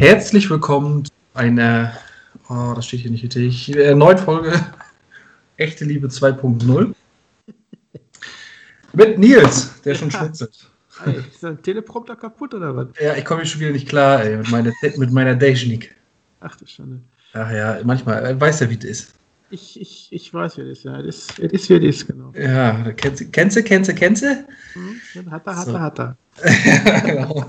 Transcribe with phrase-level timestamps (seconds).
[0.00, 1.92] Herzlich willkommen zu einer,
[2.48, 4.50] oh, das steht hier nicht richtig, äh, neuen Folge
[5.58, 6.94] Echte Liebe 2.0
[8.94, 10.70] mit Nils, der schon schwitzelt.
[11.04, 12.86] Ey, ist der Teleprompter kaputt oder was?
[12.98, 15.94] Ja, ich komme hier schon wieder nicht klar, ey, mit meiner, mit meiner Technik.
[16.40, 17.00] Ach du Schande.
[17.34, 19.14] Ach ja, manchmal, äh, weiß ja, wie das ist.
[19.50, 20.98] Ich, ich, ich weiß, wie das ist, ja.
[20.98, 22.32] Es ist, es ist, wie es ist, genau.
[22.34, 24.46] Ja, kennst du, kennst du, kennst du, kennst du?
[24.72, 25.74] Hm, Hat er, hat So.
[25.74, 26.16] er, hat er.
[26.42, 27.46] ja, genau.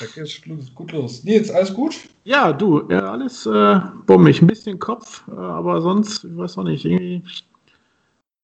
[0.00, 0.40] Da geht's
[0.74, 1.24] gut los.
[1.24, 1.94] Nils, alles gut?
[2.24, 4.42] Ja, du, ja, alles äh, bummig.
[4.42, 7.22] Ein bisschen Kopf, äh, aber sonst, ich weiß auch nicht, irgendwie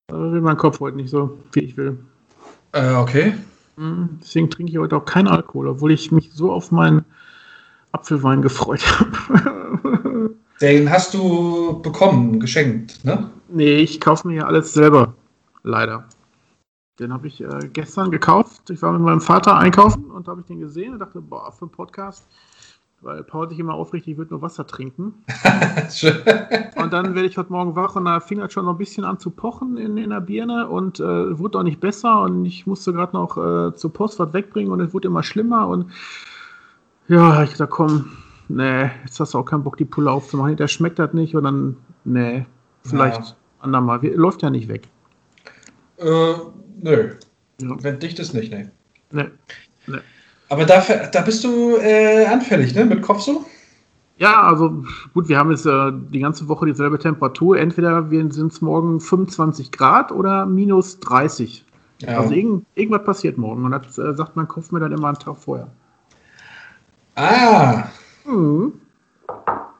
[0.08, 1.98] äh, will mein Kopf heute nicht so, wie ich will.
[2.72, 3.34] Äh, okay.
[3.76, 7.04] Hm, Deswegen trinke ich heute auch keinen Alkohol, obwohl ich mich so auf meinen
[7.92, 10.34] Apfelwein gefreut habe.
[10.60, 13.30] Den hast du bekommen, geschenkt, ne?
[13.48, 15.14] nee, ich kaufe mir ja alles selber.
[15.62, 16.06] Leider.
[17.00, 18.68] Den habe ich äh, gestern gekauft.
[18.70, 21.62] Ich war mit meinem Vater einkaufen und habe ich den gesehen und dachte, boah, für
[21.62, 22.26] einen Podcast,
[23.00, 25.14] weil Paul sich immer aufrichtet, ich würde nur Wasser trinken.
[26.76, 29.04] Und dann werde ich heute Morgen wach und da fing das schon so ein bisschen
[29.04, 32.66] an zu pochen in, in der Birne und äh, wurde auch nicht besser und ich
[32.66, 35.90] musste gerade noch äh, zur Post was wegbringen und es wurde immer schlimmer und
[37.08, 38.12] ja, ich gesagt, komm,
[38.48, 40.56] nee, jetzt hast du auch keinen Bock, die Pulle aufzumachen.
[40.56, 42.46] Der schmeckt das nicht und dann, nee,
[42.84, 43.36] vielleicht Ja.
[43.60, 44.04] andermal.
[44.06, 44.88] Läuft ja nicht weg.
[45.96, 46.34] Äh,
[46.82, 47.14] nö.
[47.60, 47.76] Ja.
[47.82, 48.70] Wenn dicht ist, nicht, ne.
[49.12, 49.28] Nee.
[50.48, 50.80] Aber da,
[51.12, 52.84] da bist du äh, anfällig, ne?
[52.84, 53.44] Mit Kopf so?
[54.18, 57.58] Ja, also gut, wir haben jetzt äh, die ganze Woche dieselbe Temperatur.
[57.58, 61.64] Entweder sind es morgen 25 Grad oder minus 30.
[62.02, 62.18] Ja.
[62.20, 63.64] Also irgend, irgendwas passiert morgen.
[63.64, 65.68] Und das äh, sagt mein Kopf mir dann immer einen Tag vorher.
[67.16, 67.84] ah,
[68.24, 68.74] Mhm.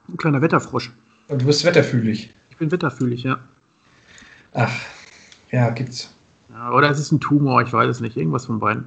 [0.09, 0.93] Ein kleiner Wetterfrosch.
[1.29, 2.35] und du bist wetterfühlig.
[2.51, 3.39] Ich bin wetterfühlig, ja.
[4.53, 4.73] Ach,
[5.51, 6.15] ja, gibt's.
[6.53, 6.73] Ja.
[6.73, 8.17] Oder es ist ein Tumor, ich weiß es nicht.
[8.17, 8.85] Irgendwas von beiden.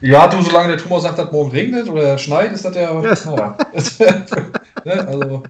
[0.00, 3.00] Ja, du, solange der Tumor sagt, dass morgen regnet oder schneit, ist das ja.
[3.02, 3.26] Yes.
[4.84, 5.06] ne?
[5.06, 5.42] Also,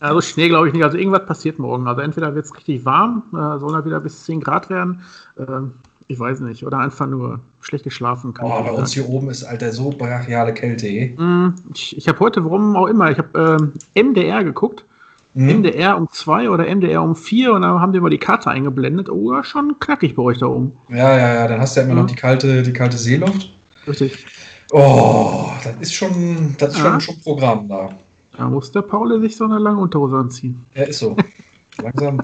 [0.00, 0.84] Also Schnee glaube ich nicht.
[0.84, 1.86] Also irgendwas passiert morgen.
[1.86, 5.00] Also entweder wird es richtig warm, äh, soll er wieder bis 10 Grad werden.
[5.38, 5.72] Ähm,
[6.08, 6.64] ich weiß nicht.
[6.66, 8.34] Oder einfach nur schlecht geschlafen.
[8.34, 10.86] Kann oh, bei uns hier oben ist, Alter, so brachiale Kälte.
[10.88, 11.08] eh.
[11.16, 14.84] Mm, Ich, ich habe heute, warum auch immer, ich habe ähm, MDR geguckt.
[15.34, 19.08] MDR um 2 oder MDR um 4 und dann haben die mal die Karte eingeblendet.
[19.08, 20.72] Oh, ja, schon knackig bei euch da oben.
[20.90, 22.08] Ja, ja, ja, dann hast du ja immer noch Mhm.
[22.08, 23.52] die kalte, die kalte Seeluft.
[23.86, 24.26] Richtig.
[24.72, 26.92] Oh, das ist schon, das ist Ja.
[26.92, 27.90] schon, schon Programm da.
[28.36, 30.66] Da muss der Paul sich so eine lange Unterhose anziehen.
[30.74, 31.16] Ja, ist so.
[31.82, 32.20] Langsam.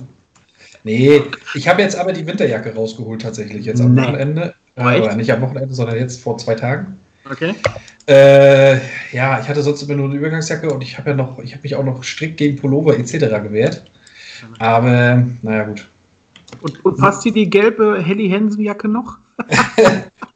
[0.85, 1.23] Nee,
[1.55, 3.65] ich habe jetzt aber die Winterjacke rausgeholt tatsächlich.
[3.67, 4.03] Jetzt am Nee.
[4.03, 4.55] Wochenende.
[4.77, 6.99] Oh, Äh, nicht am Wochenende, sondern jetzt vor zwei Tagen.
[7.31, 7.55] Okay.
[8.07, 8.77] Äh,
[9.13, 11.63] ja, ich hatte sonst immer nur eine Übergangsjacke und ich habe ja noch, ich habe
[11.63, 13.13] mich auch noch strikt gegen Pullover etc.
[13.43, 13.83] gewehrt.
[14.59, 15.87] Aber naja, gut.
[16.63, 19.19] Und, und passt dir die gelbe Helly Hansen Jacke noch?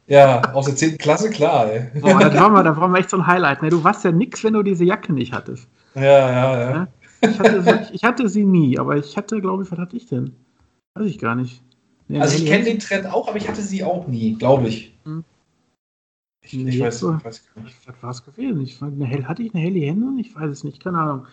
[0.07, 0.97] Ja, aus der 10.
[0.97, 2.01] Klasse, klar, ey.
[2.01, 3.61] Boah, das war mal, das war mal echt so ein Highlight.
[3.61, 3.69] Ne?
[3.69, 5.67] Du warst ja nix, wenn du diese Jacke nicht hattest.
[5.95, 6.87] Ja, ja, ja.
[7.21, 10.07] Ich hatte, sie, ich hatte sie nie, aber ich hatte, glaube ich, was hatte ich
[10.07, 10.35] denn?
[10.95, 11.63] Weiß ich gar nicht.
[12.09, 14.93] Nee, Also ich kenne den Trend auch, aber ich hatte sie auch nie, glaube ich.
[15.05, 15.23] Hm.
[16.43, 17.75] Ich, Nee, ich, weiß, ich weiß gar nicht.
[17.85, 18.61] Was war es gewesen?
[18.61, 20.19] Ich, eine Hell, hatte ich eine Helly Hansen?
[20.19, 21.25] Ich weiß es nicht, keine Ahnung.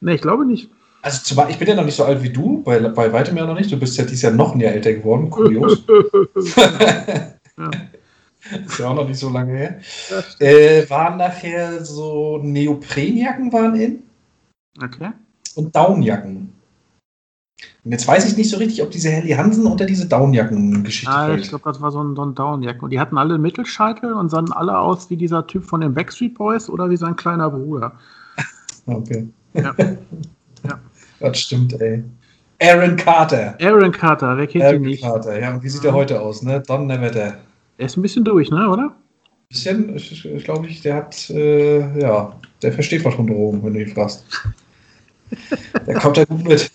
[0.00, 0.70] Ne, ich glaube nicht.
[1.02, 3.46] Also zumal, ich bin ja noch nicht so alt wie du, bei, bei weitem ja
[3.46, 3.72] noch nicht.
[3.72, 5.82] Du bist ja dieses Jahr noch ein Jahr älter geworden, kurios.
[6.56, 7.70] ja.
[8.66, 9.80] ist ja auch noch nicht so lange her.
[10.38, 14.02] Äh, waren nachher so Neoprenjacken waren in
[14.80, 15.10] Okay.
[15.56, 16.51] und Downjacken.
[17.84, 21.34] Und jetzt weiß ich nicht so richtig, ob diese Helly Hansen unter diese Downjacken-Geschichte Ah,
[21.34, 22.80] ich glaube, das war so ein, so ein Downjack.
[22.80, 26.34] Und die hatten alle Mittelscheitel und sahen alle aus wie dieser Typ von den Backstreet
[26.34, 27.92] Boys oder wie sein kleiner Bruder.
[28.86, 29.28] Okay.
[29.54, 29.74] Ja.
[30.64, 30.78] Ja.
[31.18, 32.04] Das stimmt, ey.
[32.62, 33.56] Aaron Carter.
[33.60, 35.02] Aaron Carter, wer kennt ihn Aaron nicht?
[35.02, 35.52] Carter, ja.
[35.52, 36.60] Und wie sieht er heute aus, ne?
[36.60, 37.38] Donnerwetter.
[37.78, 38.94] Der ist ein bisschen durch, ne, oder?
[39.48, 42.32] Bisschen, ich, ich glaube ich, der hat, äh, ja,
[42.62, 44.24] der versteht was von Drogen, wenn du ihn fragst.
[45.86, 46.70] Der kommt da gut mit.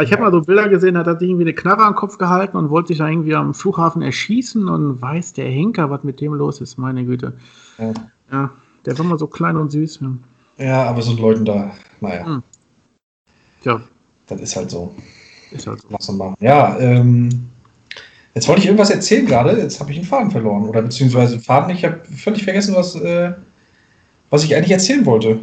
[0.00, 2.16] Ich habe mal so Bilder gesehen, da hat er sich irgendwie eine Knarre am Kopf
[2.16, 6.20] gehalten und wollte sich da irgendwie am Flughafen erschießen und weiß der Henker, was mit
[6.20, 7.34] dem los ist, meine Güte.
[7.78, 7.92] Ja.
[8.30, 8.50] Ja,
[8.86, 10.00] der war mal so klein und süß.
[10.00, 10.12] Ja.
[10.64, 12.42] Ja, aber so Leuten da, naja, Hm.
[13.62, 13.80] Tja,
[14.26, 14.94] das ist halt so.
[15.50, 15.88] ist halt so.
[15.90, 16.36] Lass uns machen.
[16.40, 17.28] Ja, ähm,
[18.34, 20.68] jetzt wollte ich irgendwas erzählen gerade, jetzt habe ich einen Faden verloren.
[20.68, 23.32] Oder beziehungsweise Faden, ich habe völlig vergessen, was, äh,
[24.30, 25.40] was ich eigentlich erzählen wollte.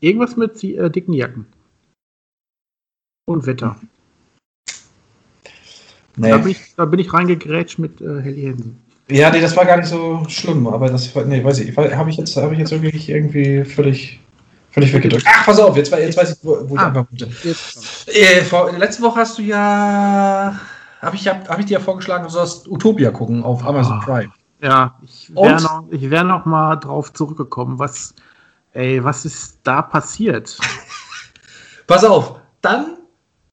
[0.00, 1.46] Irgendwas mit äh, dicken Jacken.
[3.24, 3.76] Und Wetter.
[6.16, 6.30] Nee.
[6.30, 8.82] Da, bin ich, da bin ich reingegrätscht mit äh, Helly Hansen.
[9.08, 12.10] Ja, nee, das war gar nicht so schlimm, aber das war, nee, weiß ich, habe
[12.10, 14.20] ich jetzt, habe ich jetzt wirklich irgendwie völlig
[14.72, 15.26] Völlig weggedrückt.
[15.28, 17.28] Ach, pass auf, jetzt, jetzt weiß ich, wo, wo ich ah, einfach gute.
[18.06, 20.58] Äh, vor, letzte Woche hast du ja,
[21.02, 24.04] habe ich, hab, hab ich dir ja vorgeschlagen, du sollst Utopia gucken auf Amazon oh,
[24.06, 24.32] Prime.
[24.62, 28.14] Ja, ich wäre noch, wär noch mal drauf zurückgekommen, was,
[28.72, 30.58] ey, was ist da passiert?
[31.86, 32.96] pass auf, dann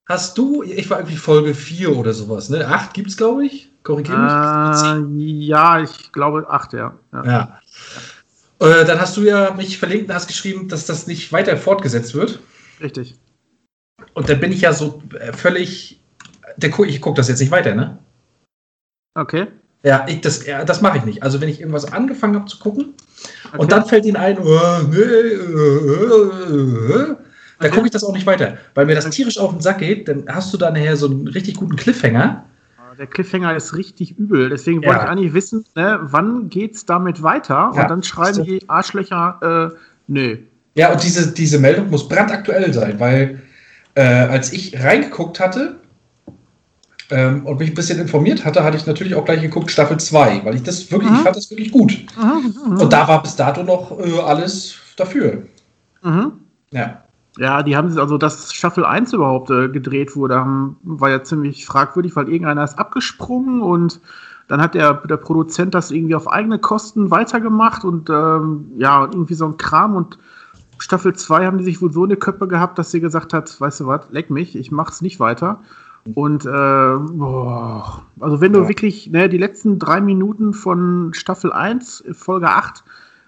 [0.09, 2.67] hast du, ich war irgendwie Folge 4 oder sowas, ne?
[2.67, 3.69] 8 gibt es, glaube ich.
[3.83, 5.23] Korrigiere mich.
[5.23, 6.93] Äh, ja, ich glaube 8, ja.
[7.13, 7.25] ja.
[7.25, 7.59] ja.
[8.59, 12.13] Äh, dann hast du ja mich verlinkt und hast geschrieben, dass das nicht weiter fortgesetzt
[12.13, 12.39] wird.
[12.81, 13.15] Richtig.
[14.13, 16.01] Und dann bin ich ja so äh, völlig.
[16.57, 17.99] Der, ich gucke das jetzt nicht weiter, ne?
[19.13, 19.47] Okay.
[19.83, 21.23] Ja, ich, das, ja, das mache ich nicht.
[21.23, 22.95] Also wenn ich irgendwas angefangen habe zu gucken
[23.47, 23.57] okay.
[23.57, 25.45] und dann fällt ihnen ein, oh, nee, äh,
[27.59, 28.57] dann gucke ich das auch nicht weiter.
[28.73, 31.27] Weil mir das tierisch auf den Sack geht, dann hast du da nachher so einen
[31.27, 32.45] richtig guten Cliffhanger
[32.99, 34.49] der Cliffhanger ist richtig übel.
[34.49, 37.71] Deswegen wollte ich eigentlich wissen, ne, wann es damit weiter?
[37.73, 39.77] Ja, und dann schreiben die Arschlöcher, äh,
[40.07, 40.37] nö.
[40.75, 43.41] Ja, und diese, diese Meldung muss brandaktuell sein, weil
[43.95, 45.77] äh, als ich reingeguckt hatte
[47.09, 50.41] ähm, und mich ein bisschen informiert hatte, hatte ich natürlich auch gleich geguckt Staffel 2,
[50.43, 51.17] weil ich das wirklich, mhm.
[51.17, 52.05] ich fand das wirklich gut.
[52.17, 55.43] Mhm, mhm, und da war bis dato noch äh, alles dafür.
[56.03, 56.33] Mhm.
[56.71, 57.03] Ja.
[57.39, 61.65] Ja, die haben also, dass Staffel 1 überhaupt äh, gedreht wurde, haben, war ja ziemlich
[61.65, 64.01] fragwürdig, weil irgendeiner ist abgesprungen und
[64.49, 69.35] dann hat der, der Produzent das irgendwie auf eigene Kosten weitergemacht und ähm, ja, irgendwie
[69.35, 70.17] so ein Kram und
[70.79, 73.81] Staffel 2 haben die sich wohl so eine Köppe gehabt, dass sie gesagt hat, weißt
[73.81, 75.61] du was, leck mich, ich mach's nicht weiter.
[76.15, 78.67] Und äh, boah, also wenn du ja.
[78.67, 82.83] wirklich ne, die letzten drei Minuten von Staffel 1, Folge 8,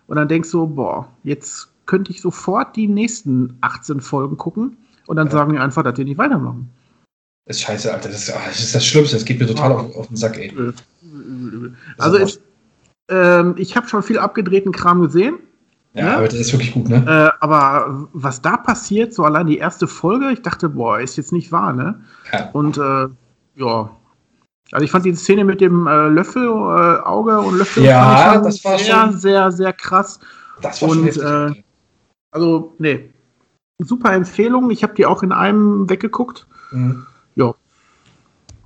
[0.08, 4.78] und dann denkst du, boah, jetzt könnte ich sofort die nächsten 18 Folgen gucken
[5.08, 5.34] und dann ja.
[5.34, 6.70] sagen die einfach, dass die nicht weitermachen.
[7.46, 8.08] Das ist scheiße, Alter.
[8.08, 9.18] Das ist, das, ist das Schlimmste.
[9.18, 10.54] Das geht mir total auf, auf den Sack, ey.
[11.98, 12.40] Also, ich,
[13.10, 15.40] ähm, ich habe schon viel abgedrehten Kram gesehen.
[15.94, 16.16] Ja, ne?
[16.16, 17.04] aber das ist wirklich gut, ne?
[17.06, 21.34] Äh, aber was da passiert, so allein die erste Folge, ich dachte, boah, ist jetzt
[21.34, 22.00] nicht wahr, ne?
[22.32, 22.52] Ja.
[22.54, 23.10] Und äh,
[23.56, 23.92] ja.
[24.72, 28.64] Also ich fand die Szene mit dem äh, Löffel, äh, Auge und Löffel ja, das
[28.64, 30.22] war sehr, schon, sehr, sehr krass.
[30.62, 31.24] Das war und, schon heftig,
[31.58, 31.64] äh,
[32.32, 33.10] also, nee.
[33.80, 34.72] Super Empfehlung.
[34.72, 36.48] Ich habe die auch in einem weggeguckt.
[36.72, 37.06] Mhm.
[37.36, 37.54] Ja.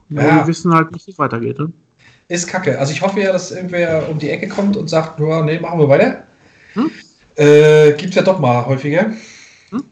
[0.09, 0.35] ja.
[0.37, 1.59] Wir wissen halt nicht, wie es weitergeht.
[1.59, 1.71] Ne?
[2.27, 2.77] Ist kacke.
[2.79, 5.79] Also ich hoffe ja, dass irgendwer um die Ecke kommt und sagt, ja, nee, machen
[5.79, 6.23] wir weiter.
[6.73, 6.91] Hm?
[7.35, 9.11] Äh, Gibt ja doch mal häufiger.
[9.69, 9.83] Hm?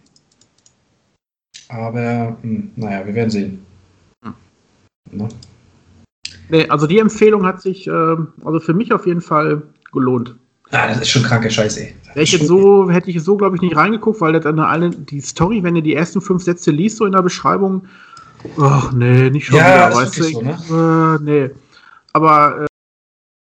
[1.69, 3.65] Aber, hm, naja, wir werden sehen.
[4.23, 4.33] Hm.
[5.11, 5.29] Ne?
[6.49, 7.91] Nee, also die Empfehlung hat sich, äh,
[8.43, 10.35] also für mich auf jeden Fall gelohnt.
[10.73, 11.87] Ah, das ist schon kranke Scheiße.
[12.15, 15.61] Ich so, hätte ich so, glaube ich, nicht reingeguckt, weil das eine, alle, die Story,
[15.61, 17.85] wenn du die ersten fünf Sätze liest, so in der Beschreibung,
[18.59, 20.23] ach nee, nicht schon ja, wieder, weißt du.
[20.23, 20.57] So, ne?
[20.71, 21.51] äh, nee.
[22.13, 22.65] Aber äh,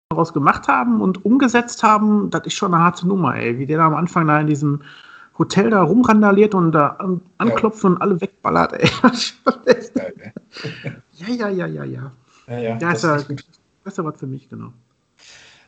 [0.10, 3.60] daraus gemacht haben und umgesetzt haben, das ist schon eine harte Nummer, ey.
[3.60, 4.82] Wie der da am Anfang da in diesem
[5.38, 7.90] Hotel da rumrandaliert und da an, anklopft ja.
[7.90, 8.90] und alle wegballert, ey.
[11.12, 12.12] ja, ja, ja, ja, ja.
[12.48, 12.78] Ja, ja.
[12.78, 13.44] Das, das ist,
[13.84, 14.72] ist ja was für mich, genau.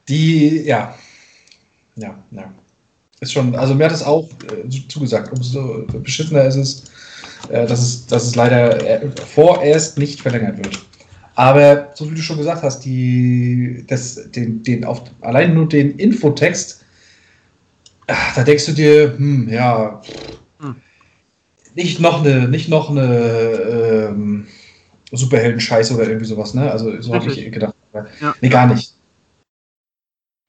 [0.08, 0.96] Die, ja,
[2.00, 2.54] ja, ja.
[3.22, 6.84] Ist schon, also mir hat es auch äh, zugesagt, umso beschissener ist es,
[7.50, 10.80] äh, dass es, dass es leider äh, vorerst nicht verlängert wird.
[11.36, 15.98] Aber so wie du schon gesagt hast, die, das, den, den auf, allein nur den
[15.98, 16.86] Infotext,
[18.08, 20.02] ach, da denkst du dir, hm, ja,
[20.60, 20.76] hm.
[21.76, 24.48] nicht noch eine, nicht noch eine ähm,
[25.12, 26.72] Superhelden-Scheiße oder irgendwie sowas, ne?
[26.72, 27.76] Also so habe ich gedacht.
[27.94, 28.36] Ja.
[28.42, 28.94] Nee, gar nicht.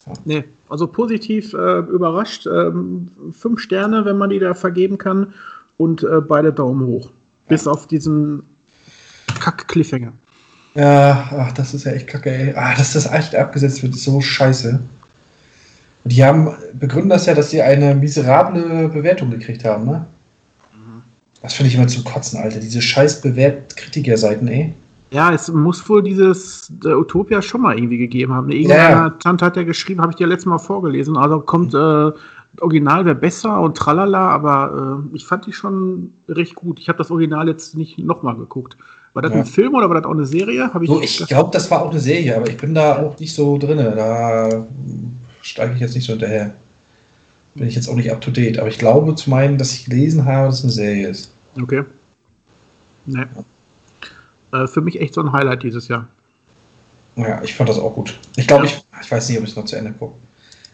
[0.06, 0.12] Ja.
[0.24, 2.46] Nee, also positiv äh, überrascht.
[2.46, 5.34] Ähm, fünf Sterne, wenn man die da vergeben kann.
[5.76, 7.06] Und äh, beide Daumen hoch.
[7.06, 7.12] Ja.
[7.48, 8.42] Bis auf diesen
[9.40, 10.12] Kack-Cliffhanger.
[10.74, 12.54] Ja, ach, das ist ja echt kacke, ey.
[12.54, 14.78] Ah, dass das echt abgesetzt wird, ist so scheiße.
[16.04, 20.06] Und die haben, begründen das ja, dass sie eine miserable Bewertung gekriegt haben, ne?
[20.72, 21.02] Mhm.
[21.42, 22.60] Das finde ich immer zum Kotzen, Alter.
[22.60, 24.74] Diese scheiß Bewert-Kritikerseiten, ey.
[25.12, 28.50] Ja, es muss wohl dieses äh, Utopia schon mal irgendwie gegeben haben.
[28.50, 29.10] Irgendeiner ja.
[29.10, 31.16] Tante hat ja geschrieben, habe ich dir letztes Mal vorgelesen.
[31.16, 32.12] Also kommt äh,
[32.60, 36.78] Original wäre besser und tralala, aber äh, ich fand die schon recht gut.
[36.78, 38.76] Ich habe das Original jetzt nicht nochmal geguckt.
[39.12, 39.38] War das ja.
[39.38, 40.70] ein Film oder war das auch eine Serie?
[40.80, 43.34] ich so, ich glaube, das war auch eine Serie, aber ich bin da auch nicht
[43.34, 43.78] so drin.
[43.78, 44.66] Da
[45.42, 46.54] steige ich jetzt nicht so hinterher.
[47.56, 48.58] Bin ich jetzt auch nicht up to date.
[48.58, 51.32] Aber ich glaube zu meinen, dass ich gelesen habe, dass es eine Serie ist.
[51.60, 51.82] Okay.
[53.06, 53.18] Nee.
[53.18, 53.44] Ja.
[54.52, 56.08] Äh, für mich echt so ein Highlight dieses Jahr.
[57.16, 58.18] Ja, ich fand das auch gut.
[58.36, 58.72] Ich glaube, ja.
[58.72, 60.14] ich, ich weiß nicht, ob ich es noch zu Ende gucke.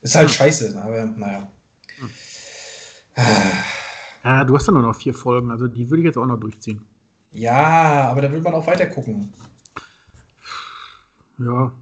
[0.02, 0.34] Ist halt hm.
[0.34, 1.50] scheiße, aber naja.
[4.22, 6.38] Ja, du hast ja nur noch vier Folgen, also die würde ich jetzt auch noch
[6.38, 6.84] durchziehen.
[7.32, 9.32] Ja, aber da will man auch weiter gucken.
[11.38, 11.72] Ja.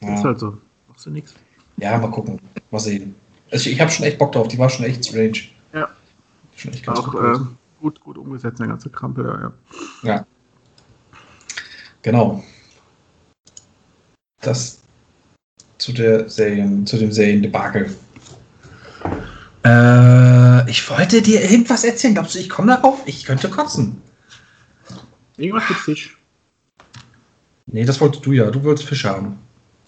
[0.00, 0.14] ja.
[0.14, 0.58] Ist halt so.
[0.88, 1.34] Machst du nichts.
[1.78, 2.40] Ja, mal gucken.
[2.70, 3.14] Mal sehen.
[3.50, 4.48] Also ich, ich habe schon echt Bock drauf.
[4.48, 5.38] Die war schon echt strange.
[6.60, 7.38] Schon echt ganz auch gut, äh,
[7.80, 9.52] gut, gut umgesetzt, der ganze Krampe da, ja.
[10.02, 10.26] Ja.
[12.02, 12.42] Genau.
[14.40, 14.80] Das
[15.78, 17.94] zu der Serien, zu dem Seriendebakel.
[19.64, 22.14] Äh, ich wollte dir irgendwas erzählen.
[22.14, 23.02] Glaubst du, ich komme darauf?
[23.06, 24.00] Ich könnte kotzen.
[25.36, 26.18] Irgendwas mit Fisch.
[27.66, 28.50] Nee, das wolltest du ja.
[28.50, 29.38] Du wolltest Fisch haben.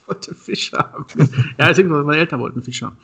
[0.01, 1.05] Ich wollte Fisch haben.
[1.59, 2.97] ja, deswegen, meine Eltern wollten Fisch haben.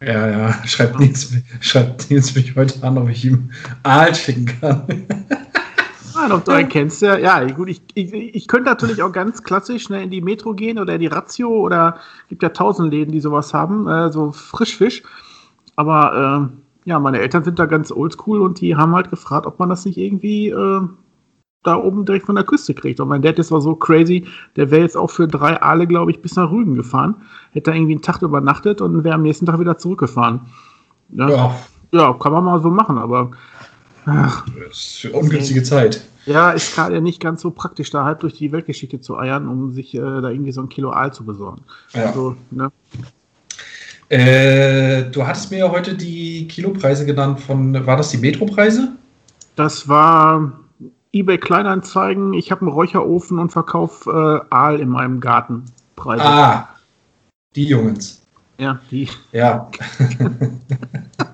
[0.00, 0.66] Ja, ja.
[0.66, 3.50] Schreibt Nils, schreibt Nils mich heute an, ob ich ihm
[3.82, 5.06] Aal schicken kann.
[6.30, 7.16] Ah, ob du einen kennst, ja.
[7.16, 10.78] Ja, gut, ich, ich, ich könnte natürlich auch ganz klassisch ne, in die Metro gehen
[10.78, 15.02] oder in die Ratio oder gibt ja tausend Läden, die sowas haben, äh, so Frischfisch.
[15.76, 16.50] Aber
[16.84, 19.68] äh, ja, meine Eltern sind da ganz oldschool und die haben halt gefragt, ob man
[19.68, 20.80] das nicht irgendwie äh,
[21.62, 23.00] da oben direkt von der Küste kriegt.
[23.00, 26.10] Und mein Dad ist war so crazy, der wäre jetzt auch für drei Aale, glaube
[26.10, 27.16] ich, bis nach Rügen gefahren.
[27.52, 30.40] Hätte da irgendwie einen Tag übernachtet und wäre am nächsten Tag wieder zurückgefahren.
[31.10, 31.56] Ja, ja.
[31.92, 33.32] ja kann man mal so machen, aber.
[34.06, 36.02] Ach, das ist für ungünstige Zeit.
[36.28, 39.72] Ja, ist gerade nicht ganz so praktisch, da halb durch die Weltgeschichte zu eiern, um
[39.72, 41.62] sich äh, da irgendwie so ein Kilo Aal zu besorgen.
[41.94, 42.04] Ja.
[42.04, 42.70] Also, ne?
[44.10, 48.92] Äh, du hattest mir ja heute die Kilopreise genannt von, war das die Metropreise?
[49.56, 50.52] Das war
[51.12, 52.34] eBay Kleinanzeigen.
[52.34, 55.64] Ich habe einen Räucherofen und verkaufe äh, Aal in meinem Garten.
[55.96, 56.24] Preise.
[56.24, 56.68] Ah,
[57.56, 58.22] die Jungs.
[58.58, 59.08] Ja, die.
[59.32, 59.70] Ja.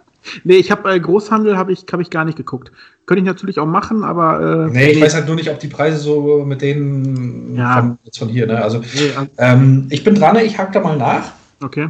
[0.44, 2.72] nee, ich habe äh, Großhandel habe ich, hab ich gar nicht geguckt.
[3.06, 4.68] Könnte ich natürlich auch machen, aber.
[4.68, 5.02] Äh, nee, ich nee.
[5.02, 7.80] weiß halt nur nicht, ob die Preise so mit denen ja.
[7.80, 8.62] von, jetzt von hier, ne?
[8.62, 11.32] Also, nee, also ähm, ich bin dran, ich hack da mal nach.
[11.62, 11.88] Okay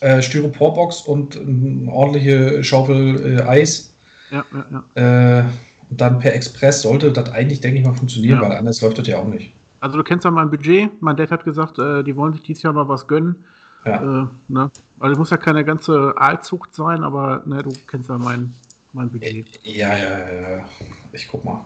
[0.00, 3.94] äh, Styroporbox und eine ordentliche Schaufel äh, Eis.
[4.30, 5.40] Ja, ja, ja.
[5.40, 5.44] Äh,
[5.90, 8.48] und dann per Express sollte das eigentlich, denke ich mal, funktionieren, ja.
[8.48, 9.52] weil anders läuft das ja auch nicht.
[9.80, 10.90] Also du kennst ja mein Budget.
[11.00, 13.44] Mein Dad hat gesagt, äh, die wollen sich dieses Jahr mal was gönnen.
[13.84, 14.22] Ja.
[14.22, 14.70] Äh, ne?
[14.98, 18.54] Also es muss ja keine ganze Aalzucht sein, aber ne, du kennst ja mein,
[18.92, 19.60] mein Budget.
[19.64, 20.68] Ja, ja, ja.
[21.12, 21.64] Ich guck mal.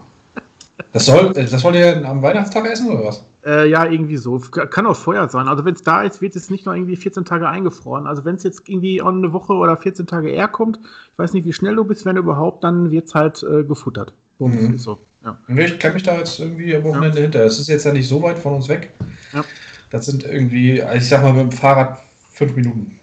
[0.91, 3.23] Das soll, das wollt ihr am Weihnachtstag essen oder was?
[3.45, 4.39] Äh, ja, irgendwie so.
[4.39, 5.47] Kann auch Feuer sein.
[5.47, 8.07] Also wenn es da ist, wird es nicht noch irgendwie 14 Tage eingefroren.
[8.07, 10.79] Also wenn es jetzt irgendwie eine Woche oder 14 Tage eher kommt,
[11.11, 14.13] ich weiß nicht, wie schnell du bist, wenn überhaupt, dann wird es halt äh, gefuttert.
[14.39, 14.77] Mhm.
[14.77, 14.99] So.
[15.23, 15.37] Ja.
[15.47, 17.23] Ich kenne mich da jetzt irgendwie am Wochenende ja.
[17.23, 17.45] hinter.
[17.45, 18.91] Es ist jetzt ja nicht so weit von uns weg.
[19.33, 19.43] Ja.
[19.89, 21.99] Das sind irgendwie, ich sag mal, mit dem Fahrrad
[22.31, 22.99] fünf Minuten.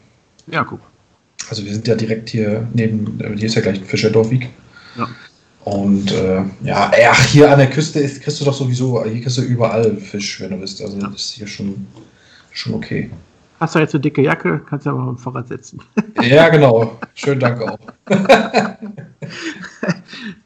[0.46, 0.80] Ja, guck.
[1.48, 4.48] Also wir sind ja direkt hier neben, hier ist ja gleich Fischerdorfweg.
[4.96, 5.08] Ja.
[5.64, 9.38] Und äh, ja, ach, hier an der Küste ist, kriegst du doch sowieso, hier kriegst
[9.38, 10.82] du überall Fisch, wenn du willst.
[10.82, 11.86] Also das ist hier schon,
[12.50, 13.10] schon okay.
[13.60, 15.80] Hast du jetzt eine dicke Jacke, kannst du aber auf dem Fahrrad setzen.
[16.22, 16.98] Ja, genau.
[17.14, 17.78] Schönen Dank auch.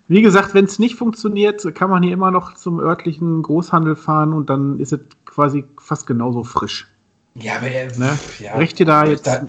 [0.09, 4.33] Wie gesagt, wenn es nicht funktioniert, kann man hier immer noch zum örtlichen Großhandel fahren
[4.33, 5.01] und dann ist es
[5.37, 6.87] quasi fast genauso frisch.
[7.35, 8.19] Ja, aber äh, ne?
[8.41, 9.27] ja, Richte da jetzt.
[9.27, 9.47] Da,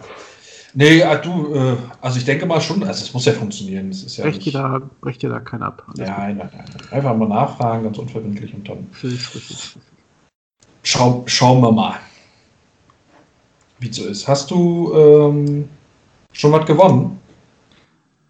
[0.74, 3.90] Nee, ah, du, äh, also ich denke mal schon, also es muss ja funktionieren.
[3.90, 5.84] Das ist ja brecht, dir da, brecht dir da keinen ab.
[5.96, 6.66] Nein, nein, nein.
[6.92, 8.88] Einfach mal nachfragen, ganz unverbindlich und dann.
[10.84, 11.96] Schau, schauen wir mal,
[13.80, 14.28] wie es so ist.
[14.28, 15.70] Hast du ähm,
[16.32, 17.20] schon was gewonnen?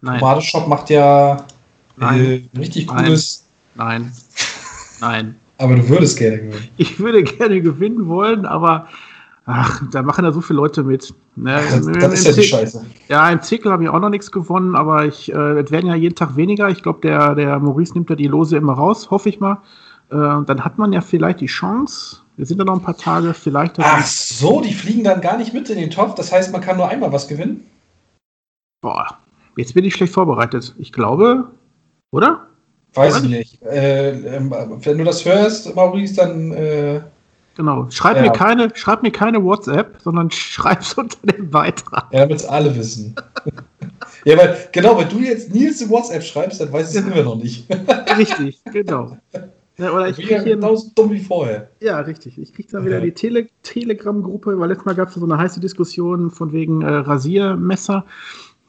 [0.00, 0.20] Nein.
[0.20, 1.44] Tomate macht ja
[2.00, 3.44] äh, richtig cooles.
[3.74, 4.10] Nein.
[5.00, 5.36] Nein.
[5.58, 6.68] Aber du würdest gerne gewinnen.
[6.76, 8.88] Ich würde gerne gewinnen wollen, aber
[9.50, 11.14] Ach, da machen da so viele Leute mit.
[11.34, 11.58] Ne?
[11.70, 12.84] Das, das ist ja die Scheiße.
[13.08, 15.94] Ja, im Zirkel habe ich auch noch nichts gewonnen, aber ich, äh, es werden ja
[15.94, 16.68] jeden Tag weniger.
[16.68, 19.62] Ich glaube, der, der Maurice nimmt ja die Lose immer raus, hoffe ich mal.
[20.10, 22.18] Äh, dann hat man ja vielleicht die Chance.
[22.36, 23.78] Wir sind ja noch ein paar Tage, vielleicht.
[23.78, 26.14] Ach so, die fliegen dann gar nicht mit in den Topf.
[26.14, 27.64] Das heißt, man kann nur einmal was gewinnen?
[28.82, 29.16] Boah,
[29.56, 30.74] jetzt bin ich schlecht vorbereitet.
[30.78, 31.50] Ich glaube,
[32.10, 32.47] oder?
[32.94, 33.62] Weiß ich nicht.
[33.62, 37.00] Äh, ähm, wenn du das hörst, Maurice, dann äh,
[37.58, 37.90] Genau.
[37.90, 38.22] Schreib, ja.
[38.22, 42.06] mir keine, schreib mir keine WhatsApp, sondern schreib es unter dem Beitrag.
[42.12, 43.16] Ja, damit es alle wissen.
[44.24, 47.24] ja, weil, genau, wenn du jetzt Nils eine WhatsApp schreibst, dann weiß ich es immer
[47.24, 47.66] noch nicht.
[48.16, 49.16] richtig, genau.
[49.76, 51.68] Ja, oder ich kriege hier genauso dumm wie vorher.
[51.80, 52.38] Ja, richtig.
[52.38, 55.58] Ich kriege dann wieder die Tele Telegram-Gruppe, weil letztes Mal gab es so eine heiße
[55.58, 58.04] Diskussion von wegen äh, Rasiermesser.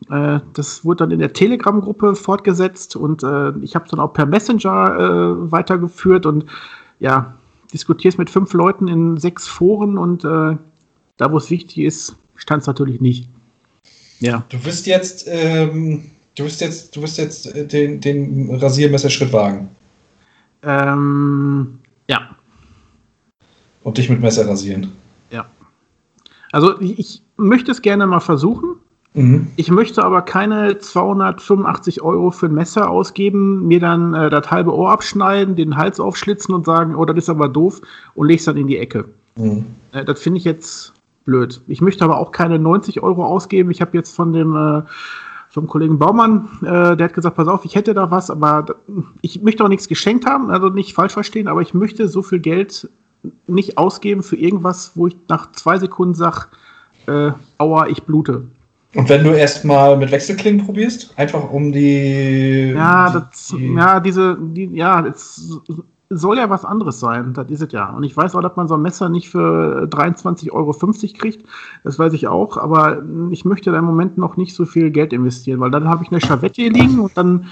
[0.10, 4.14] Äh, das wurde dann in der Telegram-Gruppe fortgesetzt und äh, ich habe es dann auch
[4.14, 6.46] per Messenger äh, weitergeführt und
[7.00, 7.38] ja,
[7.74, 10.58] diskutierst mit fünf Leuten in sechs Foren und äh,
[11.18, 13.30] da, wo es wichtig ist, stand es natürlich nicht.
[14.20, 14.44] Ja.
[14.50, 19.70] Du wirst jetzt, ähm, du wirst jetzt, du wirst jetzt äh, den, den Rasiermesserschritt wagen.
[20.64, 22.36] Ähm, ja.
[23.84, 24.92] Und dich mit Messer rasieren.
[25.32, 25.46] Ja.
[26.52, 28.76] Also ich möchte es gerne mal versuchen.
[29.14, 29.48] Mhm.
[29.56, 34.76] Ich möchte aber keine 285 Euro für ein Messer ausgeben, mir dann äh, das halbe
[34.76, 37.82] Ohr abschneiden, den Hals aufschlitzen und sagen, oh, das ist aber doof
[38.16, 39.06] und lege es dann in die Ecke.
[39.36, 39.66] Mhm.
[39.92, 40.94] Äh, das finde ich jetzt
[41.26, 41.62] blöd.
[41.68, 43.72] Ich möchte aber auch keine 90 Euro ausgeben.
[43.72, 44.84] Ich habe jetzt von dem äh,
[45.50, 48.66] vom Kollegen Baumann, äh, der hat gesagt, pass auf, ich hätte da was, aber
[49.22, 52.40] ich möchte auch nichts geschenkt haben, also nicht falsch verstehen, aber ich möchte so viel
[52.40, 52.88] Geld
[53.48, 56.46] nicht ausgeben für irgendwas, wo ich nach zwei Sekunden sage,
[57.08, 58.44] äh, aua, ich blute.
[58.96, 62.72] Und wenn du erstmal mit Wechselklingen probierst, einfach um die.
[62.72, 65.60] Ja, die, das, ja, diese, die, ja, das
[66.10, 67.92] soll ja was anderes sein, das ist es ja.
[67.92, 70.74] Und ich weiß auch, dass man so ein Messer nicht für 23,50 Euro
[71.14, 71.48] kriegt,
[71.84, 75.14] das weiß ich auch, aber ich möchte da im Moment noch nicht so viel Geld
[75.14, 77.46] investieren, weil dann habe ich eine Chavette hier liegen und dann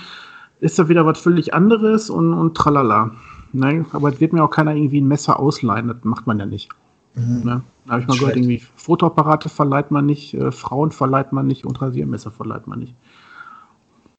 [0.59, 3.11] ist da wieder was völlig anderes und, und tralala.
[3.53, 3.85] Ne?
[3.93, 6.69] Aber es wird mir auch keiner irgendwie ein Messer ausleihen, das macht man ja nicht.
[7.17, 7.43] Mhm.
[7.43, 7.63] Ne?
[7.85, 11.65] Da habe ich mal gehört, irgendwie Fotoapparate verleiht man nicht, äh, Frauen verleiht man nicht
[11.65, 12.95] und Rasiermesser verleiht man nicht.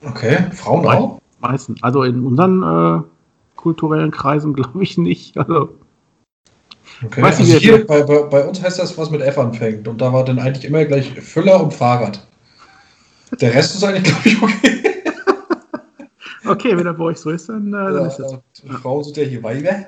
[0.05, 1.21] Okay, Frauen auch?
[1.41, 1.83] Meistens.
[1.83, 3.03] Also in unseren äh,
[3.57, 5.37] kulturellen Kreisen glaube ich nicht.
[5.39, 5.71] Also,
[7.05, 7.23] okay.
[7.23, 9.87] also hier, bei, bei, bei, uns heißt das, was mit F anfängt.
[9.87, 12.27] Und da war dann eigentlich immer gleich Füller und Fahrrad.
[13.41, 14.83] Der Rest ist eigentlich, glaube ich, okay.
[16.49, 18.39] okay, wenn er bei euch so ist, dann, äh, dann ja, ist das.
[18.81, 19.87] Frauen sind ja hier Weiber.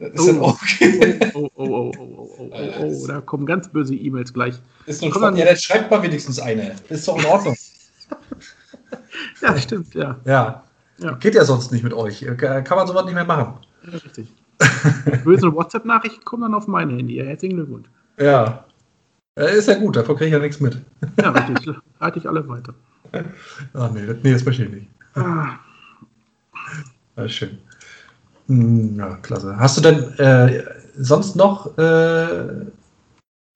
[0.00, 1.30] Das ist oh, okay.
[1.34, 4.54] Oh, oh, oh, oh, oh, oh, oh, oh, da kommen ganz böse E-Mails gleich.
[4.86, 6.74] Ist nur dann, ja, dann schreibt mal wenigstens eine.
[6.88, 7.54] Ist doch in Ordnung.
[9.42, 10.18] ja, stimmt, ja.
[10.24, 10.64] Ja.
[10.98, 11.12] Ja.
[11.12, 12.24] Geht ja sonst nicht mit euch.
[12.38, 13.58] Kann man sowas nicht mehr machen.
[13.84, 14.28] Ja, richtig.
[15.24, 17.16] Böse WhatsApp-Nachrichten kommen dann auf mein Handy.
[17.16, 17.88] Ja, herzlichen Glückwunsch.
[18.18, 18.64] Ja.
[19.36, 20.78] Ist ja gut, davon kriege ich ja nichts mit.
[21.20, 21.74] Ja, richtig.
[22.00, 22.74] Halte ich alle weiter.
[23.74, 24.88] Ah, nee, nee, das verstehe ich nicht.
[25.14, 25.58] Ah.
[27.16, 27.58] Ja, schön.
[28.50, 29.56] Hm, ja, klasse.
[29.56, 30.64] Hast du denn äh,
[30.98, 31.78] sonst noch.
[31.78, 32.66] Äh,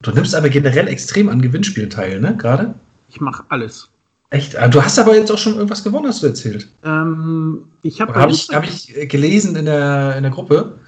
[0.02, 2.36] du nimmst aber generell extrem an Gewinnspielen teil, ne?
[2.36, 2.74] Gerade?
[3.08, 3.90] Ich mache alles.
[4.30, 4.56] Echt?
[4.56, 6.68] Ah, du hast aber jetzt auch schon irgendwas gewonnen, hast du erzählt.
[6.84, 10.78] Ähm, ich habe hab ich, hab ich gelesen in der, in der Gruppe.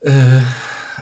[0.00, 0.40] Äh,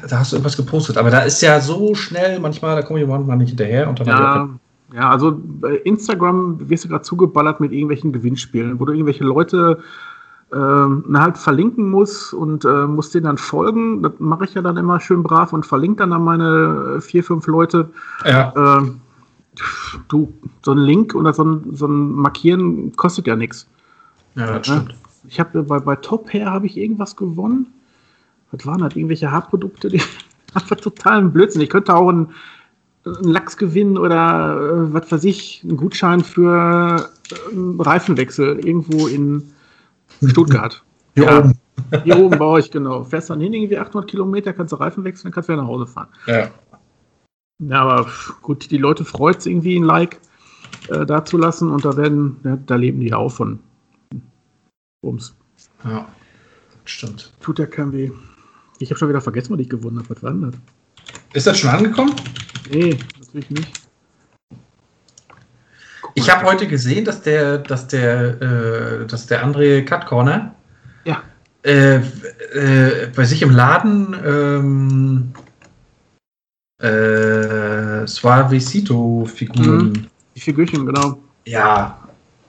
[0.07, 0.99] da hast du irgendwas gepostet.
[0.99, 3.89] Aber da ist ja so schnell, manchmal, da komme ich manchmal nicht hinterher.
[3.89, 4.49] Und dann ja,
[4.95, 9.79] ja, also bei Instagram wirst du gerade zugeballert mit irgendwelchen Gewinnspielen, wo du irgendwelche Leute
[10.53, 14.03] äh, halt verlinken musst und äh, musst denen dann folgen.
[14.03, 17.47] Das mache ich ja dann immer schön brav und verlinke dann an meine vier, fünf
[17.47, 17.91] Leute.
[18.25, 18.81] Ja.
[18.81, 18.91] Äh,
[20.09, 20.33] du,
[20.63, 23.67] so ein Link oder so ein, so ein Markieren kostet ja nichts.
[24.35, 24.95] Ja, das stimmt.
[25.29, 27.67] Ich habe bei, bei Top Hair habe ich irgendwas gewonnen.
[28.53, 28.97] Was waren das?
[28.97, 30.03] Irgendwelche Haarprodukte, die
[30.55, 31.63] einfach totalen Blödsinn.
[31.63, 32.29] Ich könnte auch einen,
[33.05, 39.45] einen Lachs gewinnen oder äh, was weiß ich, einen Gutschein für äh, Reifenwechsel irgendwo in
[40.29, 40.85] Stuttgart.
[41.15, 41.59] Hier ja, oben.
[42.05, 43.05] Hier oben bei euch, genau.
[43.05, 45.69] Fährst dann hin, irgendwie 800 Kilometer, kannst du Reifen wechseln, dann kannst du wieder nach
[45.69, 46.09] Hause fahren.
[46.27, 46.51] Ja.
[47.63, 50.21] Ja, aber gut, die Leute freut es irgendwie, ein Like
[50.89, 53.59] äh, dazulassen und da werden, ja, da leben die ja auch von
[55.03, 55.37] Bums.
[55.85, 56.09] Ja,
[56.85, 57.33] stimmt.
[57.41, 58.11] Tut ja kein weh.
[58.79, 60.09] Ich habe schon wieder vergessen, was ich gewonnen habe.
[60.11, 60.55] Was war denn das?
[61.35, 62.15] Ist das schon angekommen?
[62.71, 63.80] Nee, natürlich nicht.
[66.15, 70.55] Ich habe heute gesehen, dass der, dass der, äh, dass der André Cut Corner
[71.05, 71.23] ja.
[71.63, 75.33] äh, äh, bei sich im Laden ähm,
[76.81, 79.89] äh, Suavecito-Figuren.
[79.89, 80.07] Mhm.
[80.35, 81.19] Die Figürchen, genau.
[81.47, 81.97] Ja.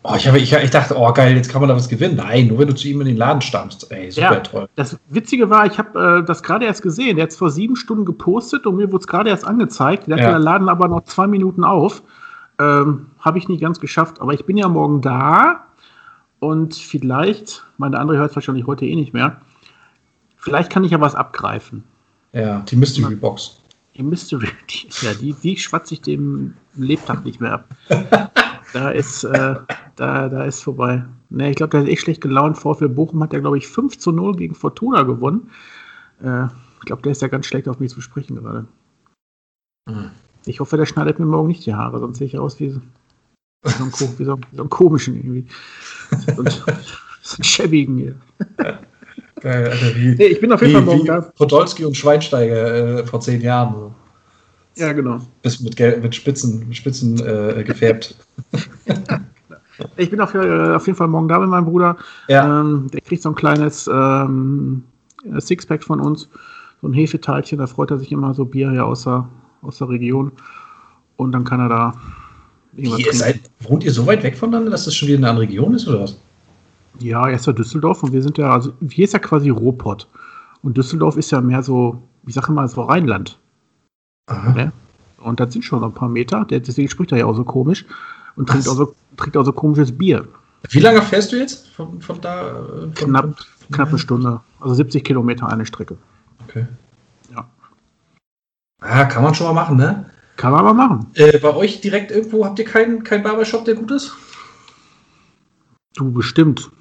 [0.04, 2.15] Oh, ich, habe, ich, ich dachte, oh geil, jetzt kann man da was gewinnen.
[2.15, 3.91] Nein, nur wenn du zu ihm in den Laden stammst.
[3.91, 4.69] Ey, super ja, toll.
[4.76, 7.17] Das Witzige war, ich habe äh, das gerade erst gesehen.
[7.17, 10.08] Der hat es vor sieben Stunden gepostet und mir wurde es gerade erst angezeigt.
[10.08, 10.26] Der ja.
[10.26, 12.02] hat den Laden aber noch zwei Minuten auf.
[12.62, 14.21] Ähm, habe ich nicht ganz geschafft.
[14.21, 15.65] Aber ich bin ja morgen da
[16.39, 19.41] und vielleicht, meine andere hört es wahrscheinlich heute eh nicht mehr.
[20.38, 21.84] Vielleicht kann ich ja was abgreifen.
[22.34, 23.62] Ja, die Mystery Box.
[23.95, 27.69] Die Mystery, die, ja, die, die schwatze ich dem Lebtag nicht mehr ab.
[28.74, 29.56] da ist, äh,
[29.95, 31.06] da, da ist vorbei.
[31.30, 32.58] Ne, ich glaube, der ist echt schlecht gelaunt.
[32.58, 35.50] VfL Bochum hat ja, glaube ich, 5 zu 0 gegen Fortuna gewonnen.
[36.24, 36.45] Äh,
[36.80, 38.65] ich glaube, der ist ja ganz schlecht auf mich zu sprechen gerade.
[39.88, 40.12] Mhm.
[40.45, 42.82] Ich hoffe, der schneidet mir morgen nicht die Haare, sonst sehe ich aus wie so,
[43.63, 45.45] wie so, ein, wie so, wie so einen komischen irgendwie.
[46.10, 46.43] So,
[47.21, 48.15] so einen schäbigen hier.
[49.41, 51.21] Geil, Alter, wie, nee, ich bin auf jeden Fall morgen da.
[51.21, 53.73] Podolski und Schweinsteiger äh, vor zehn Jahren.
[53.73, 53.95] So.
[54.75, 55.19] Ja, genau.
[55.41, 58.15] Bis mit, mit Spitzen, mit Spitzen äh, gefärbt.
[59.97, 61.97] ich bin auf, äh, auf, jeden Fall morgen da mit meinem Bruder.
[62.27, 62.62] Ja.
[62.62, 64.84] Ähm, der kriegt so ein kleines ähm,
[65.39, 66.30] Sixpack von uns,
[66.82, 69.27] so ein Hefeteilchen, da freut er sich immer so Bier hier aus der,
[69.62, 70.32] aus der Region.
[71.17, 71.93] Und dann kann er da.
[72.78, 75.76] Ihr seid, wohnt ihr so weit weg voneinander, dass das schon wieder eine andere Region
[75.76, 76.17] ist, oder was?
[77.00, 80.08] Ja, er ist ja Düsseldorf und wir sind ja, also hier ist ja quasi Ruhrpott.
[80.62, 83.38] Und Düsseldorf ist ja mehr so, ich sage immer, so Rheinland.
[84.56, 84.71] Ne?
[85.17, 87.86] Und das sind schon ein paar Meter, deswegen spricht er ja auch so komisch
[88.36, 90.26] und trinkt auch so, trinkt auch so komisches Bier.
[90.69, 92.63] Wie lange fährst du jetzt von, von da?
[92.93, 93.36] Von, knapp, von,
[93.71, 94.41] knapp eine Stunde.
[94.60, 95.97] Also 70 Kilometer eine Strecke.
[96.47, 96.65] Okay.
[98.84, 98.98] Ja.
[98.98, 100.10] Ja, kann man schon mal machen, ne?
[100.38, 101.08] Kann man aber machen.
[101.13, 104.15] Äh, bei euch direkt irgendwo habt ihr keinen kein Barbershop, der gut ist?
[105.96, 106.72] Du bestimmt.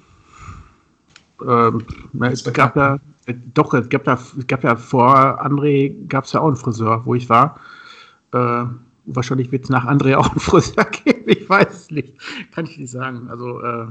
[1.45, 1.85] Ähm,
[2.21, 6.33] es gab ja, äh, doch, es gab ja, es gab ja vor André gab es
[6.33, 7.59] ja auch einen Friseur, wo ich war.
[8.33, 8.65] Äh,
[9.05, 12.17] wahrscheinlich wird es nach André auch einen Friseur geben, ich weiß es nicht.
[12.51, 13.29] Kann ich nicht sagen.
[13.29, 13.87] Also, äh,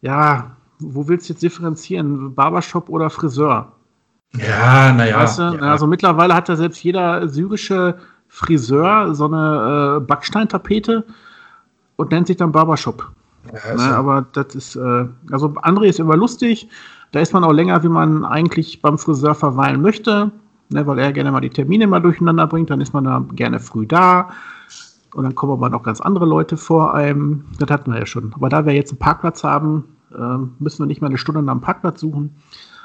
[0.00, 2.34] ja, wo willst du jetzt differenzieren?
[2.34, 3.72] Barbershop oder Friseur?
[4.34, 5.18] Ja, naja.
[5.18, 5.42] Weißt du?
[5.42, 5.60] ja.
[5.60, 7.96] Also mittlerweile hat ja selbst jeder syrische
[8.28, 11.04] Friseur so eine äh, Backsteintapete
[11.96, 13.10] und nennt sich dann Barbershop.
[13.52, 16.68] Ja, Ne, aber das ist, äh, also André ist immer lustig.
[17.12, 20.30] Da ist man auch länger, wie man eigentlich beim Friseur verweilen möchte,
[20.68, 22.70] ne, weil er gerne mal die Termine mal durcheinander bringt.
[22.70, 24.30] Dann ist man da gerne früh da.
[25.12, 27.44] Und dann kommen aber noch ganz andere Leute vor einem.
[27.58, 28.32] Das hatten wir ja schon.
[28.34, 29.84] Aber da wir jetzt einen Parkplatz haben,
[30.16, 32.36] ähm, müssen wir nicht mal eine Stunde nach einem Parkplatz suchen.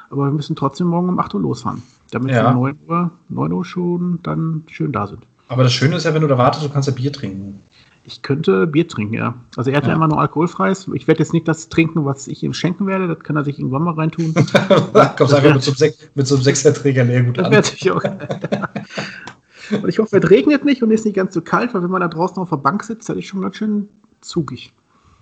[0.10, 1.82] Aber wir müssen trotzdem morgen um 8 Uhr losfahren.
[2.12, 2.44] Damit Ja.
[2.44, 5.26] wir um 9 Uhr, 9 Uhr schon dann schön da sind.
[5.48, 7.60] Aber das Schöne ist ja, wenn du da wartest, du kannst ja Bier trinken.
[8.08, 9.34] Ich könnte Bier trinken, ja.
[9.58, 9.96] Also er hat ja, Ja.
[9.96, 10.88] immer nur alkoholfreies.
[10.94, 13.08] Ich werde jetzt nicht das trinken, was ich ihm schenken werde.
[13.08, 14.34] Das kann er sich irgendwann mal reintun.
[15.18, 17.52] Kommst einfach mit so einem, Sech- mit so einem Sechserträger leer gut Das an.
[17.54, 18.04] natürlich auch.
[19.82, 22.02] und ich hoffe, es regnet nicht und ist nicht ganz so kalt, weil wenn man
[22.02, 23.89] da draußen auf der Bank sitzt, dann ist schon ganz schön
[24.22, 24.72] zugig.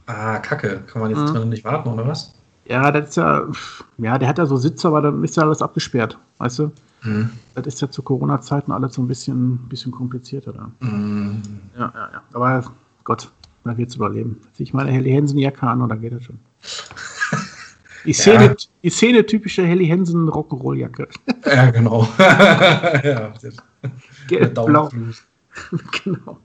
[0.07, 0.81] Ah, Kacke.
[0.87, 1.49] Kann man jetzt Mhm.
[1.49, 2.33] nicht warten, oder was?
[2.67, 3.45] Ja, das ist ja,
[3.97, 6.71] ja, der hat ja so Sitze, aber dann ist ja alles abgesperrt, weißt du?
[7.03, 7.29] Mhm.
[7.55, 10.71] Das ist ja zu Corona-Zeiten alles so ein bisschen, bisschen komplizierter da.
[10.79, 11.41] Mhm.
[11.77, 12.21] Ja, ja, ja.
[12.33, 12.63] Aber
[13.03, 13.29] Gott,
[13.65, 14.39] da wird's überleben.
[14.53, 16.39] Zieh ich meine Helly Hansen-Jacke an und dann geht das schon.
[18.05, 18.55] Die Szene, Ja.
[18.83, 21.07] die Szene typische Helly Hansen Rock'n'Roll-Jacke.
[21.45, 22.05] Ja, genau.
[22.19, 23.55] ja, das-
[24.27, 24.65] Gelb, blau.
[24.89, 25.23] Daumenfluss.
[26.03, 26.37] genau.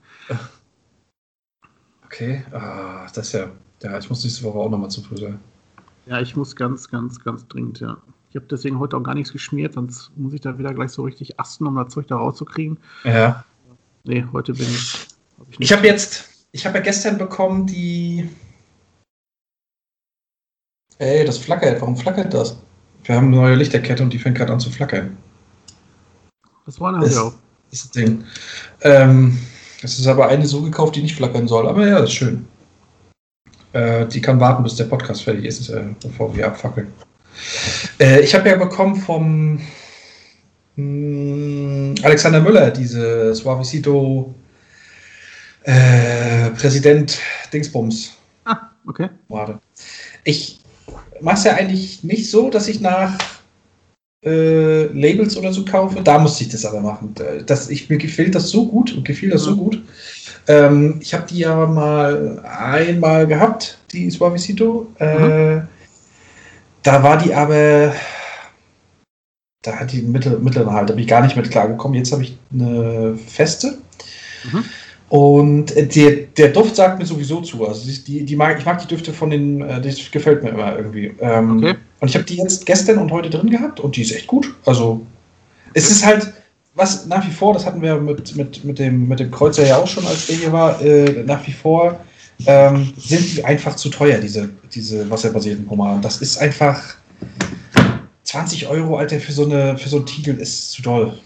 [2.05, 3.47] Okay, ah, das ist ja.
[3.83, 5.33] Ja, ich muss nächste Woche auch nochmal zum Friseur.
[6.09, 7.97] Ja, ich muss ganz, ganz, ganz dringend, ja.
[8.31, 11.03] Ich habe deswegen heute auch gar nichts geschmiert, sonst muss ich da wieder gleich so
[11.03, 12.79] richtig asten, um das Zeug da rauszukriegen.
[13.03, 13.45] Ja.
[14.05, 15.07] Nee, heute bin ich.
[15.37, 18.27] Hab ich Ich habe jetzt, ich habe ja gestern bekommen die.
[20.97, 21.79] Ey, das flackert.
[21.79, 22.57] Warum flackert das?
[23.03, 25.15] Wir haben eine neue Lichterkette und die fängt gerade an zu flackern.
[26.65, 27.33] Das war eine Das- auch.
[27.69, 28.23] Das ist das Ding.
[28.81, 29.37] Ähm,
[29.83, 31.67] es ist aber eine so gekauft, die nicht flackern soll.
[31.67, 32.47] Aber ja, das ist schön.
[33.73, 36.91] Äh, die kann warten, bis der Podcast fertig ist, äh, bevor wir abfackeln.
[37.99, 39.61] Äh, ich habe ja bekommen vom
[40.75, 44.33] mh, Alexander Müller diese Suavecito
[45.63, 47.19] äh, Präsident
[47.53, 48.17] Dingsbums.
[48.45, 49.09] Ah, okay.
[49.27, 49.59] Warte.
[50.23, 50.59] Ich
[51.21, 53.17] mache es ja eigentlich nicht so, dass ich nach
[54.25, 56.01] äh, Labels oder so kaufe.
[56.03, 57.13] Da musste ich das aber machen.
[57.45, 59.57] Das, ich, mir gefällt das so gut und gefiel das so Mhm.
[59.57, 59.81] gut.
[60.47, 64.87] Ähm, ich habe die ja mal einmal gehabt, die Suavecito.
[64.99, 65.61] Äh,
[66.83, 67.93] Da war die aber.
[69.61, 71.97] Da hat die mittleren Halt, da bin ich gar nicht mit klargekommen.
[71.97, 73.77] Jetzt habe ich eine feste.
[74.51, 74.63] Mhm.
[75.09, 77.67] Und der, der Duft sagt mir sowieso zu.
[77.67, 80.49] Also die, die, die mag, ich mag die Düfte von den, äh, das gefällt mir
[80.51, 81.13] immer irgendwie.
[81.19, 81.75] Ähm, Okay.
[81.99, 84.53] Und ich habe die jetzt gestern und heute drin gehabt und die ist echt gut.
[84.65, 85.05] Also
[85.73, 86.33] es ist halt,
[86.75, 89.77] was nach wie vor, das hatten wir mit, mit, mit, dem, mit dem Kreuzer ja
[89.77, 91.99] auch schon, als der hier war, äh, nach wie vor
[92.45, 96.01] ähm, sind die einfach zu teuer, diese, diese wasserbasierten Pomaden.
[96.01, 96.81] Das ist einfach
[98.23, 101.17] 20 Euro, Alter, für so, eine, für so einen Tiegel ist zu doll.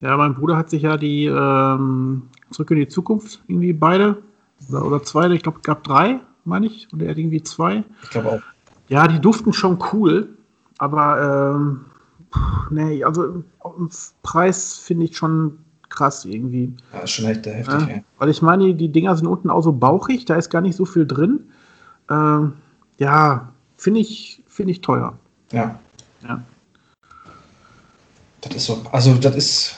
[0.00, 4.22] Ja, mein Bruder hat sich ja die ähm, Zurück in die Zukunft irgendwie beide
[4.68, 7.84] oder, oder zwei, ich glaube, es gab drei, meine ich, und er hat irgendwie zwei.
[8.02, 8.40] Ich glaube auch.
[8.88, 10.28] Ja, die duften schon cool,
[10.78, 11.84] aber ähm,
[12.70, 13.44] nee, also
[13.76, 13.90] im
[14.22, 15.58] Preis finde ich schon
[15.88, 16.72] krass irgendwie.
[16.92, 19.72] Ja, ist schon echt heftig, Ja, weil ich meine, die Dinger sind unten auch so
[19.72, 21.50] bauchig, da ist gar nicht so viel drin.
[22.10, 22.54] Ähm,
[22.98, 25.18] ja, finde ich, finde ich teuer.
[25.52, 25.78] Ja.
[26.26, 26.42] Ja.
[28.40, 28.82] Das ist so.
[28.92, 29.76] Also, das ist.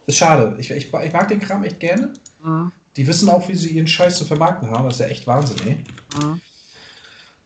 [0.00, 0.56] Das ist schade.
[0.58, 2.12] Ich, ich, ich mag den Kram echt gerne.
[2.42, 2.72] Mhm.
[2.96, 4.84] Die wissen auch, wie sie ihren Scheiß zu vermarkten haben.
[4.84, 5.84] Das ist ja echt Wahnsinn, ey.
[6.20, 6.40] Mhm.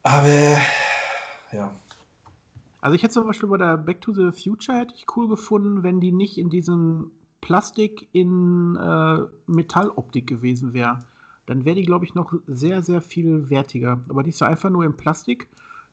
[0.02, 0.59] Aber.
[1.52, 1.76] Ja.
[2.80, 5.83] Also ich hätte zum Beispiel bei der Back to the Future hätte ich cool gefunden,
[5.83, 10.98] wenn die nicht in diesem Plastik in äh, Metalloptik gewesen wäre.
[11.46, 14.02] Dann wäre die, glaube ich, noch sehr, sehr viel wertiger.
[14.09, 15.48] Aber die ist ja einfach nur in Plastik,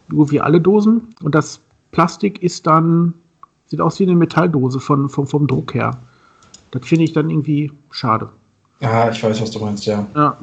[0.09, 1.09] nur wie alle Dosen.
[1.21, 1.59] Und das
[1.91, 3.13] Plastik ist dann,
[3.65, 5.91] sieht aus wie eine Metalldose von, vom, vom Druck her.
[6.71, 8.29] Das finde ich dann irgendwie schade.
[8.81, 10.05] Ja, ich weiß, was du meinst, ja.
[10.15, 10.37] Ja,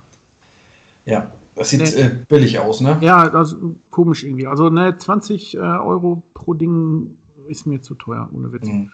[1.05, 1.31] Ja.
[1.55, 1.88] Das sieht Nee.
[2.01, 2.98] äh, billig aus, ne?
[3.01, 4.46] ja also komisch irgendwie.
[4.46, 8.66] Also ne, 20 äh, Euro pro Ding ist mir zu teuer, ohne Witz.
[8.66, 8.92] Mhm.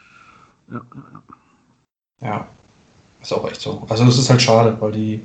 [0.71, 1.03] Ja, ja,
[2.23, 2.27] ja.
[2.29, 2.47] Ja.
[3.21, 3.85] Ist auch echt so.
[3.89, 5.21] Also, das ist halt schade, weil die.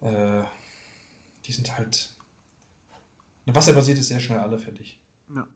[0.00, 0.44] Äh,
[1.44, 2.14] die sind halt.
[3.46, 5.00] Eine wasserbasierte ist sehr schnell alle, finde ich.
[5.34, 5.48] ja.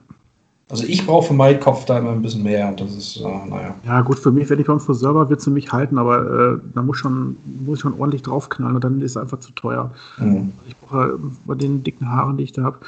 [0.71, 3.23] Also ich brauche für meinen Kopf da immer ein bisschen mehr und das ist, äh,
[3.23, 3.75] naja.
[3.87, 6.83] Ja, gut, für mich, wenn ich beim war, wird es mich halten, aber äh, da
[6.83, 9.91] muss, schon, muss ich schon ordentlich draufknallen und dann ist es einfach zu teuer.
[10.19, 10.53] Mhm.
[10.67, 12.81] Ich brauche bei den dicken Haaren, die ich da habe.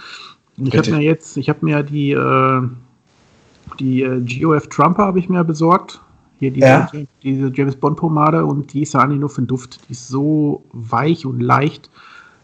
[0.59, 2.63] Ich habe mir jetzt, ich habe mir die, äh,
[3.79, 6.03] die äh, GOF Trumper habe ich mir besorgt.
[6.39, 6.91] Hier diese, ja.
[7.23, 9.81] diese James Bond Pomade und die ist ja eigentlich nur für den Duft.
[9.89, 11.91] Die ist so weich und leicht,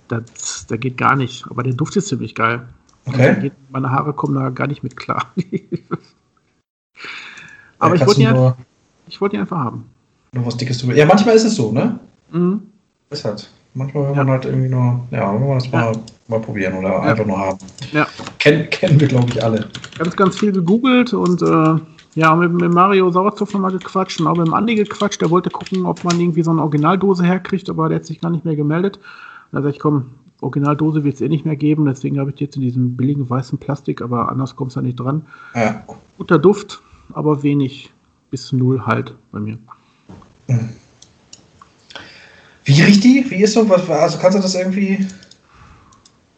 [0.09, 1.47] das, da geht gar nicht.
[1.51, 2.63] Aber der Duft ist ziemlich geil.
[3.07, 3.53] Okay.
[3.71, 5.33] Meine Haare kommen da gar nicht mit klar.
[7.79, 8.57] Aber ja, ich wollte die, einfach,
[9.19, 9.85] wollt die einfach haben.
[10.33, 10.95] Nur was Dickes drüber.
[10.95, 12.01] Ja, manchmal ist es so, ne?
[12.31, 12.63] Mhm.
[13.11, 13.49] Ist halt.
[13.75, 14.25] Manchmal will ja.
[14.25, 16.01] man halt irgendwie nur, ja, wenn man das mal, ja.
[16.29, 17.59] mal probieren oder einfach nur haben.
[17.93, 18.07] Ja.
[18.39, 19.69] Ken, kennen wir, glaube ich, alle.
[19.99, 21.75] Ganz, ganz viel gegoogelt und äh,
[22.15, 25.21] ja, mit, mit Mario Sauerstoff nochmal gequatscht und auch mit dem Andi gequatscht.
[25.21, 28.31] Der wollte gucken, ob man irgendwie so eine Originaldose herkriegt, aber der hat sich gar
[28.31, 28.99] nicht mehr gemeldet.
[29.53, 32.45] Da sag ich, komm, Originaldose wird es eh nicht mehr geben, deswegen habe ich die
[32.45, 35.25] jetzt in diesem billigen weißen Plastik, aber anders kommst du da nicht dran.
[35.55, 35.85] Ja.
[36.19, 37.93] Guter Duft, aber wenig
[38.31, 39.59] bis null halt bei mir.
[42.65, 43.25] Wie riecht die?
[43.29, 43.69] Wie ist so?
[43.69, 45.07] Was, also kannst du das irgendwie.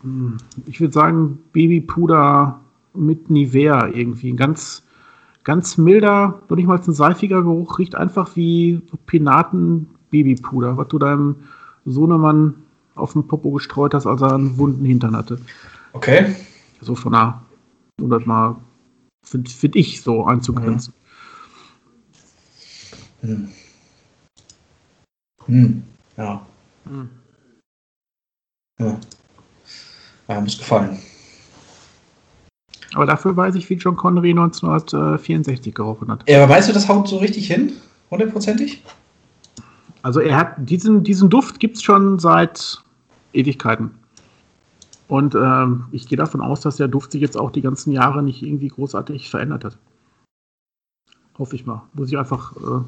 [0.03, 2.61] Hm, ich würde sagen, Babypuder
[2.95, 4.33] mit Nivea irgendwie.
[4.33, 4.83] Ein ganz,
[5.45, 10.99] ganz milder, noch nicht mal ein seifiger Geruch, riecht einfach wie Penaten Babypuder, was du
[10.99, 11.37] deinem
[11.85, 12.55] Sohnemann
[12.99, 15.41] auf den Popo gestreut hast, als er einen wunden Hintern hatte.
[15.93, 16.35] Okay.
[16.81, 17.43] So von einer
[17.99, 18.57] 100 Mal,
[19.25, 20.95] finde find ich, so einzugrenzen.
[23.21, 23.49] Hm.
[25.47, 25.83] Hm.
[26.17, 26.47] Ja.
[26.85, 27.11] Hm.
[28.79, 28.99] Ja.
[30.29, 30.99] Ja, muss gefallen.
[32.95, 36.29] Aber dafür weiß ich, wie John Connery 1964 gerochen hat.
[36.29, 37.73] Ja, aber weißt du, das haut so richtig hin?
[38.11, 38.83] Hundertprozentig?
[40.03, 42.83] Also er hat diesen, diesen Duft gibt es schon seit
[43.33, 43.91] Ewigkeiten.
[45.09, 48.23] Und ähm, ich gehe davon aus, dass der Duft sich jetzt auch die ganzen Jahre
[48.23, 49.79] nicht irgendwie großartig verändert hat.
[51.39, 51.83] Hoffe ich mal.
[51.95, 52.85] Muss ich einfach, äh,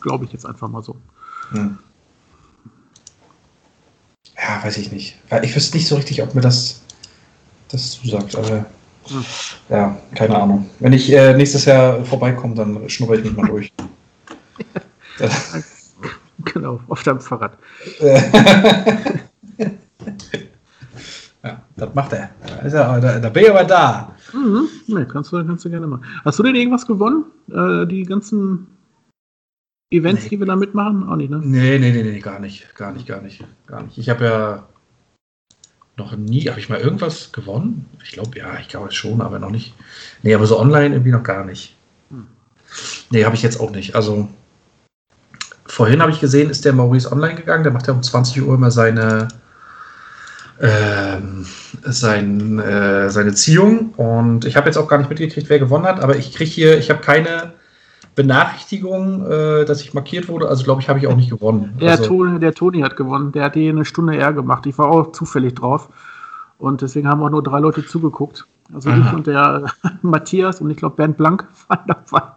[0.00, 0.96] glaube ich jetzt einfach mal so.
[1.50, 1.78] Hm.
[4.36, 5.18] Ja, weiß ich nicht.
[5.42, 6.82] Ich wüsste nicht so richtig, ob mir das,
[7.70, 8.36] das zusagt.
[8.36, 8.66] Aber
[9.08, 9.24] hm.
[9.68, 10.70] ja, keine Ahnung.
[10.78, 13.72] Wenn ich äh, nächstes Jahr vorbeikomme, dann schnupper ich mich mal durch.
[16.44, 17.58] genau, auf deinem Fahrrad.
[21.78, 22.30] das macht er.
[22.62, 24.14] Da, da, da bin ich aber da.
[24.32, 24.68] Mhm.
[24.88, 26.04] Nee, kannst du, kannst du gerne machen.
[26.24, 27.24] Hast du denn irgendwas gewonnen?
[27.50, 28.66] Äh, die ganzen
[29.90, 30.30] Events, nee.
[30.30, 31.08] die wir da mitmachen?
[31.08, 31.40] Auch nicht, ne?
[31.42, 32.74] Nee, nee, nee, nee, gar nicht.
[32.74, 33.44] Gar nicht, gar nicht.
[33.66, 33.96] Gar nicht.
[33.96, 34.68] Ich habe ja
[35.96, 37.86] noch nie, habe ich mal irgendwas gewonnen?
[38.02, 39.74] Ich glaube, ja, ich glaube schon, aber noch nicht.
[40.22, 41.76] Nee, aber so online irgendwie noch gar nicht.
[42.10, 42.26] Hm.
[43.10, 43.94] Nee, habe ich jetzt auch nicht.
[43.94, 44.28] Also,
[45.66, 47.64] vorhin habe ich gesehen, ist der Maurice online gegangen.
[47.64, 49.28] Der macht ja um 20 Uhr immer seine,
[50.60, 51.46] ähm,
[51.84, 53.94] sein, äh, seine Ziehung.
[53.96, 56.78] Und ich habe jetzt auch gar nicht mitgekriegt, wer gewonnen hat, aber ich kriege hier,
[56.78, 57.52] ich habe keine
[58.14, 60.48] Benachrichtigung, äh, dass ich markiert wurde.
[60.48, 61.76] Also glaube ich, habe ich auch nicht gewonnen.
[61.80, 63.32] Der, also, Toni, der Toni hat gewonnen.
[63.32, 64.66] Der hat die eine Stunde eher gemacht.
[64.66, 65.88] Ich war auch zufällig drauf.
[66.58, 68.46] Und deswegen haben auch nur drei Leute zugeguckt.
[68.74, 68.98] Also Aha.
[68.98, 69.70] ich und der
[70.02, 72.32] Matthias und ich glaube Bernd Blank waren dabei.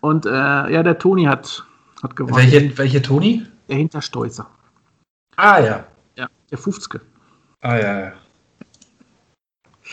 [0.00, 1.64] Und äh, ja, der Toni hat
[2.02, 2.36] hat gewonnen.
[2.36, 3.46] Welche, welche Toni?
[3.68, 4.46] Der Hintersteußer.
[5.36, 5.84] Ah, ja.
[6.16, 7.00] Ja, der 50.
[7.62, 8.12] Ah, ja, ja.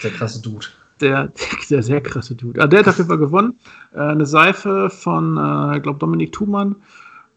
[0.04, 0.68] Der krasse Dude.
[1.02, 1.32] Der,
[1.70, 2.62] der sehr krasse Dude.
[2.62, 3.60] Ah, der hat auf jeden Fall gewonnen.
[3.94, 6.76] Äh, eine Seife von, äh, ich glaube, Dominik Thumann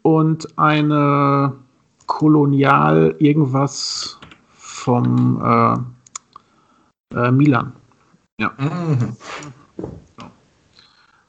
[0.02, 1.54] und eine
[2.06, 4.18] Kolonial irgendwas
[4.54, 5.40] vom
[7.12, 7.72] äh, äh, Milan.
[8.38, 8.52] Ja.
[8.58, 9.16] Mhm.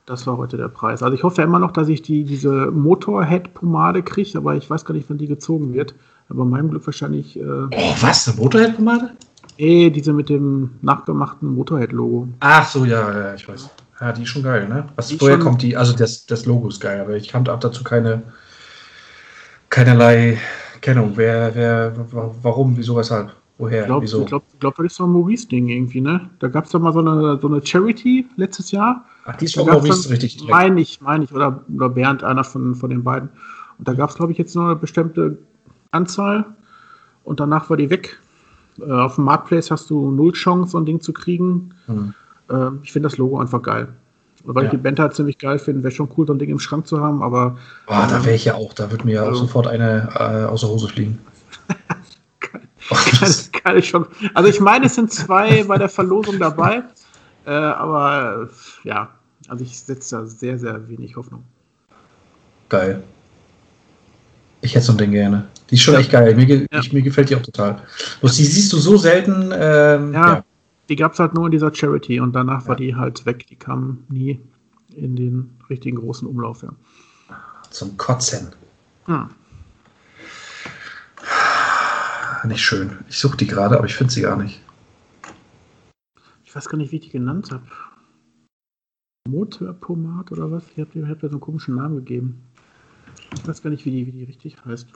[0.06, 1.04] Das war heute der Preis.
[1.04, 4.94] Also ich hoffe immer noch, dass ich die, diese Motorhead-Pomade kriege, aber ich weiß gar
[4.94, 5.96] nicht, wann die gezogen wird.
[6.32, 7.38] Aber meinem Glück wahrscheinlich.
[7.38, 8.28] Äh, oh, was?
[8.28, 9.12] Eine Motorhead-Pomade?
[9.58, 12.30] Eh, diese mit dem nachgemachten Motorhead-Logo.
[12.40, 13.70] Ach so, ja, ja, ich weiß.
[14.00, 14.88] Ja, die ist schon geil, ne?
[14.96, 15.78] Was, woher kommt die?
[15.78, 18.24] Also das, das Logo ist geil, aber ich auch dazu keine
[19.70, 20.40] keinerlei
[20.82, 21.12] Kennung.
[21.16, 21.94] Wer, wer,
[22.42, 23.32] warum, wieso, weshalb?
[23.60, 23.82] Woher?
[23.82, 26.30] Ich glaube, glaub, glaub, das ist so ein Maurice-Ding irgendwie, ne?
[26.40, 29.06] Da gab es doch mal so eine, so eine Charity letztes Jahr.
[29.26, 30.48] Ach, die ist von Maurice richtig.
[30.50, 33.30] Meine ich, meine ich, oder, oder Bernd, einer von, von den beiden.
[33.78, 35.38] Und da gab es, glaube ich, jetzt nur eine bestimmte
[35.92, 36.46] Anzahl
[37.24, 38.20] und danach war die weg.
[38.80, 41.74] Äh, auf dem Marketplace hast du null Chance, so ein Ding zu kriegen.
[41.88, 42.14] Mhm.
[42.50, 43.90] Äh, ich finde das Logo einfach geil.
[44.44, 44.70] Weil ja.
[44.70, 46.88] ich die Band halt ziemlich geil finde, wäre schon cool, so ein Ding im Schrank
[46.88, 47.58] zu haben, aber.
[47.86, 50.46] Boah, da wäre ich ja auch, da würde mir ja also, auch sofort eine äh,
[50.46, 51.20] aus der Hose fliegen.
[53.64, 54.10] keine Chance.
[54.34, 56.84] Also ich meine, es sind zwei bei der Verlosung dabei,
[57.46, 58.50] äh, aber
[58.84, 59.10] ja,
[59.48, 61.44] also ich setze da sehr, sehr wenig Hoffnung.
[62.70, 63.04] Geil.
[64.62, 65.48] Ich hätte so ein Ding gerne.
[65.70, 66.00] Die ist schon ja.
[66.02, 66.36] echt geil.
[66.36, 66.80] Mir, ja.
[66.80, 67.82] ich, mir gefällt die auch total.
[68.20, 69.52] Bloß die siehst du so selten.
[69.54, 70.36] Ähm, ja.
[70.36, 70.44] ja.
[70.90, 72.68] Die gab es halt nur in dieser Charity und danach ja.
[72.68, 73.48] war die halt weg.
[73.48, 74.40] Die kam nie
[74.96, 76.64] in den richtigen großen Umlauf.
[76.64, 76.70] Ja.
[77.70, 78.50] Zum Kotzen.
[79.06, 79.30] Hm.
[82.44, 82.98] Nicht schön.
[83.08, 84.62] Ich suche die gerade, aber ich finde sie gar nicht.
[86.44, 87.64] Ich weiß gar nicht, wie ich die genannt habe.
[89.30, 90.64] Motorpomat oder was?
[90.76, 92.44] Ich habe hab ja so einen komischen Namen gegeben.
[93.36, 94.88] Ich weiß gar nicht, wie die, wie die richtig heißt.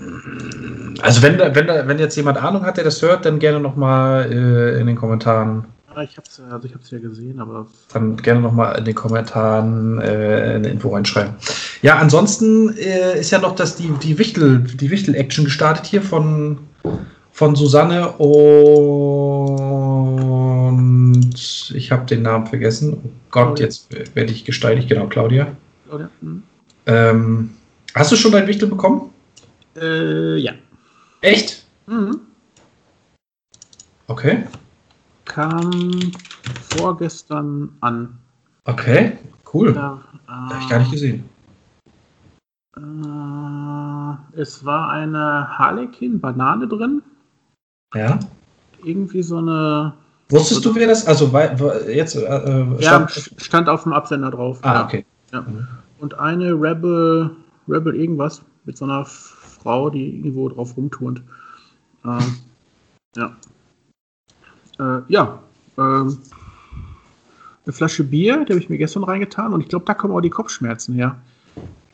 [1.01, 4.79] Also wenn, wenn, wenn jetzt jemand Ahnung hat, der das hört, dann gerne nochmal äh,
[4.79, 5.65] in den Kommentaren.
[5.95, 7.67] Ja, ich habe es also ja gesehen, aber...
[7.93, 11.35] Dann gerne nochmal in den Kommentaren äh, eine Info reinschreiben.
[11.81, 16.59] Ja, ansonsten äh, ist ja noch das, die, die Wichtel, die Wichtel-Action gestartet hier von,
[17.31, 18.45] von Susanne und
[21.73, 22.97] ich habe den Namen vergessen.
[23.01, 23.65] Oh Gott, Claudia.
[23.65, 24.89] jetzt werde ich gesteinigt.
[24.89, 25.47] Genau, Claudia.
[25.87, 26.09] Claudia.
[26.21, 26.43] Mhm.
[26.87, 27.51] Ähm,
[27.95, 29.13] hast du schon dein Wichtel bekommen?
[29.75, 30.53] Äh, ja.
[31.21, 31.65] Echt?
[31.87, 32.21] Mhm.
[34.07, 34.43] Okay.
[35.25, 36.11] Kam
[36.77, 38.17] vorgestern an.
[38.65, 39.17] Okay,
[39.53, 39.73] cool.
[39.73, 41.29] Da, äh, Habe ich gar nicht gesehen.
[42.77, 47.01] Äh, es war eine Harlequin-Banane drin.
[47.93, 48.19] Ja.
[48.83, 49.93] Irgendwie so eine
[50.29, 51.05] Wusstest du, wer das?
[51.05, 51.31] Also
[51.87, 54.59] jetzt äh, äh stand, ja, stand auf dem Absender drauf.
[54.63, 54.85] Ah, ja.
[54.85, 55.05] okay.
[55.31, 55.41] Ja.
[55.41, 55.67] Mhm.
[55.99, 57.31] Und eine Rebel,
[57.67, 61.21] Rebel irgendwas mit so einer Frau, die irgendwo drauf rumturnt.
[62.03, 62.35] Ähm,
[63.15, 63.35] ja.
[64.79, 65.39] Äh, ja.
[65.77, 66.19] Ähm,
[67.65, 70.21] eine Flasche Bier, die habe ich mir gestern reingetan und ich glaube, da kommen auch
[70.21, 71.19] die Kopfschmerzen her.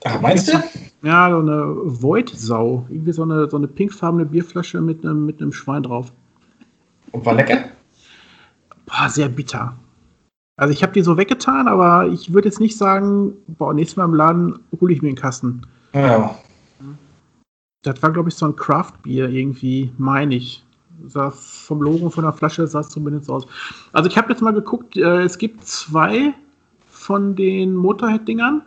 [0.03, 0.57] Ach, meinst du?
[1.03, 2.85] Ja, so eine Void-Sau.
[2.89, 6.11] Irgendwie so eine, so eine pinkfarbene Bierflasche mit einem, mit einem Schwein drauf.
[7.11, 7.65] Und war lecker?
[8.91, 9.75] boah, sehr bitter.
[10.57, 14.05] Also ich habe die so weggetan, aber ich würde jetzt nicht sagen, boah, nächstes Mal
[14.05, 15.61] im Laden hole ich mir einen Kasten.
[15.93, 16.35] Ja.
[17.83, 20.63] Das war, glaube ich, so ein Craft-Bier irgendwie, meine ich.
[21.07, 23.47] Sah vom Logo von der Flasche sah es zumindest aus.
[23.91, 26.33] Also ich habe jetzt mal geguckt, äh, es gibt zwei
[26.87, 28.61] von den Motorhead-Dingern.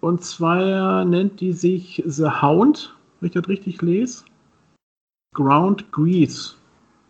[0.00, 4.24] Und zwar nennt die sich The Hound, wenn ich das richtig lese.
[5.34, 6.54] Ground Grease.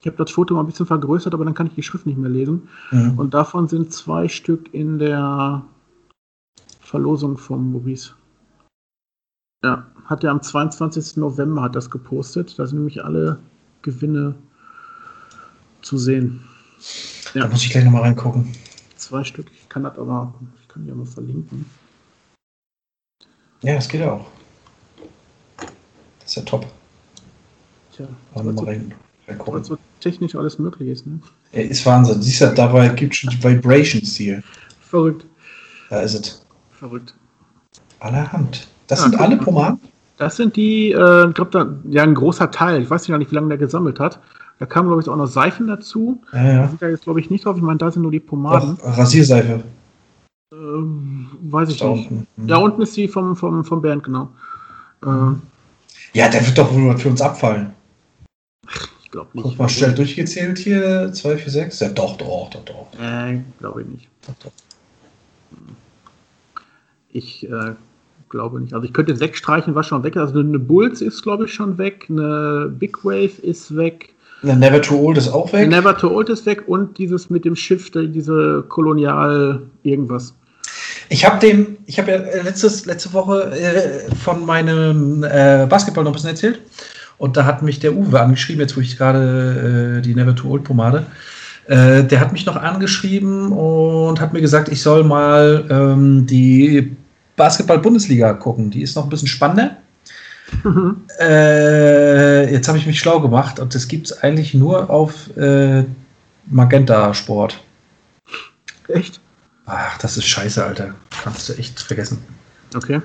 [0.05, 2.19] Ich habe das Foto mal ein bisschen vergrößert, aber dann kann ich die Schrift nicht
[2.19, 2.69] mehr lesen.
[2.91, 3.19] Mhm.
[3.19, 5.65] Und davon sind zwei Stück in der
[6.81, 8.13] Verlosung vom Maurice.
[9.65, 11.17] Ja, hat er am 22.
[11.17, 12.59] November hat das gepostet.
[12.59, 13.39] Da sind nämlich alle
[13.81, 14.35] Gewinne
[15.81, 16.45] zu sehen.
[17.33, 17.45] Ja.
[17.45, 18.53] Da muss ich gleich nochmal reingucken.
[18.97, 19.51] Zwei Stück.
[19.55, 21.65] Ich kann das aber, ich kann die ja mal verlinken.
[23.63, 24.27] Ja, das geht auch.
[25.57, 26.67] Das ist ja top.
[27.93, 28.93] Tja, mal rein.
[29.27, 31.07] Weil so technisch alles möglich ist.
[31.07, 31.19] Ne?
[31.53, 32.23] Ja, ist Wahnsinn.
[32.23, 34.43] Siehst du, dabei gibt es schon die Vibrations hier.
[34.81, 35.27] Verrückt.
[35.91, 36.47] Da ist es.
[36.71, 37.15] Verrückt.
[38.01, 38.69] Allerhand.
[38.87, 39.81] Das ja, sind alle Pomaden?
[40.19, 42.83] Das sind die, äh, ich glaube, da, ja, ein großer Teil.
[42.83, 44.21] Ich weiß nicht, wie lange der gesammelt hat.
[44.59, 46.23] Da kamen, glaube ich, auch noch Seifen dazu.
[46.33, 46.63] Ja, ja.
[46.63, 47.57] Da sind da jetzt, glaube ich, nicht drauf.
[47.57, 48.79] Ich meine, da sind nur die Pomaden.
[48.85, 49.65] Ach, Rasierseife.
[50.53, 52.11] Ähm, weiß ich nicht.
[52.11, 52.27] Unten.
[52.47, 54.29] Ja, unten ist die vom, vom, vom Bernd, genau.
[55.05, 55.43] Ähm,
[56.13, 57.73] ja, der wird doch wohl für uns abfallen
[59.15, 59.45] glaube nicht.
[59.45, 61.13] Guck mal, schnell durchgezählt hier.
[61.13, 61.81] 2, 4, 6.
[61.81, 63.01] Ja, doch, doch, doch, doch.
[63.01, 64.09] Äh, glaube ich nicht.
[64.27, 64.53] Doch, doch.
[67.13, 67.75] Ich äh,
[68.29, 68.75] glaube nicht.
[68.75, 70.23] Also ich könnte wegstreichen, was schon weg ist.
[70.23, 72.07] Also eine Bulls ist, glaube ich, schon weg.
[72.09, 74.11] Eine Big Wave ist weg.
[74.43, 75.69] Eine Never Too Old ist auch weg.
[75.69, 80.35] Never Too Old ist weg und dieses mit dem Schiff, diese Kolonial irgendwas.
[81.09, 86.11] Ich habe dem, ich habe ja letztes, letzte Woche äh, von meinem äh, Basketball noch
[86.11, 86.61] ein bisschen erzählt.
[87.19, 90.51] Und da hat mich der Uwe angeschrieben, jetzt wo ich gerade äh, die Never Too
[90.51, 91.07] Old Pomade,
[91.67, 96.95] äh, der hat mich noch angeschrieben und hat mir gesagt, ich soll mal ähm, die
[97.37, 98.71] Basketball-Bundesliga gucken.
[98.71, 99.77] Die ist noch ein bisschen spannender.
[100.63, 100.97] Mhm.
[101.21, 105.85] Äh, jetzt habe ich mich schlau gemacht und das gibt es eigentlich nur auf äh,
[106.47, 107.63] Magenta Sport.
[108.89, 109.21] Echt?
[109.67, 110.95] Ach, das ist scheiße, Alter.
[111.23, 112.19] Kannst du echt vergessen.
[112.75, 113.01] Okay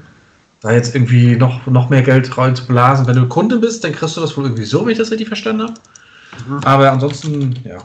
[0.61, 3.07] da jetzt irgendwie noch, noch mehr Geld rein zu blasen.
[3.07, 5.27] Wenn du Kunde bist, dann kriegst du das wohl irgendwie so, wenn ich das richtig
[5.27, 5.73] verstanden habe.
[6.47, 6.59] Mhm.
[6.63, 7.77] Aber ansonsten, ja,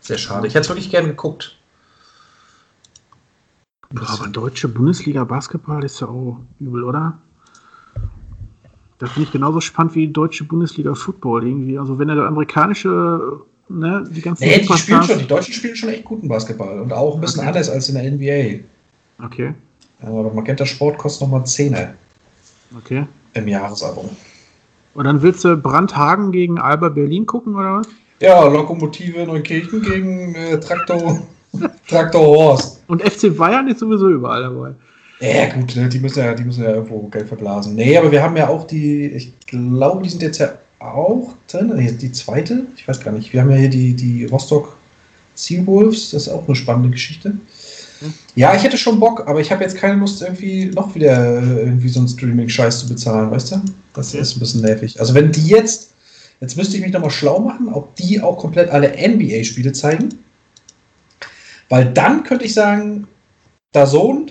[0.00, 0.46] sehr schade.
[0.46, 1.56] Ich hätte es wirklich gerne geguckt.
[3.90, 7.18] Boah, aber deutsche Bundesliga Basketball ist ja auch übel, oder?
[8.98, 11.78] Das finde ich genauso spannend wie deutsche Bundesliga Football irgendwie.
[11.78, 15.76] Also wenn er der amerikanische, ne, die ganzen nee, die, spielen schon, die Deutschen spielen
[15.76, 17.48] schon echt guten Basketball und auch ein bisschen okay.
[17.48, 18.64] anders als in der NBA.
[19.24, 19.54] Okay.
[20.02, 21.76] Aber Magenta Sport kostet nochmal 10
[22.76, 23.06] Okay.
[23.34, 24.10] Im Jahresabo.
[24.94, 27.88] Und dann willst du Brandhagen gegen Alba Berlin gucken, oder was?
[28.20, 31.20] Ja, Lokomotive Neukirchen gegen äh, Traktor,
[31.88, 32.82] Traktor Horst.
[32.86, 34.70] Und FC Bayern ist sowieso überall dabei.
[35.20, 37.74] Ja, gut, ne, die müssen ja, die müssen ja irgendwo Geld verblasen.
[37.74, 41.72] Nee, aber wir haben ja auch die, ich glaube, die sind jetzt ja auch drin.
[41.98, 43.32] Die zweite, ich weiß gar nicht.
[43.32, 44.76] Wir haben ja hier die, die Rostock
[45.34, 47.34] Seawolves, das ist auch eine spannende Geschichte.
[48.34, 51.60] Ja, ich hätte schon Bock, aber ich habe jetzt keine Lust, irgendwie noch wieder äh,
[51.64, 53.60] irgendwie so einen Streaming-Scheiß zu bezahlen, weißt du?
[53.94, 54.20] Das Ja.
[54.20, 54.98] ist ein bisschen nervig.
[55.00, 55.94] Also wenn die jetzt,
[56.40, 60.10] jetzt müsste ich mich nochmal schlau machen, ob die auch komplett alle NBA-Spiele zeigen.
[61.68, 63.06] Weil dann könnte ich sagen,
[63.72, 64.30] da Sohn,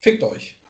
[0.00, 0.60] fickt euch.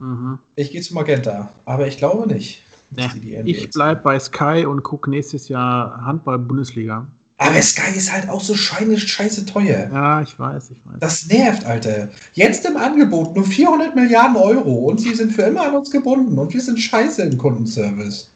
[0.00, 0.38] Mhm.
[0.56, 2.62] Ich gehe zu Magenta, aber ich glaube nicht.
[2.96, 7.06] NBA Ich bleib bei Sky und gucke nächstes Jahr Handball-Bundesliga.
[7.40, 9.88] Aber Sky ist halt auch so scheine, scheiße teuer.
[9.90, 10.96] Ja, ich weiß, ich weiß.
[11.00, 12.08] Das nervt, Alter.
[12.34, 16.38] Jetzt im Angebot nur 400 Milliarden Euro und sie sind für immer an uns gebunden
[16.38, 18.30] und wir sind scheiße im Kundenservice.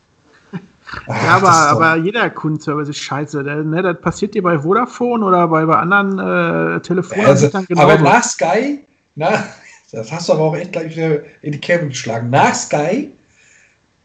[1.06, 3.42] Ach, Ja, aber, aber jeder Kundenservice ist scheiße.
[3.42, 8.24] Ne, das passiert dir bei Vodafone oder bei, bei anderen äh, also, Telefonanbietern aber nach
[8.24, 8.86] Sky,
[9.16, 9.44] na,
[9.92, 12.30] das hast du aber auch echt gleich wieder in die Kerbe geschlagen.
[12.30, 13.12] Nach Sky,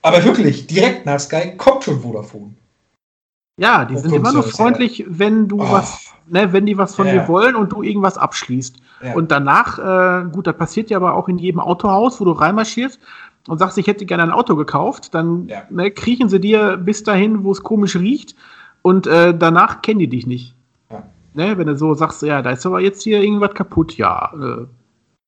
[0.02, 2.54] aber wirklich, direkt nach Sky kommt schon Vodafone.
[3.60, 5.72] Ja, die sind immer nur freundlich, wenn du Oh.
[5.72, 7.14] was, ne, wenn die was von Ja.
[7.14, 8.78] dir wollen und du irgendwas abschließt.
[9.04, 9.14] Ja.
[9.16, 13.00] Und danach, äh, gut, das passiert ja aber auch in jedem Autohaus, wo du reinmarschierst
[13.48, 15.64] und sagst, ich hätte gerne ein Auto gekauft, dann Ja.
[15.70, 18.36] ne, kriechen sie dir bis dahin, wo es komisch riecht
[18.82, 20.56] und äh, danach kennen die dich nicht.
[21.36, 24.66] Ne, wenn du so sagst, ja, da ist aber jetzt hier irgendwas kaputt, ja, äh,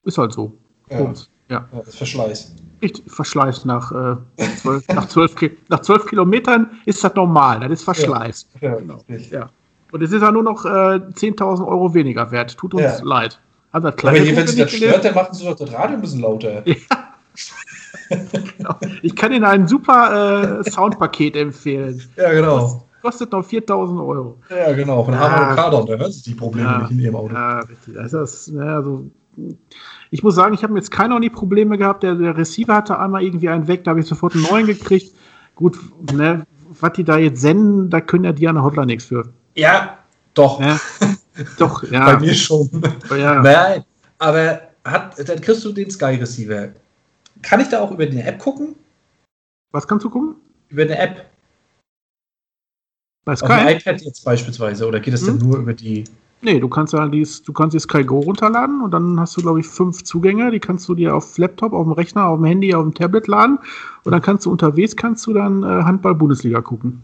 [0.04, 0.58] ist halt so.
[0.90, 1.00] Ja.
[1.00, 1.12] Ja.
[1.50, 2.56] Ja, das ist Verschleiß.
[2.82, 4.16] Richtig Verschleiß nach, äh,
[4.62, 8.48] zwölf, nach, zwölf, Ki- nach zwölf Kilometern ist das normal, das ist Verschleiß.
[8.60, 8.96] Ja, Genau.
[9.10, 9.32] richtig.
[9.32, 9.50] Ja.
[9.92, 12.58] Und es ist ja nur noch äh, 10.000 Euro weniger wert.
[12.58, 13.00] Tut uns Ja.
[13.04, 13.40] leid.
[13.74, 15.96] Hat das Aber hier, wenn sie das nicht stört, dann machen sie doch das Radio
[15.96, 16.64] ein bisschen lauter.
[19.02, 22.02] Ich kann Ihnen ein super äh, Soundpaket empfehlen.
[22.18, 22.84] Ja, genau.
[23.02, 24.38] Kostet noch 4.000 Euro.
[24.50, 25.04] Ja, genau.
[25.04, 25.56] Von Ja.
[25.56, 26.78] Kader, da hören sie die Probleme Ja.
[26.80, 27.34] nicht in ihrem Auto.
[27.34, 27.98] Ja, richtig.
[27.98, 29.06] Also das, ne, also,
[30.12, 32.04] ich muss sagen, ich habe jetzt keine Probleme gehabt.
[32.04, 35.16] Der, der Receiver hatte einmal irgendwie einen weg, da habe ich sofort einen neuen gekriegt.
[35.56, 35.80] Gut,
[36.14, 36.46] ne,
[36.80, 39.30] was die da jetzt senden, da können ja die an der Hotline nichts für.
[39.56, 39.98] Ja,
[40.34, 40.60] doch.
[40.60, 40.80] Ne?
[41.58, 42.06] Doch, ja.
[42.06, 42.70] Bei mir schon.
[43.10, 43.42] ja.
[43.42, 43.84] Nein,
[44.20, 46.70] aber hat, dann kriegst du den Sky Receiver.
[47.42, 48.76] Kann ich da auch über die App gucken?
[49.72, 50.36] Was kannst du gucken?
[50.70, 51.26] Über eine App?
[53.24, 53.74] Bei Auf dem Sky?
[53.76, 54.86] iPad jetzt beispielsweise?
[54.88, 55.48] Oder geht das denn Hm?
[55.50, 56.04] nur über die.
[56.44, 59.42] Nee, du kannst ja dies, du kannst die Sky Go runterladen und dann hast du,
[59.42, 60.50] glaube ich, fünf Zugänge.
[60.50, 63.28] Die kannst du dir auf Laptop, auf dem Rechner, auf dem Handy, auf dem Tablet
[63.28, 63.60] laden.
[64.04, 67.04] Und dann kannst du unterwegs kannst du dann äh, Handball-Bundesliga gucken.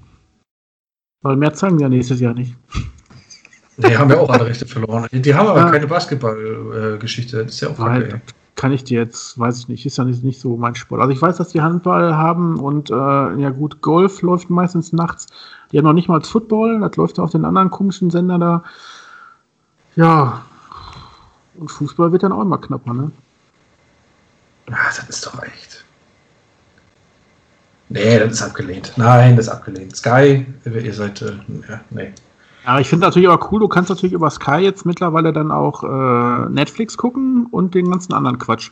[1.21, 2.55] Weil mehr zeigen ja nächstes Jahr nicht.
[3.77, 5.07] Die haben ja auch alle Rechte verloren.
[5.11, 5.69] Die haben aber Ja.
[5.69, 7.37] keine Basketball-Geschichte.
[7.41, 8.21] ist ja auch Nein, ey.
[8.55, 10.99] Kann ich dir jetzt, weiß ich nicht, ist ja nicht, nicht so mein Sport.
[10.99, 15.27] Also ich weiß, dass die Handball haben und äh, ja gut, Golf läuft meistens nachts.
[15.71, 18.63] Die haben noch nicht mal Football, das läuft auf den anderen komischen Sender da.
[19.97, 20.43] Ja.
[21.55, 23.11] Und Fußball wird dann auch immer knapper, ne?
[24.69, 25.83] Ah, das ist doch echt.
[27.89, 28.93] Nee, das ist abgelehnt.
[28.97, 29.95] Nein, das ist abgelehnt.
[29.95, 31.21] Sky, ihr seid.
[31.21, 31.37] Äh,
[31.67, 32.13] ja, nee.
[32.65, 35.83] Ja, ich finde natürlich aber cool, du kannst natürlich über Sky jetzt mittlerweile dann auch
[35.83, 38.71] äh, Netflix gucken und den ganzen anderen Quatsch.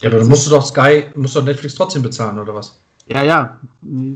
[0.00, 2.78] Ja, aber dann musst du doch Sky, musst doch Netflix trotzdem bezahlen, oder was?
[3.10, 3.58] Ja, ja,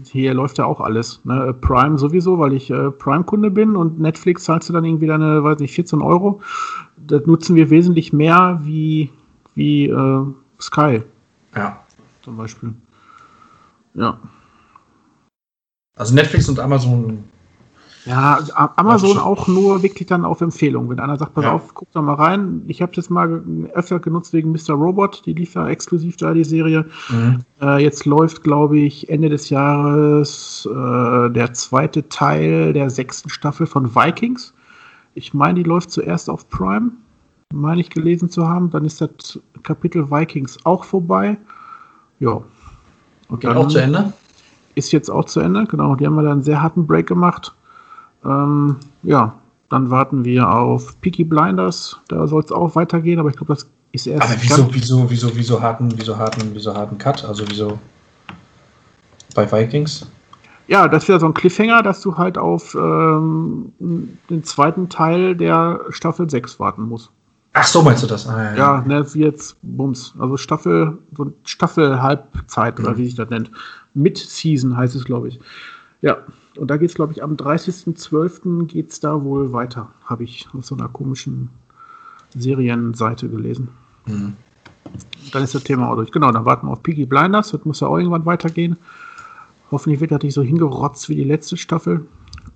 [0.08, 1.20] hier läuft ja auch alles.
[1.24, 1.52] Ne?
[1.60, 5.58] Prime sowieso, weil ich äh, Prime-Kunde bin und Netflix zahlst du dann irgendwie deine, weiß
[5.58, 6.40] nicht, 14 Euro.
[6.96, 9.10] Das nutzen wir wesentlich mehr wie,
[9.56, 10.24] wie äh,
[10.60, 11.02] Sky
[11.56, 11.80] Ja.
[12.22, 12.72] zum Beispiel.
[13.94, 14.16] Ja.
[15.96, 17.24] Also Netflix und Amazon.
[18.06, 18.38] Ja,
[18.76, 19.18] Amazon schon.
[19.18, 20.90] auch nur wirklich dann auf Empfehlung.
[20.90, 21.52] Wenn einer sagt, pass Ja.
[21.54, 22.62] auf, guck da mal rein.
[22.66, 23.42] Ich habe das mal
[23.72, 24.74] öfter genutzt wegen Mr.
[24.74, 25.22] Robot.
[25.24, 26.84] Die lief ja exklusiv da, die Serie.
[27.62, 33.66] Äh, jetzt läuft, glaube ich, Ende des Jahres äh, der zweite Teil der sechsten Staffel
[33.66, 34.52] von Vikings.
[35.14, 36.90] Ich meine, die läuft zuerst auf Prime.
[37.54, 38.68] Meine ich gelesen zu haben.
[38.70, 41.38] Dann ist das Kapitel Vikings auch vorbei.
[42.20, 42.42] Ja.
[43.28, 44.12] Und Geht auch zu Ende?
[44.74, 45.64] ist jetzt auch zu Ende.
[45.66, 47.54] Genau, die haben wir dann einen sehr harten Break gemacht.
[48.24, 49.34] Ähm, ja,
[49.68, 51.98] dann warten wir auf Peaky Blinders.
[52.08, 54.28] Da soll es auch weitergehen, aber ich glaube, das ist erst.
[54.30, 57.24] Aber wieso, wieso, wieso, wieso harten, wieso harten, wieso harten Cut?
[57.24, 57.78] Also wieso
[59.34, 60.06] bei Vikings?
[60.66, 63.72] Ja, das wäre so ein Cliffhanger, dass du halt auf ähm,
[64.30, 67.10] den zweiten Teil der Staffel 6 warten musst.
[67.52, 68.26] Ach so, meinst du das?
[68.26, 70.14] Ah, Ja, ne, wie jetzt Bums.
[70.18, 72.96] Also Staffel, so Staffel-Halbzeit oder Mhm.
[72.96, 73.50] wie sich das nennt.
[73.92, 75.38] Mid-Season heißt es, glaube ich.
[76.00, 76.16] Ja,
[76.56, 78.66] und da geht es, glaube ich, am 30.12.
[78.66, 79.92] geht es da wohl weiter.
[80.04, 81.50] Habe ich auf so einer komischen
[82.34, 83.68] Serienseite gelesen.
[84.06, 84.36] Mhm.
[85.32, 86.12] Dann ist das Thema auch durch.
[86.12, 87.50] Genau, dann warten wir auf Piggy Blinders.
[87.50, 88.76] Das muss ja auch irgendwann weitergehen.
[89.70, 92.06] Hoffentlich wird das nicht so hingerotzt wie die letzte Staffel.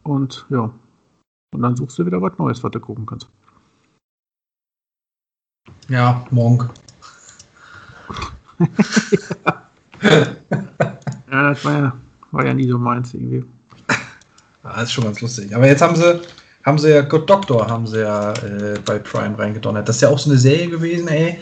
[0.03, 0.71] Und ja,
[1.53, 3.29] und dann suchst du wieder was Neues, was du gucken kannst.
[5.89, 6.71] Ja, Monk.
[11.31, 11.97] Ja, das war ja,
[12.33, 13.45] war ja nie so meins irgendwie.
[14.75, 15.55] Das ist schon ganz lustig.
[15.55, 16.21] Aber jetzt haben sie,
[16.65, 19.89] haben sie ja Good Doctor haben sie ja äh, bei Prime reingedonnert.
[19.89, 21.39] Das ist ja auch so eine Serie gewesen, ey.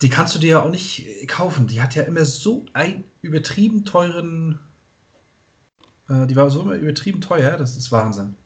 [0.00, 1.66] Die kannst du dir ja auch nicht äh, kaufen.
[1.66, 4.60] Die hat ja immer so einen übertrieben teuren.
[6.08, 8.36] Äh, die war so immer übertrieben teuer, das ist Wahnsinn.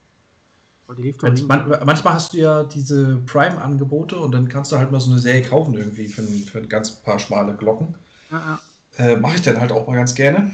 [1.47, 5.20] Manch, manchmal hast du ja diese Prime-Angebote und dann kannst du halt mal so eine
[5.20, 7.95] Serie kaufen irgendwie für, für ein ganz paar schmale Glocken.
[8.30, 8.61] Ja,
[8.99, 9.05] ja.
[9.05, 10.53] Äh, Mache ich dann halt auch mal ganz gerne.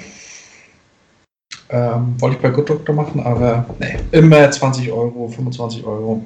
[1.70, 6.24] Ähm, wollte ich bei Good Doctor machen, aber nee, immer 20 Euro, 25 Euro.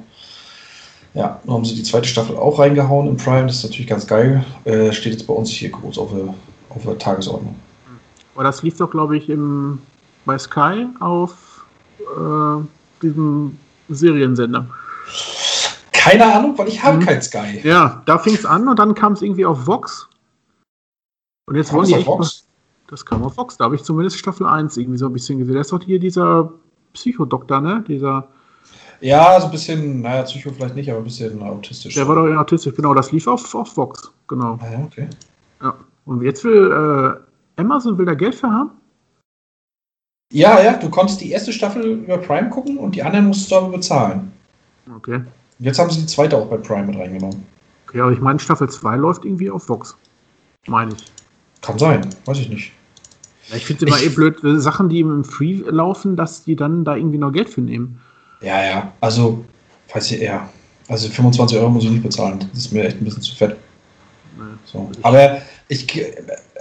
[1.13, 4.07] Ja, dann haben sie die zweite Staffel auch reingehauen im Prime, das ist natürlich ganz
[4.07, 4.43] geil.
[4.63, 6.33] Äh, steht jetzt bei uns hier groß auf der,
[6.69, 7.55] auf der Tagesordnung.
[8.35, 9.79] Aber das lief doch, glaube ich, im,
[10.25, 11.65] bei Sky auf
[11.99, 12.63] äh,
[13.01, 13.57] diesem
[13.89, 14.67] Seriensender.
[15.91, 17.05] Keine Ahnung, weil ich habe hm.
[17.05, 17.61] kein Sky.
[17.63, 20.07] Ja, da fing es an und dann kam es irgendwie auf Vox.
[21.45, 22.45] Und jetzt kam wollen die echt Vox?
[22.93, 25.55] Das kam auf Fox, da habe ich zumindest Staffel 1 irgendwie so ein bisschen gesehen.
[25.55, 26.53] Das ist doch hier dieser
[26.93, 27.83] Psychodoktor, ne?
[27.87, 28.27] Dieser.
[29.01, 31.95] Ja, so ein bisschen, naja, Psycho vielleicht nicht, aber ein bisschen autistisch.
[31.95, 32.93] Der war doch autistisch, genau.
[32.93, 34.59] Das lief auf, auf Vox, genau.
[34.61, 35.07] Ah, ja, okay.
[35.59, 35.75] Ja.
[36.05, 37.17] Und jetzt will
[37.57, 38.69] äh, Amazon will da Geld für haben?
[40.31, 43.55] Ja, ja, du konntest die erste Staffel über Prime gucken und die anderen musstest du
[43.55, 44.31] aber bezahlen.
[44.97, 45.19] Okay.
[45.57, 47.43] Jetzt haben sie die zweite auch bei Prime mit reingenommen.
[47.87, 49.97] Okay, aber ich meine, Staffel 2 läuft irgendwie auf Vox.
[50.67, 51.11] Meine ich.
[51.61, 52.71] Kann sein, weiß ich nicht.
[53.55, 56.55] Ich finde es immer ich, eh blöd, äh, Sachen, die im Free laufen, dass die
[56.55, 58.01] dann da irgendwie noch Geld für nehmen.
[58.41, 59.43] Ja, ja, also,
[59.93, 60.49] weiß ich eher.
[60.87, 62.39] Also 25 Euro muss ich nicht bezahlen.
[62.51, 63.55] Das ist mir echt ein bisschen zu fett.
[64.37, 64.89] Nee, so.
[65.01, 65.87] Aber ich,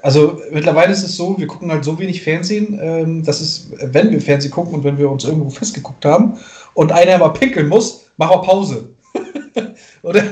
[0.02, 4.10] also mittlerweile ist es so, wir gucken halt so wenig Fernsehen, ähm, dass es, wenn
[4.10, 6.38] wir Fernsehen gucken und wenn wir uns irgendwo festgeguckt haben
[6.74, 8.88] und einer mal pinkeln muss, machen wir Pause.
[10.02, 10.22] Oder?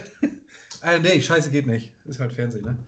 [0.82, 1.94] äh, nee, scheiße geht nicht.
[2.04, 2.78] Ist halt Fernsehen, ne?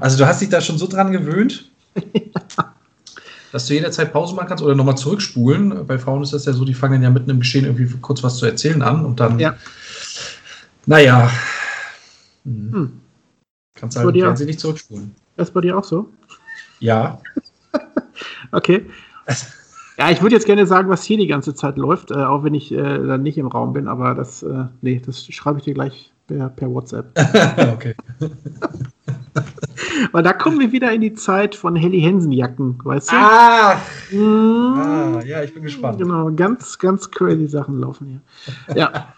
[0.00, 1.70] Also du hast dich da schon so dran gewöhnt.
[3.52, 5.86] dass du jederzeit Pause machen kannst oder nochmal zurückspulen.
[5.86, 8.38] Bei Frauen ist das ja so, die fangen ja mitten im Geschehen irgendwie kurz was
[8.38, 9.38] zu erzählen an und dann.
[9.38, 9.56] Ja.
[10.86, 11.30] Naja.
[12.44, 12.72] Hm.
[12.72, 12.92] Hm.
[13.74, 15.14] Kannst halt im Fernsehen nicht zurückspulen.
[15.36, 16.08] Das ist bei dir auch so?
[16.80, 17.20] Ja.
[18.52, 18.86] okay.
[19.98, 22.54] Ja, ich würde jetzt gerne sagen, was hier die ganze Zeit läuft, äh, auch wenn
[22.54, 25.74] ich äh, dann nicht im Raum bin, aber das, äh, nee, das schreibe ich dir
[25.74, 27.18] gleich per, per WhatsApp.
[27.74, 27.94] okay.
[30.12, 33.16] Weil da kommen wir wieder in die Zeit von Helly Hansen-Jacken, weißt du?
[33.16, 35.98] Ah, mmh, ah, ja, ich bin gespannt.
[35.98, 38.76] Genau, ganz, ganz crazy Sachen laufen hier.
[38.76, 39.14] Ja.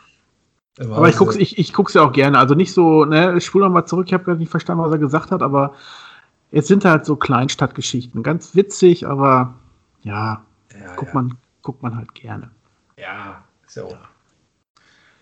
[0.80, 2.38] aber ich guck's, ich, ich guck's ja auch gerne.
[2.38, 4.98] Also nicht so, ne, ich spule nochmal zurück, ich habe gar nicht verstanden, was er
[4.98, 5.74] gesagt hat, aber
[6.50, 8.22] es sind halt so Kleinstadtgeschichten.
[8.22, 9.54] Ganz witzig, aber
[10.02, 11.14] ja, ja guckt, ja.
[11.14, 12.50] Man, guckt man halt gerne.
[12.96, 13.96] Ja, ist ja auch.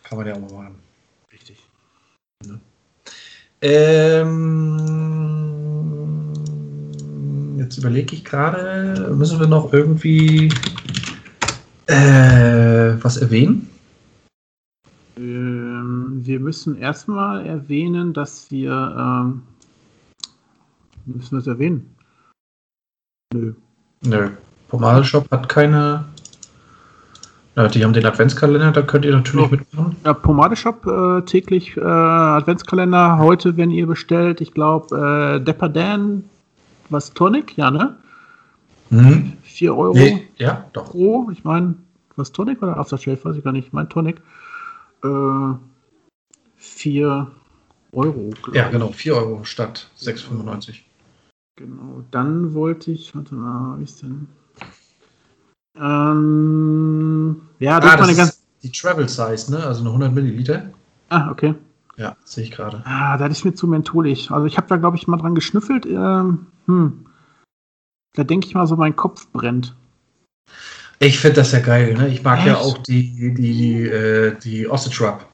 [0.02, 0.91] Kann man ja auch mal machen.
[2.46, 2.60] Ne?
[3.62, 4.72] Ähm,
[7.58, 10.52] jetzt überlege ich gerade, müssen wir noch irgendwie
[11.86, 13.68] äh, was erwähnen?
[15.16, 18.72] Ähm, wir müssen erstmal erwähnen, dass wir.
[18.98, 19.42] Ähm,
[21.06, 21.94] müssen wir es erwähnen?
[23.32, 23.54] Nö.
[24.04, 24.30] Nö.
[24.68, 26.11] Pomade Shop hat keine
[27.56, 29.56] die haben den Adventskalender, da könnt ihr natürlich so.
[29.56, 29.96] mitmachen.
[30.04, 33.18] Ja, Pomadeshop äh, täglich äh, Adventskalender.
[33.18, 36.24] Heute, wenn ihr bestellt, ich glaube, äh, Depperdan,
[36.88, 37.96] was Tonic, ja, ne?
[38.88, 39.34] Mhm.
[39.42, 39.94] 4 Euro.
[39.94, 40.90] Nee, ja, doch.
[40.90, 41.74] Pro, ich meine,
[42.16, 43.66] was Tonic oder Aftershave, weiß ich gar nicht.
[43.68, 44.20] Ich meine Tonic.
[45.04, 45.54] Äh,
[46.56, 47.26] 4
[47.92, 48.30] Euro.
[48.52, 50.80] Ja, genau, 4 Euro statt 6,95.
[51.56, 54.28] Genau, dann wollte ich, warte mal, wie ist denn?
[55.78, 58.42] Ähm, ja, das ah, das ganz.
[58.62, 59.64] Die Travel Size, ne?
[59.64, 60.70] Also eine 100 Milliliter.
[61.08, 61.54] Ah, okay.
[61.96, 62.82] Ja, sehe ich gerade.
[62.84, 64.30] Ah, da ist mir zu mentholig.
[64.30, 65.86] Also ich habe da, glaube ich, mal dran geschnüffelt.
[65.86, 67.06] Ähm, hm.
[68.14, 69.74] Da denke ich mal so, mein Kopf brennt.
[70.98, 72.08] Ich finde das ja geil, ne?
[72.08, 72.46] Ich mag Echt?
[72.46, 75.26] ja auch die, die, äh, die Ossetrap.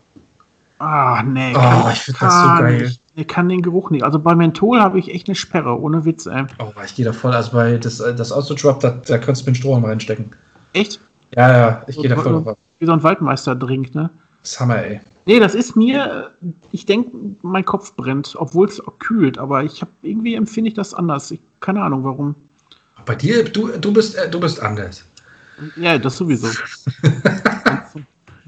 [0.78, 1.54] Ah, nee.
[1.54, 2.92] Oh, ich finde das so geil.
[3.18, 4.04] Ich kann den Geruch nicht.
[4.04, 6.46] Also bei Menthol habe ich echt eine Sperre, ohne Witz, ey.
[6.60, 7.32] Oh, ich gehe da voll.
[7.32, 10.30] Also bei das, das Autotrap, da, da könntest du mit Strohhalm reinstecken.
[10.72, 11.00] Echt?
[11.34, 12.56] Ja, ja, ich gehe da voll drauf.
[12.78, 14.10] Wie so ein Waldmeister-Drink, ne?
[14.42, 15.00] Das ist Hammer, ey.
[15.26, 16.30] Nee, das ist mir,
[16.70, 17.10] ich denke,
[17.42, 21.32] mein Kopf brennt, obwohl es kühlt, aber ich habe irgendwie empfinde ich das anders.
[21.32, 22.36] Ich, keine Ahnung warum.
[23.04, 25.04] Bei dir, du, du, bist, äh, du bist anders.
[25.74, 26.46] Ja, das sowieso.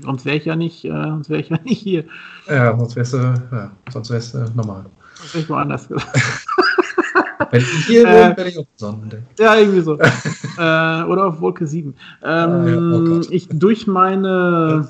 [0.03, 2.05] Sonst wäre ich ja nicht, äh, sonst wäre ich ja nicht hier.
[2.49, 4.87] Ja, sonst wärst du, ja, sonst wärst du normal.
[5.15, 5.89] Sonst wäre ich woanders.
[7.51, 9.23] Wenn ich hier bin, äh, werde ich auf Sonnendeck.
[9.39, 9.99] Ja, irgendwie so.
[10.59, 11.95] äh, oder auf Wolke 7.
[11.95, 14.89] Ähm, ah, ja, oh ich durch meine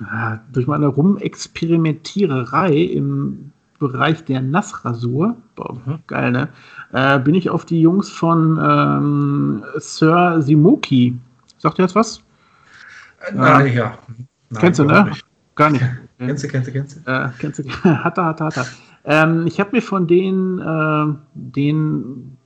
[0.00, 0.40] ja.
[0.52, 6.00] durch meine Rumexperimentiererei im Bereich der Nassrasur, boah, mhm.
[6.06, 6.48] geil, ne?
[6.92, 11.16] Äh, bin ich auf die Jungs von ähm, Sir Simuki.
[11.58, 12.22] Sagt ihr jetzt was?
[13.20, 13.98] Äh, Nein, ja.
[14.50, 15.04] Nein, kennst du, ne?
[15.04, 15.26] Nicht.
[15.54, 15.84] Gar nicht.
[16.18, 17.10] kennst du, kennst du, kennst du?
[17.10, 18.72] Äh, kennst du, hat er, hat er, hat.
[19.04, 22.36] Ähm, ich habe mir von den, äh, den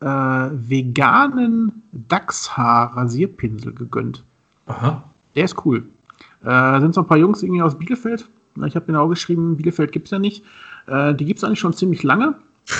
[0.00, 4.24] äh, veganen Dachshaar-Rasierpinsel gegönnt.
[4.66, 5.04] Aha.
[5.34, 5.84] Der ist cool.
[6.44, 8.28] Äh, sind so ein paar Jungs irgendwie aus Bielefeld.
[8.66, 10.44] Ich habe genau geschrieben, Bielefeld gibt es ja nicht.
[10.86, 12.34] Äh, die gibt es eigentlich schon ziemlich lange.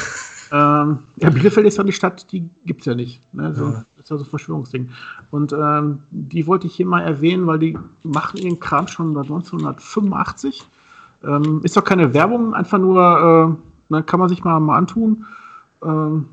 [0.53, 3.22] ähm, ja, Bielefeld ist ja die Stadt, die gibt es ja nicht.
[3.32, 3.55] Ne?
[3.55, 3.84] So, ja.
[3.96, 4.90] Das ist ja so ein Verschwörungsding.
[5.30, 9.24] Und ähm, die wollte ich hier mal erwähnen, weil die machen ihren Kram schon seit
[9.24, 10.62] 1985.
[11.24, 13.57] Ähm, ist doch keine Werbung, einfach nur,
[13.90, 15.24] äh, kann man sich mal, mal antun.
[15.82, 16.28] Ähm,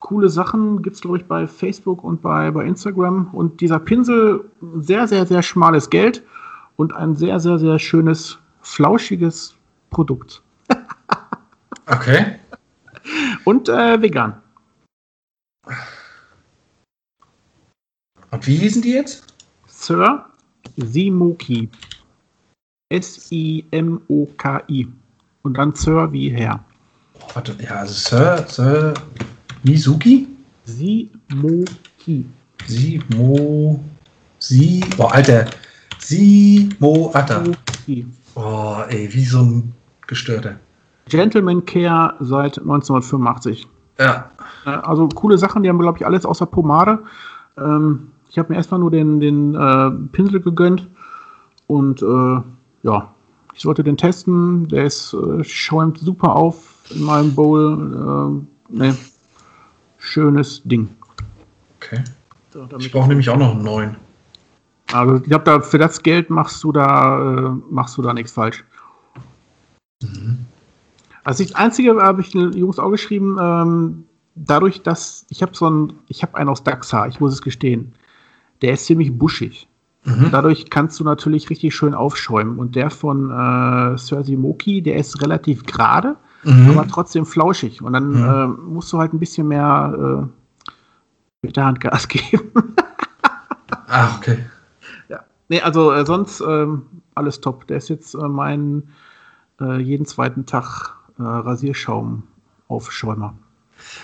[0.00, 3.28] coole Sachen gibt es, glaube ich, bei Facebook und bei, bei Instagram.
[3.32, 4.44] Und dieser Pinsel,
[4.80, 6.22] sehr, sehr, sehr schmales Geld
[6.76, 9.56] und ein sehr, sehr, sehr schönes, flauschiges
[9.88, 10.42] Produkt.
[11.86, 12.36] okay.
[13.46, 14.42] Und äh, vegan.
[18.32, 19.22] Und wie hießen die jetzt?
[19.68, 20.26] Sir
[20.76, 21.68] Simoki.
[22.88, 24.88] S-I-M-O-K-I.
[25.42, 26.64] Und dann Sir wie Herr.
[27.14, 28.94] Oh, warte, ja, also Sir, Sir
[29.62, 30.26] Mizuki?
[30.64, 32.26] Simoki.
[32.66, 33.84] Simo.
[34.40, 34.80] Si.
[34.96, 35.46] Boah, Alter.
[36.00, 37.44] Simo Atta.
[38.34, 39.72] Oh, ey, wie so ein
[40.08, 40.58] Gestörter.
[41.08, 43.68] Gentleman Care seit 1985.
[43.98, 44.30] Ja.
[44.64, 46.98] Also coole Sachen, die haben, glaube ich, alles außer Pomade.
[47.56, 50.86] Ähm, ich habe mir erstmal nur den, den äh, Pinsel gegönnt
[51.66, 52.40] und äh,
[52.82, 53.10] ja,
[53.54, 54.68] ich sollte den testen.
[54.68, 58.44] Der ist, äh, schäumt super auf in meinem Bowl.
[58.70, 58.96] Äh, ne,
[59.98, 60.88] schönes Ding.
[61.80, 62.02] Okay.
[62.52, 63.96] So, ich brauche nämlich auch noch einen neuen.
[64.92, 68.32] Also ich glaube, da für das Geld machst du da äh, machst du da nichts
[68.32, 68.64] falsch.
[70.02, 70.46] Mhm.
[71.26, 74.04] Also das Einzige habe ich den Jungs auch geschrieben, ähm,
[74.36, 77.94] dadurch, dass ich habe so einen, ich habe einen aus Daxa, ich muss es gestehen.
[78.62, 79.66] Der ist ziemlich buschig.
[80.04, 80.28] Mhm.
[80.30, 82.60] Dadurch kannst du natürlich richtig schön aufschäumen.
[82.60, 86.14] Und der von äh, Sir Simoki, der ist relativ gerade
[86.44, 86.70] mhm.
[86.70, 87.82] aber trotzdem flauschig.
[87.82, 88.24] Und dann mhm.
[88.24, 90.28] äh, musst du halt ein bisschen mehr
[90.64, 90.72] äh,
[91.42, 92.52] mit der Hand Gas geben.
[93.88, 94.38] Ach, okay.
[95.08, 95.24] Ja.
[95.48, 96.82] Nee, also äh, sonst ähm,
[97.16, 97.66] alles top.
[97.66, 98.84] Der ist jetzt äh, mein
[99.60, 103.34] äh, jeden zweiten Tag äh, Rasierschaum-Aufschäumer.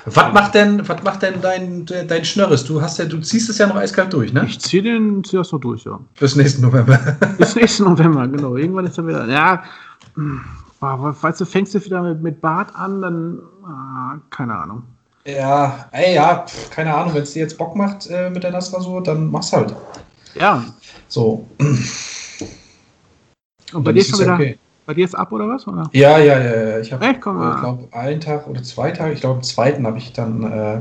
[0.05, 2.65] Was macht denn, was macht denn dein, dein Schnörres?
[2.65, 4.45] Du hast ja, du ziehst es ja noch eiskalt durch, ne?
[4.47, 5.99] Ich ziehe den das noch durch, ja.
[6.19, 6.99] Bis nächsten November.
[7.39, 8.57] Bis nächsten November, genau.
[8.57, 9.27] Irgendwann ist er wieder.
[9.27, 9.65] Ja,
[10.83, 14.83] Weißt du, fängst du wieder mit, mit Bart an, dann ah, keine Ahnung.
[15.25, 18.51] Ja, ey, ja, pf, keine Ahnung, wenn es dir jetzt Bock macht äh, mit der
[18.51, 19.77] Nassrasur, dann mach's halt.
[20.35, 20.65] Ja.
[21.07, 21.47] So.
[23.73, 24.59] Und bei dir ist schon wieder, okay.
[24.87, 25.67] Bei dir ist ab oder was?
[25.67, 25.89] Oder?
[25.93, 26.79] Ja, ja, ja, ja.
[26.81, 30.13] Ich habe, ich glaube, einen Tag oder zwei Tage, ich glaube, am zweiten habe ich
[30.13, 30.81] dann, äh,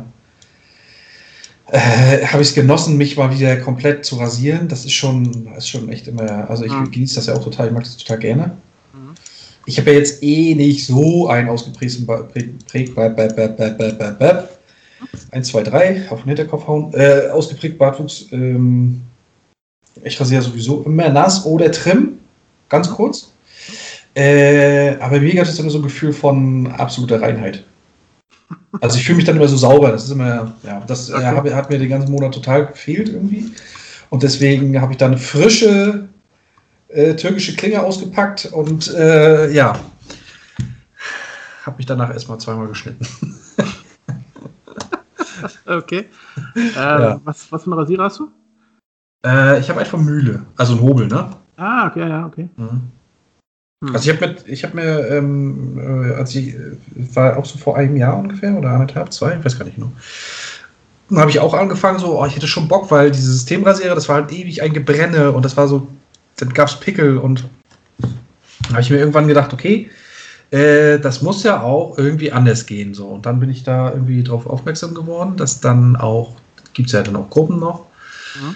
[1.68, 4.68] äh, habe ich es genossen, mich mal wieder komplett zu rasieren.
[4.68, 6.84] Das ist schon, ist schon echt immer, also ich ja.
[6.84, 8.52] genieße das ja auch total, ich mag das total gerne
[9.66, 12.98] ich habe ja jetzt eh nicht so einen ausgeprägten Präg,
[15.32, 18.28] 1, 2, 3, auf den Hinterkopf hauen, äh, ausgeprägt Bartwuchs.
[18.32, 19.02] Ähm,
[20.04, 22.20] ich rasiere sowieso immer nass oder trim,
[22.70, 23.32] ganz kurz.
[24.14, 27.64] Äh, aber mir gab es immer so ein Gefühl von absoluter Reinheit.
[28.82, 29.92] Also ich fühle mich dann immer so sauber.
[29.92, 31.48] Das ist immer, ja, das okay.
[31.48, 33.52] äh, hat mir den ganzen Monat total gefehlt irgendwie.
[34.10, 36.10] Und deswegen habe ich dann frische
[36.90, 39.80] äh, türkische Klinge ausgepackt und äh, ja,
[41.66, 43.06] habe mich danach erstmal zweimal geschnitten.
[45.66, 46.06] okay.
[46.56, 47.22] Äh, ja.
[47.24, 48.32] was, was für ein Rasierer hast du?
[49.26, 51.30] Äh, ich habe einen von Mühle, also ein Hobel, ne?
[51.56, 52.50] Ah, okay, ja, okay.
[52.58, 52.82] Mhm.
[53.84, 53.96] Hm.
[53.96, 56.78] Also ich habe hab mir, ähm, äh, als ich äh,
[57.14, 59.92] war auch so vor einem Jahr ungefähr oder anderthalb, zwei, ich weiß gar nicht noch.
[61.10, 64.08] Dann habe ich auch angefangen, so, oh, ich hätte schon Bock, weil diese Systemrasierer, das
[64.08, 65.88] war halt ewig ein Gebrenne und das war so
[66.42, 67.46] dann gab es Pickel und
[68.64, 69.90] da habe ich mir irgendwann gedacht, okay,
[70.52, 72.94] äh, das muss ja auch irgendwie anders gehen.
[72.94, 73.08] So.
[73.08, 76.36] Und dann bin ich da irgendwie drauf aufmerksam geworden, dass dann auch,
[76.74, 77.86] gibt es ja dann auch Gruppen noch.
[78.36, 78.56] Mhm.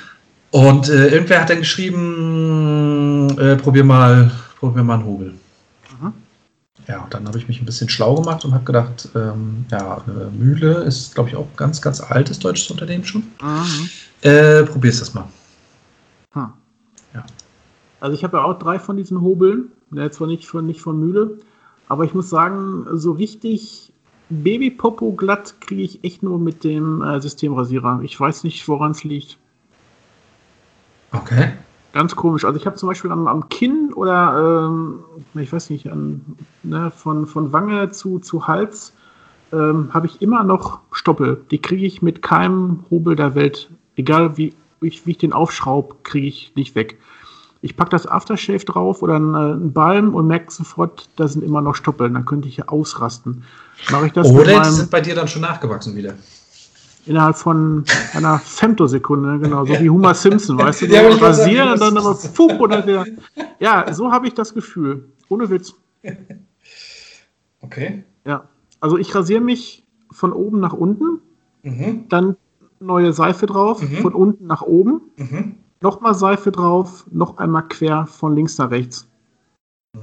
[0.52, 4.32] Und äh, irgendwer hat dann geschrieben, äh, probier mal,
[4.66, 5.34] probier mal einen Hobel.
[6.00, 6.14] Mhm.
[6.88, 10.04] Ja, und dann habe ich mich ein bisschen schlau gemacht und habe gedacht, ähm, ja,
[10.38, 13.24] Mühle ist, glaube ich, auch ein ganz, ganz altes deutsches Unternehmen schon.
[13.42, 13.90] Mhm.
[14.22, 15.26] Äh, probier's das mal.
[16.34, 16.50] Hm.
[17.14, 17.26] Ja.
[18.00, 21.00] Also ich habe ja auch drei von diesen Hobeln, ja, zwar nicht von, nicht von
[21.00, 21.38] Mühle,
[21.88, 23.92] aber ich muss sagen, so richtig
[24.30, 28.02] Babypopo glatt kriege ich echt nur mit dem äh, Systemrasierer.
[28.04, 29.38] Ich weiß nicht, woran es liegt.
[31.12, 31.54] Okay.
[31.96, 32.44] Ganz komisch.
[32.44, 35.00] Also ich habe zum Beispiel am, am Kinn oder ähm,
[35.34, 36.20] ich weiß nicht, an,
[36.62, 38.92] ne, von, von Wange zu, zu Hals
[39.54, 41.42] ähm, habe ich immer noch Stoppel.
[41.52, 45.96] Die kriege ich mit keinem Hobel der Welt, egal wie ich, wie ich den aufschraube,
[46.04, 47.00] kriege ich nicht weg.
[47.62, 51.46] Ich packe das Aftershave drauf oder einen, äh, einen Balm und merke sofort, da sind
[51.46, 52.14] immer noch Stoppeln.
[52.14, 53.46] Dann könnte ich ja ausrasten.
[53.90, 56.16] Mache ich das Oder die sind bei dir dann schon nachgewachsen wieder.
[57.06, 57.84] Innerhalb von
[58.14, 62.18] einer Femtosekunde, genau, so wie Homer Simpson, weißt du, ja, rasieren und dann aber
[62.60, 63.06] und dann wieder.
[63.60, 65.08] Ja, so habe ich das Gefühl.
[65.30, 65.76] Ohne Witz.
[67.62, 68.04] Okay.
[68.26, 68.48] Ja.
[68.80, 71.20] Also ich rasiere mich von oben nach unten,
[71.64, 72.06] mhm.
[72.10, 72.38] dann
[72.80, 73.98] neue Seife drauf, mhm.
[73.98, 75.56] von unten nach oben, mhm.
[75.82, 79.08] nochmal Seife drauf, noch einmal quer von links nach rechts.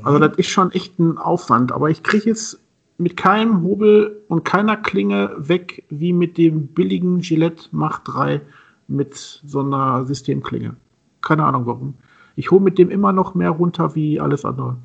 [0.02, 0.22] Also mhm.
[0.22, 2.58] das ist schon echt ein Aufwand, aber ich kriege es
[3.02, 8.40] mit keinem Hobel und keiner Klinge weg wie mit dem billigen Gillette Mach 3
[8.88, 10.76] mit so einer Systemklinge.
[11.20, 11.94] Keine Ahnung warum.
[12.36, 14.76] Ich hole mit dem immer noch mehr runter wie alles andere.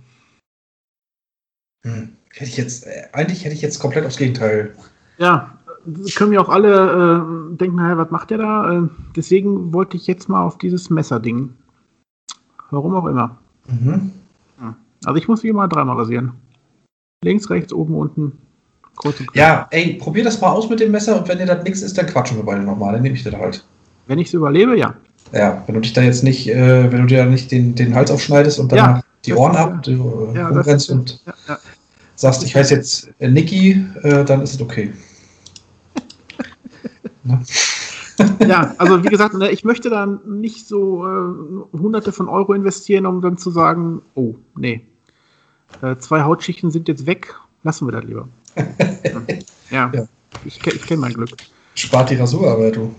[1.84, 2.10] Hm.
[2.32, 4.76] Hätte ich jetzt, äh, eigentlich hätte ich jetzt komplett aufs Gegenteil.
[5.18, 5.58] Ja,
[6.16, 8.74] können wir auch alle äh, denken, naja, was macht der da?
[8.74, 11.54] Äh, deswegen wollte ich jetzt mal auf dieses Messerding.
[12.70, 13.38] Warum auch immer.
[13.68, 14.12] Mhm.
[15.06, 16.34] Also ich muss mich immer dreimal rasieren.
[17.24, 18.38] Links, rechts, oben, unten.
[18.96, 21.64] Kurz und Ja, ey, probier das mal aus mit dem Messer und wenn dir das
[21.64, 22.94] nichts ist, dann quatschen wir beide nochmal.
[22.94, 23.66] Dann nehme ich das halt.
[24.08, 24.96] Wenn ich es überlebe, ja.
[25.34, 28.12] Ja, wenn du dich da jetzt nicht, äh, wenn du dir nicht den, den Hals
[28.12, 31.60] aufschneidest und dann ja, die Ohren ab, du ja, rumrennst und ja, ja.
[32.16, 34.94] sagst, ich heiße jetzt äh, Niki, äh, dann ist es okay.
[37.24, 37.44] Ne?
[38.48, 43.06] ja, also wie gesagt, ne, ich möchte dann nicht so äh, hunderte von Euro investieren,
[43.06, 44.82] um dann zu sagen, oh, nee,
[45.82, 48.28] äh, zwei Hautschichten sind jetzt weg, lassen wir das lieber.
[49.72, 50.08] ja, ja,
[50.46, 51.30] ich, ich kenne mein Glück.
[51.76, 52.96] Spart die Rasurarbeit, du.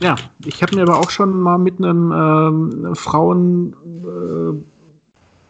[0.00, 3.74] Ja, ich habe mir aber auch schon mal mit einem ähm, Frauen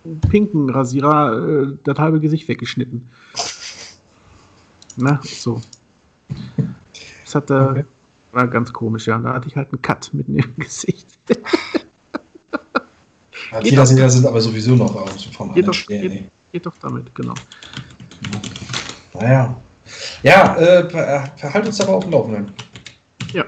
[0.04, 3.08] äh, pinken Rasierer äh, das halbe Gesicht weggeschnitten.
[4.96, 5.60] Na, so.
[7.24, 7.84] Das hatte, okay.
[8.32, 9.18] war ganz komisch, ja.
[9.18, 11.06] Da hatte ich halt einen Cut mitten im Gesicht.
[13.52, 14.94] Ja, Kieler sind aber sowieso noch
[15.32, 17.34] vom geht, doch, Stern, geht, geht, doch damit, genau.
[19.12, 19.54] Naja.
[20.22, 20.88] Ja, äh,
[21.36, 22.52] verhalt uns aber auf dem Laufenden.
[23.32, 23.44] Ja,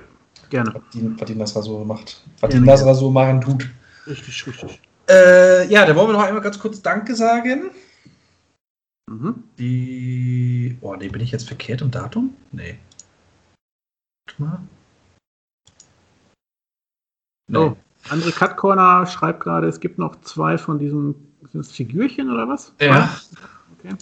[0.51, 0.75] gerne.
[0.75, 2.23] Was die, was die Nasrasur macht.
[2.41, 3.71] Was die Nasrasur machen tut.
[4.07, 4.81] Richtig, richtig.
[5.09, 7.71] Äh, ja, da wollen wir noch einmal ganz kurz Danke sagen.
[9.11, 9.45] Mhm.
[9.59, 10.77] Die.
[10.83, 12.37] Oh, nee, bin ich jetzt verkehrt im Datum?
[12.53, 12.79] Nee.
[14.27, 14.61] Warte mal.
[17.47, 17.59] Nee.
[17.59, 17.77] Oh.
[18.11, 21.15] Andere Cut Corner schreibt gerade, es gibt noch zwei von diesen
[21.55, 22.73] sind das Figürchen oder was?
[22.81, 23.09] Ja.
[23.79, 23.95] Okay.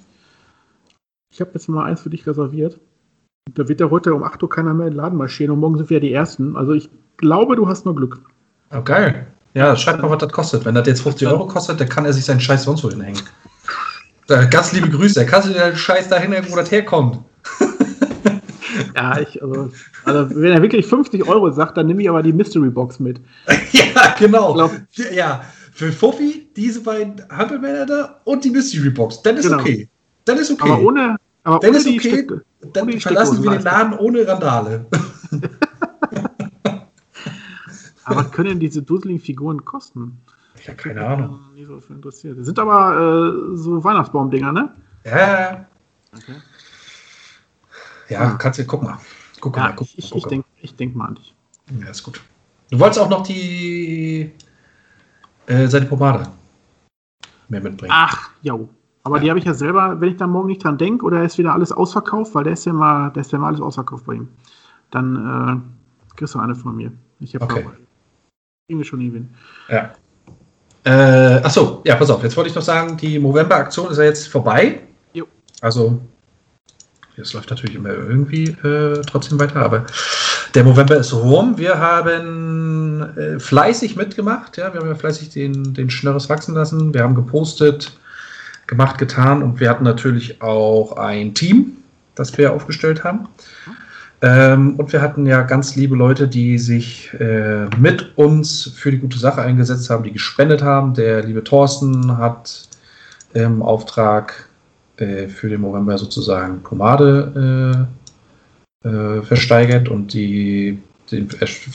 [1.30, 2.78] Ich habe jetzt mal eins für dich reserviert.
[3.52, 5.76] Da wird ja heute um 8 Uhr keiner mehr in den Laden marschieren und morgen
[5.76, 6.56] sind wir ja die Ersten.
[6.56, 8.20] Also ich glaube, du hast nur Glück.
[8.74, 9.26] Oh, geil.
[9.54, 10.64] Ja, schreib mal, was das kostet.
[10.64, 13.20] Wenn das jetzt 50 Euro kostet, dann kann er sich seinen Scheiß sonst wo hinhängen.
[14.50, 15.20] Ganz liebe Grüße.
[15.20, 17.18] Er kann sich den Scheiß dahin hängen, wo das herkommt.
[18.94, 19.70] Ja, ich, also,
[20.04, 23.20] also, wenn er wirklich 50 Euro sagt, dann nehme ich aber die Mystery Box mit.
[23.72, 24.54] ja, genau.
[24.54, 24.72] Glaub,
[25.14, 29.22] ja, für Fuffi diese beiden Hampelmänner da und die Mystery Box.
[29.22, 29.60] Dann ist genau.
[29.60, 29.88] okay.
[30.24, 30.70] Dann ist okay.
[30.70, 32.00] Aber ohne, aber dann ohne ist okay.
[32.00, 34.86] Stück, dann verlassen wir den Laden ohne Randale.
[38.04, 40.18] aber was können diese dusseligen Figuren kosten?
[40.60, 41.40] Ich habe keine Ahnung.
[41.54, 42.38] Nie so interessiert.
[42.38, 44.70] Das sind aber äh, so Weihnachtsbaumdinger, ne?
[45.04, 45.66] Ja.
[46.14, 46.34] Okay.
[48.08, 48.98] Ja, kannst du, guck mal.
[49.40, 50.46] Guck ja, mal, guck, ich, ich denke
[50.78, 51.34] denk mal an dich.
[51.80, 52.20] Ja, ist gut.
[52.70, 54.32] Du wolltest auch noch die
[55.46, 56.28] äh, seine Pomade
[57.48, 57.92] mehr mitbringen.
[57.94, 58.68] Ach, jo.
[59.04, 59.22] Aber ja.
[59.22, 61.52] die habe ich ja selber, wenn ich da morgen nicht dran denke, oder ist wieder
[61.52, 64.28] alles ausverkauft, weil der ist ja mal, der ist ja mal alles ausverkauft bei ihm.
[64.90, 65.62] Dann
[66.10, 66.92] äh, kriegst du eine von mir.
[67.20, 67.66] Ich habe okay.
[68.66, 69.30] Kriegen wir schon hin.
[69.68, 69.92] Ja.
[70.84, 72.22] Äh, achso, ja, pass auf.
[72.22, 74.80] Jetzt wollte ich noch sagen, die Movember-Aktion ist ja jetzt vorbei.
[75.12, 75.26] Jo.
[75.60, 76.00] Also
[77.16, 79.84] es läuft natürlich immer irgendwie äh, trotzdem weiter, aber
[80.54, 81.58] der November ist rum.
[81.58, 84.56] Wir haben äh, fleißig mitgemacht.
[84.56, 86.94] Ja, wir haben ja fleißig den, den Schnörres wachsen lassen.
[86.94, 87.92] Wir haben gepostet,
[88.66, 91.76] gemacht, getan und wir hatten natürlich auch ein Team,
[92.14, 93.28] das wir aufgestellt haben.
[94.22, 98.98] Ähm, und wir hatten ja ganz liebe Leute, die sich äh, mit uns für die
[98.98, 100.94] gute Sache eingesetzt haben, die gespendet haben.
[100.94, 102.68] Der liebe Thorsten hat
[103.34, 104.48] im Auftrag
[104.96, 107.86] äh, für den November sozusagen Pomade
[108.84, 111.28] äh, äh, versteigert und die, den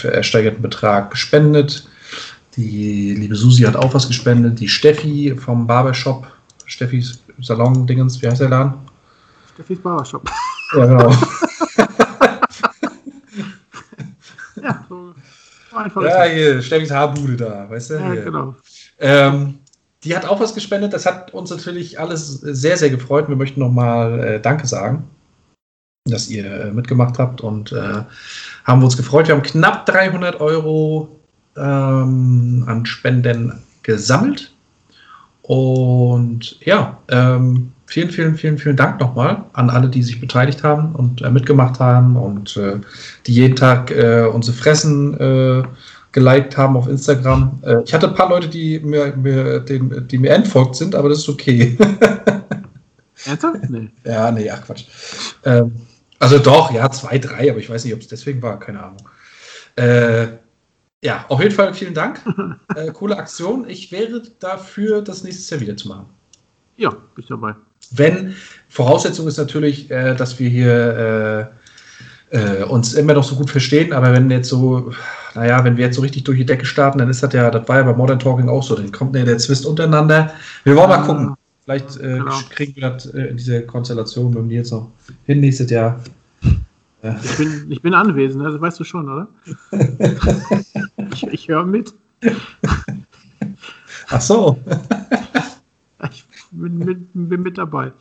[0.03, 1.87] ersteigerten Betrag gespendet.
[2.55, 4.59] Die liebe Susi hat auch was gespendet.
[4.59, 6.27] Die Steffi vom Barbershop,
[6.65, 8.73] Steffis Salon-Dingens, wie heißt der Laden?
[9.53, 10.29] Steffis Barbershop.
[10.75, 11.09] Ja, genau.
[14.61, 15.13] ja, so
[15.75, 16.01] einfach.
[16.03, 17.93] Ja, hier, Steffis Haarbude da, weißt du?
[17.95, 18.23] Ja, hier.
[18.23, 18.55] genau.
[18.99, 19.59] Ähm,
[20.07, 20.93] die hat auch was gespendet.
[20.93, 23.27] Das hat uns natürlich alles sehr, sehr gefreut.
[23.27, 25.03] Wir möchten nochmal äh, Danke sagen,
[26.05, 28.03] dass ihr äh, mitgemacht habt und äh,
[28.63, 29.27] haben uns gefreut.
[29.27, 31.09] Wir haben knapp 300 Euro
[31.57, 34.53] ähm, an Spenden gesammelt.
[35.41, 40.95] Und ja, ähm, vielen, vielen, vielen, vielen Dank nochmal an alle, die sich beteiligt haben
[40.95, 42.79] und äh, mitgemacht haben und äh,
[43.25, 45.63] die jeden Tag äh, unsere Fressen äh,
[46.17, 47.59] geliked haben auf Instagram.
[47.63, 51.09] Äh, ich hatte ein paar Leute, die mir, mir, den, die mir entfolgt sind, aber
[51.09, 51.77] das ist okay.
[53.25, 53.69] Ernsthaft?
[53.69, 53.89] Nee.
[54.03, 54.85] ja, nee, ach Quatsch.
[55.45, 55.75] Ähm,
[56.17, 59.07] also doch, ja, zwei, drei, aber ich weiß nicht, ob es deswegen war, keine Ahnung.
[59.75, 60.27] Äh,
[61.03, 62.19] ja, auf jeden Fall vielen Dank.
[62.75, 63.69] äh, coole Aktion.
[63.69, 66.07] Ich wäre dafür, das nächstes Jahr wieder zu machen.
[66.77, 67.53] Ja, bin ich dabei.
[67.91, 68.35] Wenn,
[68.69, 71.51] Voraussetzung ist natürlich, äh, dass wir hier
[72.31, 74.91] äh, äh, uns immer noch so gut verstehen, aber wenn jetzt so,
[75.37, 77.67] naja, wenn wir jetzt so richtig durch die Decke starten, dann ist das ja, das
[77.69, 80.31] war ja bei Modern Talking auch so, dann kommt ja der Zwist untereinander.
[80.63, 81.35] Wir wollen mal gucken.
[81.63, 82.39] Vielleicht äh, genau.
[82.49, 84.89] kriegen wir das äh, diese Konstellation mit mir jetzt noch
[85.25, 85.99] hin nächstes Jahr.
[87.23, 89.27] Ich bin, ich bin anwesend, also weißt du schon, oder?
[91.13, 91.93] ich, ich höre mit.
[94.09, 94.57] Ach so.
[96.11, 97.91] ich bin mit, bin mit dabei.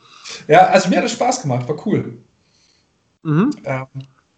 [0.49, 2.17] Ja, also mir hat es Spaß gemacht, war cool.
[3.25, 3.51] Mhm.
[3.65, 3.87] Ähm,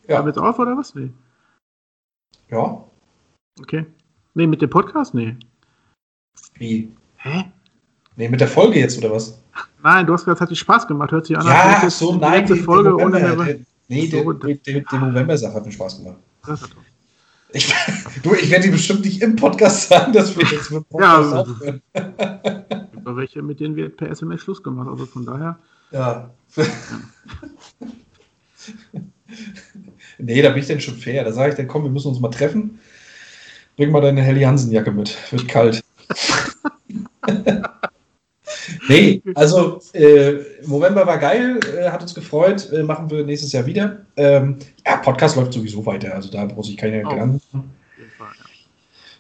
[0.09, 0.27] ja.
[0.27, 0.97] jetzt auf oder was?
[0.97, 1.11] Nee.
[2.51, 2.85] Ja.
[3.61, 3.87] Okay.
[4.35, 5.15] Nee, mit dem Podcast?
[5.15, 5.37] Nee.
[6.55, 6.93] Wie?
[7.17, 7.53] Hä?
[8.17, 9.43] Nee, mit der Folge jetzt oder was?
[9.83, 11.13] Nein, du hast gesagt, es hat dir Spaß gemacht.
[11.13, 11.47] Hört sich an.
[11.47, 12.47] Ja, so, nein.
[12.47, 13.59] Die Folge ohne der,
[13.89, 16.19] Nee, so, die, die, die November-Sache hat mir Spaß gemacht.
[17.53, 17.75] Ich,
[18.23, 21.41] du, ich werde dir bestimmt nicht im Podcast sagen, dass wir jetzt mit Podcast ja,
[21.41, 21.83] aufhören.
[22.93, 25.59] Über welche, mit denen wir per SMS Schluss gemacht Also von daher.
[25.91, 26.31] Ja.
[26.57, 26.65] ja.
[30.19, 31.25] nee, da bin ich denn schon fair.
[31.25, 32.79] Da sage ich dann, komm, wir müssen uns mal treffen.
[33.77, 35.17] Bring mal deine Helly Hansen-Jacke mit.
[35.33, 35.83] Wird kalt.
[38.89, 40.35] Nee, also äh,
[40.67, 44.07] November war geil, äh, hat uns gefreut, äh, machen wir nächstes Jahr wieder.
[44.17, 47.11] Ähm, ja, Podcast läuft sowieso weiter, also da muss ich keine oh.
[47.11, 47.41] Gedanken.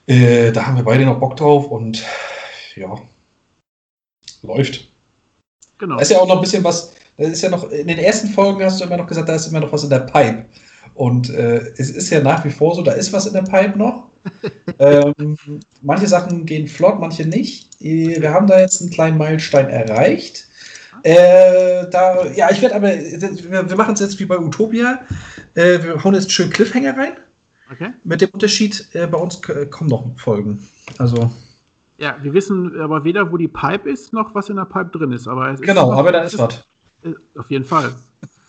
[0.06, 2.02] Äh, da haben wir beide noch Bock drauf und
[2.76, 2.98] ja,
[4.42, 4.88] läuft.
[5.78, 5.96] Genau.
[5.96, 8.28] Da ist ja auch noch ein bisschen was, da ist ja noch, in den ersten
[8.28, 10.46] Folgen hast du immer noch gesagt, da ist immer noch was in der Pipe.
[10.98, 13.78] Und äh, es ist ja nach wie vor so, da ist was in der Pipe
[13.78, 14.08] noch.
[14.80, 15.36] ähm,
[15.80, 17.68] manche Sachen gehen flott, manche nicht.
[17.80, 20.48] Äh, wir haben da jetzt einen kleinen Meilenstein erreicht.
[21.04, 25.02] Äh, da, ja, ich werde aber, wir, machen es jetzt wie bei Utopia.
[25.54, 27.12] Äh, wir hauen jetzt schön Cliffhanger rein.
[27.72, 27.92] Okay.
[28.02, 29.40] Mit dem Unterschied, äh, bei uns
[29.70, 30.66] kommen noch Folgen.
[30.98, 31.30] Also.
[31.98, 35.12] Ja, wir wissen aber weder, wo die Pipe ist, noch was in der Pipe drin
[35.12, 35.28] ist.
[35.28, 36.66] Aber genau, aber da ist was.
[37.04, 37.94] Äh, auf jeden Fall.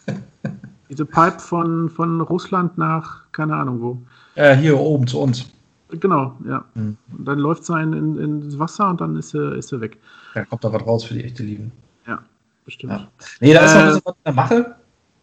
[0.90, 4.02] Diese Pipe von, von Russland nach, keine Ahnung wo.
[4.36, 5.46] Ja, hier oben zu uns.
[5.92, 6.64] Genau, ja.
[6.76, 6.98] Mhm.
[7.18, 9.98] Und dann läuft es in, in, ins Wasser und dann ist er, ist er weg.
[10.34, 11.72] Da kommt da was raus für die echte Lieben.
[12.08, 12.20] Ja,
[12.66, 12.94] bestimmt.
[12.94, 13.08] Ja.
[13.40, 14.76] Nee, da ist noch ein bisschen was in der Mache.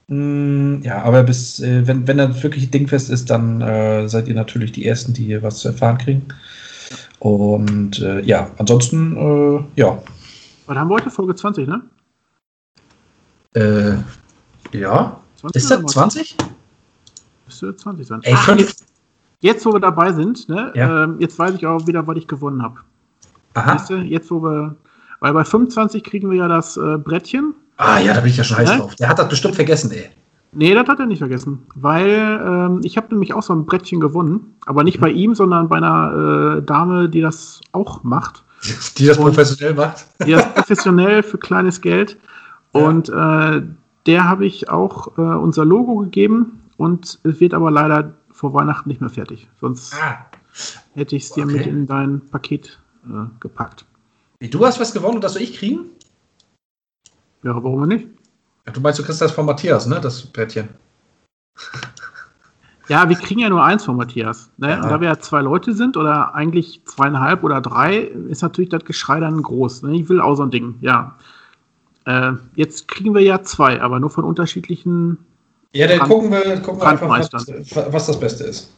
[0.09, 4.35] Mm, ja, aber bis, äh, wenn, wenn das wirklich dingfest ist, dann äh, seid ihr
[4.35, 6.27] natürlich die Ersten, die hier was zu erfahren kriegen.
[7.19, 10.03] Und äh, ja, ansonsten, äh, ja.
[10.67, 11.11] Was haben wir heute?
[11.11, 11.83] Folge 20, ne?
[13.55, 13.97] Äh,
[14.77, 15.21] ja.
[15.53, 16.37] Ist das 20?
[17.47, 18.20] Müsste 20 sein.
[18.22, 18.84] Ey, Ach, jetzt,
[19.41, 21.05] jetzt, wo wir dabei sind, ne, ja.
[21.05, 22.76] ähm, jetzt weiß ich auch wieder, was ich gewonnen habe.
[23.55, 24.76] Weißt du, jetzt, wo wir.
[25.20, 27.55] Weil bei 25 kriegen wir ja das äh, Brettchen.
[27.78, 28.78] Ah ja, da bin ich ja schon heiß ne?
[28.78, 28.95] drauf.
[28.97, 30.11] Der hat das bestimmt vergessen, ey.
[30.53, 31.66] Nee, das hat er nicht vergessen.
[31.74, 34.57] Weil ähm, ich habe nämlich auch so ein Brettchen gewonnen.
[34.66, 35.03] Aber nicht mhm.
[35.03, 38.43] bei ihm, sondern bei einer äh, Dame, die das auch macht.
[38.97, 40.07] Die das professionell macht?
[40.26, 42.16] Die das professionell für kleines Geld.
[42.74, 42.80] Ja.
[42.80, 43.62] Und äh,
[44.07, 48.89] der habe ich auch äh, unser Logo gegeben und es wird aber leider vor Weihnachten
[48.89, 49.49] nicht mehr fertig.
[49.61, 50.27] Sonst ah.
[50.95, 51.59] hätte ich es dir okay.
[51.59, 53.85] mit in dein Paket äh, gepackt.
[54.41, 55.87] Wie, du hast was gewonnen und das soll ich kriegen?
[57.43, 58.07] Ja, warum nicht?
[58.67, 60.01] Ja, du meinst, du kriegst das von Matthias, ne?
[60.01, 60.69] Das Brettchen.
[62.89, 64.51] Ja, wir kriegen ja nur eins von Matthias.
[64.59, 64.71] Ne?
[64.71, 64.83] Ja.
[64.83, 68.85] Und da wir ja zwei Leute sind oder eigentlich zweieinhalb oder drei, ist natürlich das
[68.85, 69.83] Geschrei dann groß.
[69.83, 69.97] Ne?
[69.97, 71.17] Ich will auch so ein Ding, ja.
[72.07, 75.19] Äh, jetzt kriegen wir ja zwei, aber nur von unterschiedlichen.
[75.73, 77.31] Ja, dann gucken wir, gucken wir einfach, was,
[77.93, 78.71] was das Beste ist.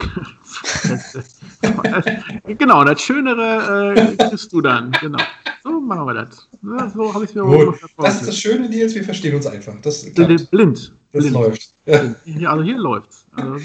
[2.58, 4.92] genau, das Schönere äh, kriegst du dann.
[5.00, 5.18] Genau.
[5.62, 6.48] So machen wir das.
[6.94, 7.76] So habe ich mir Gut.
[7.98, 9.74] Das ist das Schöne, Nils, wir verstehen uns einfach.
[9.82, 10.50] Das klappt.
[10.50, 10.94] Blind.
[11.12, 11.34] Das Blind.
[11.34, 11.70] läuft.
[11.86, 12.50] Ja.
[12.50, 13.26] Also hier läuft's.
[13.32, 13.56] Also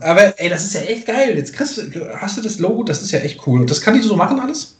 [0.00, 1.36] Aber ey, das ist ja echt geil.
[1.36, 1.82] Jetzt kriegst du,
[2.18, 3.60] hast du das Logo, das ist ja echt cool.
[3.60, 4.76] Und das kann die so machen alles?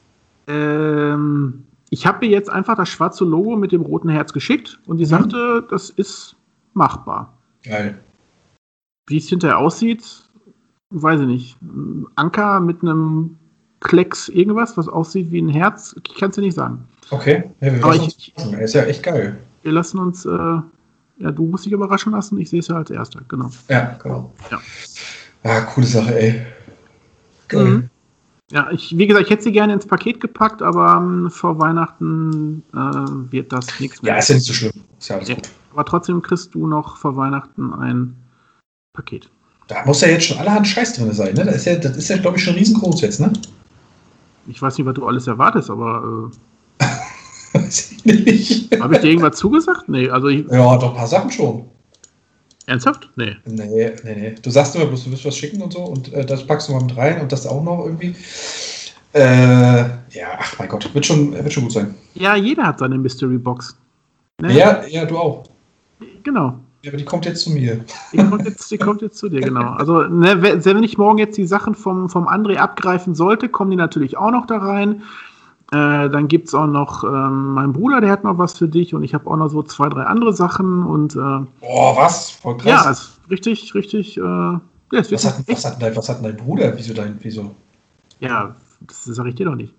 [0.46, 1.64] Ähm,
[1.94, 5.04] ich habe ihr jetzt einfach das schwarze Logo mit dem roten Herz geschickt und die
[5.04, 5.10] mhm.
[5.10, 6.34] sagte, das ist
[6.72, 7.32] machbar.
[7.62, 8.00] Geil.
[9.06, 10.04] Wie es hinterher aussieht,
[10.90, 11.56] weiß ich nicht.
[11.62, 13.38] Ein Anker mit einem
[13.78, 16.84] Klecks irgendwas, was aussieht wie ein Herz, ich kann es dir nicht sagen.
[17.10, 19.38] Okay, ja, aber ich, ist ja echt geil.
[19.62, 22.90] Wir lassen uns, äh, ja, du musst dich überraschen lassen, ich sehe es ja als
[22.90, 23.50] Erster, genau.
[23.68, 24.32] Ja, genau.
[24.50, 24.58] Ja.
[25.44, 26.46] Ah, coole Sache, ey.
[27.46, 27.64] Geil.
[27.64, 27.90] Mhm.
[28.54, 32.62] Ja, ich, wie gesagt, ich hätte sie gerne ins Paket gepackt, aber ähm, vor Weihnachten
[32.72, 34.12] äh, wird das nichts mehr.
[34.12, 34.70] Ja, ist ja nicht so schlimm.
[34.98, 35.34] Ist ja alles Ja.
[35.34, 35.48] gut.
[35.72, 38.14] Aber trotzdem kriegst du noch vor Weihnachten ein
[38.92, 39.28] Paket.
[39.66, 41.44] Da muss ja jetzt schon allerhand Scheiß drin sein, ne?
[41.44, 43.32] Das ist ja, das ist ja glaube ich, schon riesengroß jetzt, ne?
[44.46, 46.30] Ich weiß nicht, was du alles erwartest, aber
[47.54, 48.72] Weiß ich nicht.
[48.72, 49.88] äh, habe ich dir irgendwas zugesagt?
[49.88, 51.64] Nee, also ich, Ja, doch ein paar Sachen schon.
[52.66, 53.08] Ernsthaft?
[53.16, 53.36] Nee.
[53.44, 54.34] Nee, nee, nee.
[54.40, 56.72] Du sagst immer bloß, du willst was schicken und so und äh, das packst du
[56.72, 58.14] mal mit rein und das auch noch irgendwie.
[59.12, 61.94] Äh, ja, ach mein Gott, wird schon, wird schon gut sein.
[62.14, 63.76] Ja, jeder hat seine Mystery Box.
[64.40, 64.52] Ne?
[64.52, 65.44] Ja, ja, du auch.
[66.24, 66.58] Genau.
[66.82, 67.84] Ja, aber die kommt jetzt zu mir.
[68.12, 69.70] Die kommt jetzt, die kommt jetzt zu dir, genau.
[69.70, 73.76] Also, ne, wenn ich morgen jetzt die Sachen vom, vom André abgreifen sollte, kommen die
[73.76, 75.02] natürlich auch noch da rein.
[75.74, 78.94] Äh, dann gibt es auch noch ähm, meinen Bruder, der hat noch was für dich
[78.94, 82.30] und ich habe auch noch so zwei, drei andere Sachen und äh, Boah, was?
[82.30, 82.84] Voll krass.
[82.84, 84.16] ja, ist richtig, richtig.
[84.16, 84.60] Äh, ja,
[84.92, 86.72] was, hat, was, hat dein, was hat dein Bruder?
[86.76, 87.50] Wieso dein, wieso?
[88.20, 88.54] ja,
[88.86, 89.74] das sage ich dir doch nicht.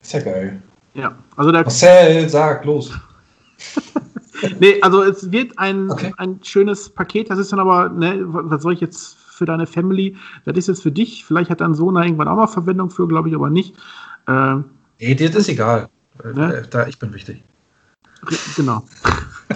[0.00, 0.62] Ist ja geil.
[0.94, 2.92] Ja, also da, Marcel, sag, los.
[4.60, 6.12] nee, also es wird ein, Okay.
[6.18, 7.30] ein schönes Paket.
[7.30, 10.16] Das ist dann aber, ne, was soll ich jetzt für deine Family?
[10.44, 11.24] Das ist jetzt für dich.
[11.24, 13.74] Vielleicht hat dein Sohn da irgendwann auch mal Verwendung für, glaube ich, aber nicht.
[14.26, 14.56] Äh,
[15.02, 15.88] Nee, dir ist egal.
[16.22, 16.58] Ne?
[16.58, 17.42] äh, Da, ich bin wichtig.
[18.56, 18.84] genau,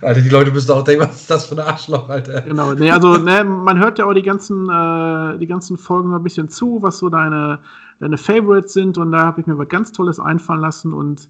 [0.00, 2.42] Alter, die Leute müssen auch denken, was ist das für ein Arschloch, Alter.
[2.42, 2.72] genau.
[2.72, 6.48] Nee, also ne, man hört ja auch die ganzen, äh, die ganzen Folgen ein bisschen
[6.48, 7.58] zu, was so deine,
[7.98, 8.96] deine Favorites sind.
[8.96, 10.92] Und da habe ich mir was ganz Tolles einfallen lassen.
[10.92, 11.28] Und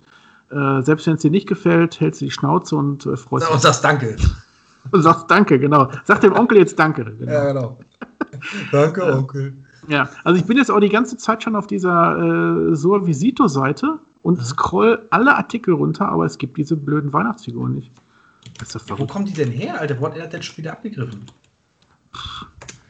[0.51, 3.55] äh, selbst wenn es dir nicht gefällt, hältst du die Schnauze und äh, freust Und
[3.55, 3.63] dich.
[3.63, 4.17] sagst Danke.
[4.91, 5.91] Und sagst Danke, genau.
[6.05, 7.07] Sag dem Onkel jetzt Danke.
[7.19, 7.33] Genau.
[7.33, 7.79] Ja, genau.
[8.71, 9.55] Danke, Onkel.
[9.91, 13.99] Ja, also ich bin jetzt auch die ganze Zeit schon auf dieser äh, Soa Visito-Seite
[14.23, 14.45] und Mhm.
[14.45, 17.91] scroll alle Artikel runter, aber es gibt diese blöden Weihnachtsfiguren nicht.
[18.89, 19.99] Ja, wo kommen die denn her, Alter?
[20.01, 21.23] Wo hat er denn schon wieder abgegriffen?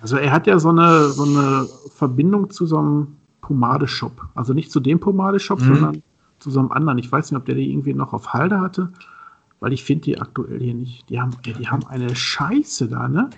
[0.02, 4.26] Also er hat ja so eine, so eine Verbindung zu so einem Pomadeshop.
[4.34, 5.64] Also nicht zu dem Pomadeshop, Mhm.
[5.64, 6.02] sondern
[6.38, 6.98] zu so einem anderen.
[6.98, 8.92] Ich weiß nicht, ob der die irgendwie noch auf Halde hatte,
[9.60, 11.08] weil ich finde die aktuell hier nicht.
[11.08, 13.30] Die haben, die haben eine Scheiße da, ne?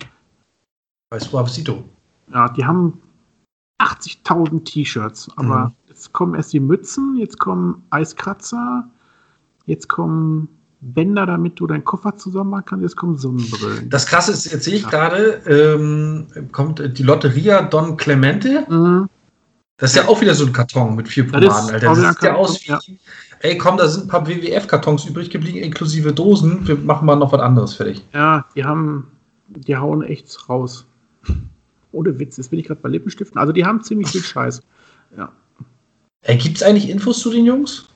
[1.10, 1.84] Bei Suavecito.
[2.32, 3.00] Ja, die haben
[3.83, 5.72] 80.000 T-Shirts, aber Mhm.
[5.89, 8.89] jetzt kommen erst die Mützen, jetzt kommen Eiskratzer,
[9.66, 10.49] jetzt kommen
[10.80, 13.89] Bänder, damit du deinen Koffer zusammen machen kannst, jetzt kommen Sonnenbrillen.
[13.91, 14.91] Das krasse ist, jetzt sehe ich Ja.
[14.91, 18.66] gerade, ähm, kommt die Lotteria Don Clemente.
[18.68, 19.09] Mhm.
[19.76, 21.87] Das ist ja auch wieder so ein Karton mit vier Das Pomaden, ist Alter.
[21.87, 22.78] Das sieht ja aus wie, ja.
[23.41, 26.66] ey komm, da sind ein paar WWF-Kartons übrig geblieben, inklusive Dosen.
[26.66, 28.05] Wir machen mal noch was anderes fertig.
[28.12, 29.09] Ja, die haben,
[29.49, 30.87] die hauen echt raus.
[31.93, 33.38] Ohne Witz, jetzt bin ich gerade bei Lippenstiften.
[33.38, 34.62] Also die haben ziemlich viel Scheiß.
[35.16, 35.30] Ja.
[36.22, 37.88] Ey, gibt es eigentlich Infos zu den Jungs?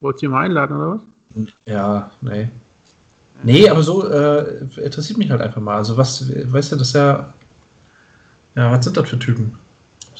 [0.00, 1.48] Wollt ihr mal einladen oder was?
[1.66, 2.48] Ja, nee.
[3.42, 5.76] Nee, aber so äh, interessiert mich halt einfach mal.
[5.76, 7.32] Also was, weißt du, das ist ja,
[8.54, 9.58] ja, was sind das für Typen?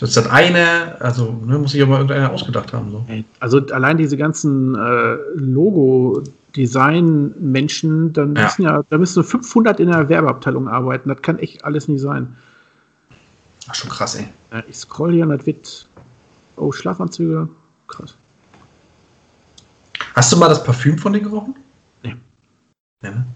[0.00, 2.90] Ist das eine, also ne, muss sich aber irgendeiner ausgedacht haben.
[2.90, 3.06] So.
[3.40, 5.16] Also allein diese ganzen äh,
[6.56, 8.44] Logo-Design-Menschen, dann Ja.
[8.44, 11.08] müssen ja, da müssen 500 in der Werbeabteilung arbeiten.
[11.08, 12.36] Das kann echt alles nicht sein.
[13.68, 14.28] Ach, schon krass, ey.
[14.68, 15.88] Ich scroll hier und das wird.
[16.56, 17.48] Oh, Schlafanzüge.
[17.88, 18.16] Krass.
[20.14, 21.54] Hast du mal das Parfüm von denen gerochen?
[22.02, 22.16] Nee.
[23.02, 23.26] Ja, ne?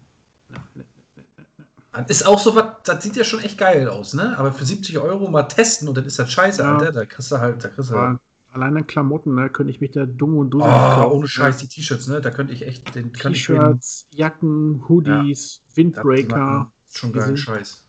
[1.93, 4.39] Das ist auch so was, das sieht ja schon echt geil aus, ne?
[4.39, 6.77] Aber für 70 Euro mal testen und dann ist das scheiße, Ja.
[6.79, 6.93] Alter.
[6.93, 8.21] Da kriegst du halt, da kriegst du Aber
[8.53, 11.19] allein an Klamotten, ne, könnte ich mich da dumm und dusselig Oh, kaufen.
[11.19, 12.21] ohne Scheiß, die T-Shirts, ne?
[12.21, 16.73] Da könnte ich echt den T-Shirts, Jacken, Hoodies, da- Windbreaker.
[16.93, 17.87] Schon geilen Scheiß.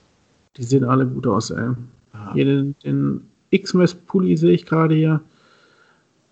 [0.57, 1.69] Die sehen alle gut aus, ey.
[2.13, 2.33] Ja.
[2.33, 5.21] Hier den, den X-Mess-Pulli sehe ich gerade hier.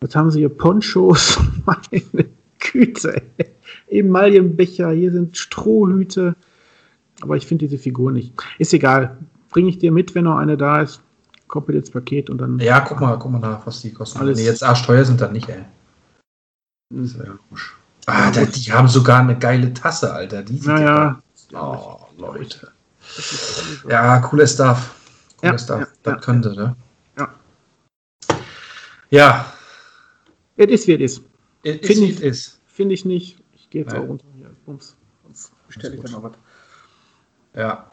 [0.01, 0.49] Was haben sie hier?
[0.49, 1.39] Ponchos.
[1.65, 2.03] Meine
[2.59, 3.45] Güte, ey.
[3.87, 6.35] Emaillenbecher, hier sind Strohhüte.
[7.21, 8.33] Aber ich finde diese Figur nicht.
[8.59, 9.17] Ist egal.
[9.49, 11.01] Bringe ich dir mit, wenn noch eine da ist.
[11.49, 12.59] Kommt ins Paket und dann.
[12.59, 14.19] Ja, guck mal, guck mal nach, was die kosten.
[14.19, 15.65] Alles- die jetzt arschteuer sind, dann nicht, ey.
[16.93, 17.75] Das ist ja logisch.
[18.05, 20.43] Ah, da, die haben sogar eine geile Tasse, Alter.
[20.43, 21.21] Die Naja.
[21.51, 22.71] ja Oh, Leute.
[23.87, 24.95] Ja, cooler Stuff.
[25.37, 25.79] Cooler Ja, Stuff.
[25.81, 26.19] ja, das ja.
[26.19, 26.75] könnte, ne?
[27.17, 27.33] Ja.
[29.09, 29.53] Ja.
[30.55, 31.23] Es ist, wie es ist.
[31.63, 32.59] It Finde is, ich- it is.
[32.67, 33.39] Finde ich nicht.
[33.53, 33.99] Ich gehe jetzt Ja.
[33.99, 34.25] auch runter.
[34.35, 34.49] Hier.
[34.65, 34.95] Bums.
[35.23, 36.31] Sonst bestelle ich dann noch was.
[37.55, 37.88] Ja.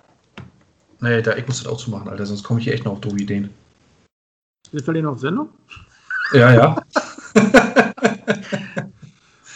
[1.01, 3.01] Nee, da, ich muss das auch zumachen, Alter, sonst komme ich hier echt noch auf
[3.01, 3.51] doofe Ideen.
[4.71, 5.49] Sind wir denn auf Sendung?
[6.33, 6.83] Ja, ja.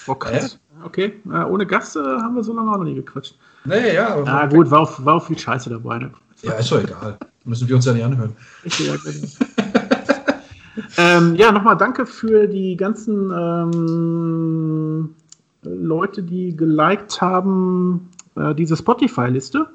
[0.06, 0.58] Oh, krass.
[0.84, 3.34] Okay, äh, ohne Gast äh, haben wir so lange auch noch nie gequatscht.
[3.64, 4.14] Nee, ja.
[4.14, 5.98] Aber Ah, gut, war auch, war auch viel Scheiße dabei.
[5.98, 6.10] Ne?
[6.42, 7.18] Ja, ist doch egal.
[7.44, 8.34] Müssen wir uns ja nicht anhören.
[8.64, 8.94] Ja,
[10.98, 15.14] ähm, ja, nochmal danke für die ganzen ähm,
[15.62, 19.66] Leute, die geliked haben, äh, diese Spotify-Liste.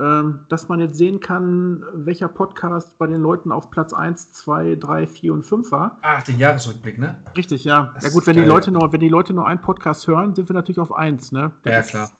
[0.00, 4.76] Ähm, dass man jetzt sehen kann, welcher Podcast bei den Leuten auf Platz 1, 2,
[4.76, 5.98] 3, 4 und 5 war.
[6.00, 7.22] Ach, den Jahresrückblick, ne?
[7.36, 7.92] Richtig, ja.
[7.94, 8.44] Das ja gut, wenn die.
[8.44, 11.52] Leute nur, wenn die Leute nur einen Podcast hören, sind wir natürlich auf 1, ne?
[11.62, 12.10] Das Ja, ist, klar.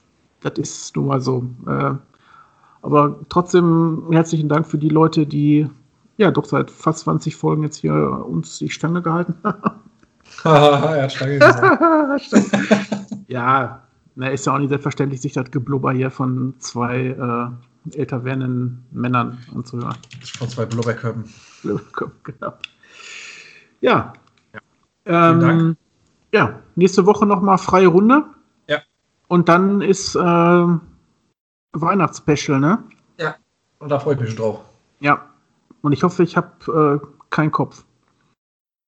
[0.41, 1.43] Das ist nun mal so.
[1.67, 1.93] Äh,
[2.83, 5.67] aber trotzdem herzlichen Dank für die Leute, die
[6.17, 9.79] ja doch seit fast 20 Folgen jetzt hier uns die Stange gehalten haben.
[10.43, 11.39] Hat Stange
[13.27, 13.81] ja,
[14.15, 18.85] na, ist ja auch nicht selbstverständlich, sich das Geblubber hier von zwei äh, älter werdenden
[18.91, 19.97] Männern anzuhören.
[20.37, 21.25] Von zwei Blubberköpfen.
[22.23, 22.53] genau.
[23.81, 24.13] Ja.
[25.03, 25.77] Vielen Ähm, Dank.
[26.33, 28.23] ja, nächste Woche nochmal freie Runde.
[28.67, 28.79] Ja.
[29.27, 30.67] Und dann ist äh,
[31.73, 32.83] Weihnachtsspecial, ne?
[33.79, 34.59] Und da freue ich mich schon drauf.
[34.99, 35.25] Ja.
[35.81, 37.83] Und ich hoffe, ich habe äh, keinen Kopf.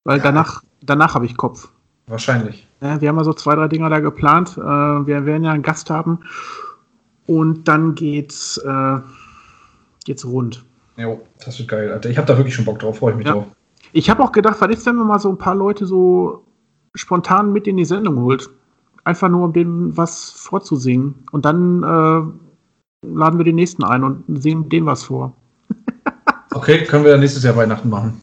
[0.04, 0.22] Weil Ja.
[0.22, 1.68] danach, danach habe ich Kopf.
[2.06, 2.68] Wahrscheinlich.
[2.80, 4.56] Ja, wir haben ja so zwei, drei Dinger da geplant.
[4.56, 6.20] Äh, wir werden ja einen Gast haben.
[7.26, 8.98] Und dann geht's, äh,
[10.04, 10.64] geht's rund.
[10.96, 12.10] Jo, das wird geil, Alter.
[12.10, 13.32] Ich habe da wirklich schon Bock drauf, freue ich mich Ja.
[13.32, 13.46] drauf.
[13.92, 16.44] Ich habe auch gedacht, was ist, wenn man mal so ein paar Leute so
[16.94, 18.48] spontan mit in die Sendung holt?
[19.04, 21.14] Einfach nur, um denen was vorzusingen.
[21.30, 25.34] Und dann äh, laden wir den nächsten ein und singen dem was vor.
[26.54, 28.20] Okay, können wir dann nächstes Jahr Weihnachten machen.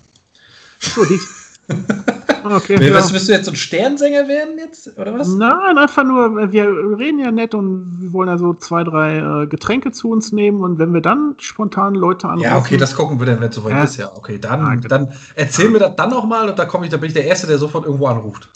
[0.80, 1.20] So, die.
[2.44, 2.94] Okay, Nee, ja.
[2.96, 4.98] was, willst du jetzt so ein Sternsänger werden jetzt?
[4.98, 5.28] Oder was?
[5.30, 6.66] Nein, einfach nur, wir
[6.98, 10.62] reden ja nett und wir wollen ja so zwei, drei äh, Getränke zu uns nehmen
[10.62, 12.44] und wenn wir dann spontan Leute anrufen.
[12.50, 13.84] Ja, okay, das gucken wir dann, wenn es soweit Ja.
[13.84, 14.12] ist, ja.
[14.14, 14.88] Okay, dann, Ah, genau.
[14.88, 17.48] dann erzähl mir das dann nochmal und da komme ich, da bin ich der Erste,
[17.48, 18.50] der sofort irgendwo anruft.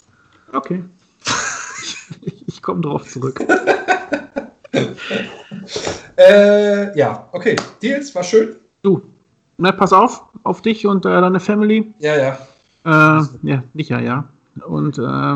[0.54, 0.84] Okay.
[2.22, 3.40] ich ich komme drauf zurück.
[6.18, 7.56] Äh, ja, okay.
[7.82, 8.56] Deals, war schön.
[8.82, 9.02] Du,
[9.58, 11.94] na, pass auf, auf dich und äh, deine Family.
[12.00, 12.38] Ja, ja.
[12.86, 12.90] Äh,
[13.44, 14.30] ja, sicher, ja.
[14.66, 15.36] Und äh,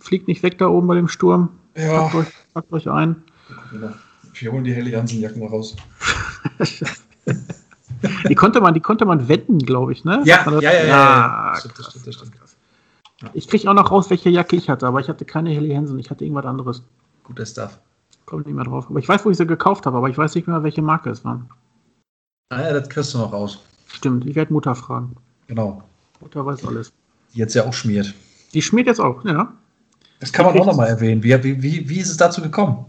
[0.00, 1.50] fliegt nicht weg da oben bei dem Sturm.
[1.76, 2.02] Ja.
[2.02, 3.22] Packt euch, packt euch ein.
[4.34, 5.76] Wir holen die Helly Hansen-Jacken mal raus.
[8.28, 10.22] Die konnte man, die konnte man wetten, glaube ich, ne?
[10.24, 11.50] Ja, ja, ja, ja, ja.
[11.52, 12.32] krass, Stimmt, das stimmt, stimmt.
[12.38, 12.56] krass.
[13.34, 15.98] Ich kriege auch noch raus, welche Jacke ich hatte, aber ich hatte keine Helly Hansen,
[15.98, 16.82] ich hatte irgendwas anderes.
[17.24, 17.78] Guter Stuff.
[18.26, 18.86] Kommt nicht mehr drauf.
[18.88, 21.10] Aber ich weiß, wo ich sie gekauft habe, aber ich weiß nicht mehr, welche Marke
[21.10, 21.44] es war.
[22.50, 23.58] Ah ja, das kriegst du noch raus.
[23.86, 25.16] Stimmt, ich werde Mutter fragen.
[25.48, 25.82] Genau.
[26.20, 26.92] Mutter weiß alles.
[27.34, 28.14] Die jetzt ja auch schmiert.
[28.54, 29.52] Die schmiert jetzt auch, ja.
[30.20, 31.22] Das kann man auch nochmal erwähnen.
[31.22, 32.86] Wie, wie, wie, wie ist es dazu gekommen?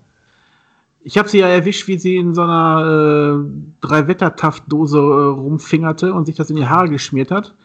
[1.02, 6.26] Ich habe sie ja erwischt, wie sie in so einer äh, Drei-Wetter-Taft-Dose äh, rumfingerte und
[6.26, 7.56] sich das in die Haare geschmiert hat.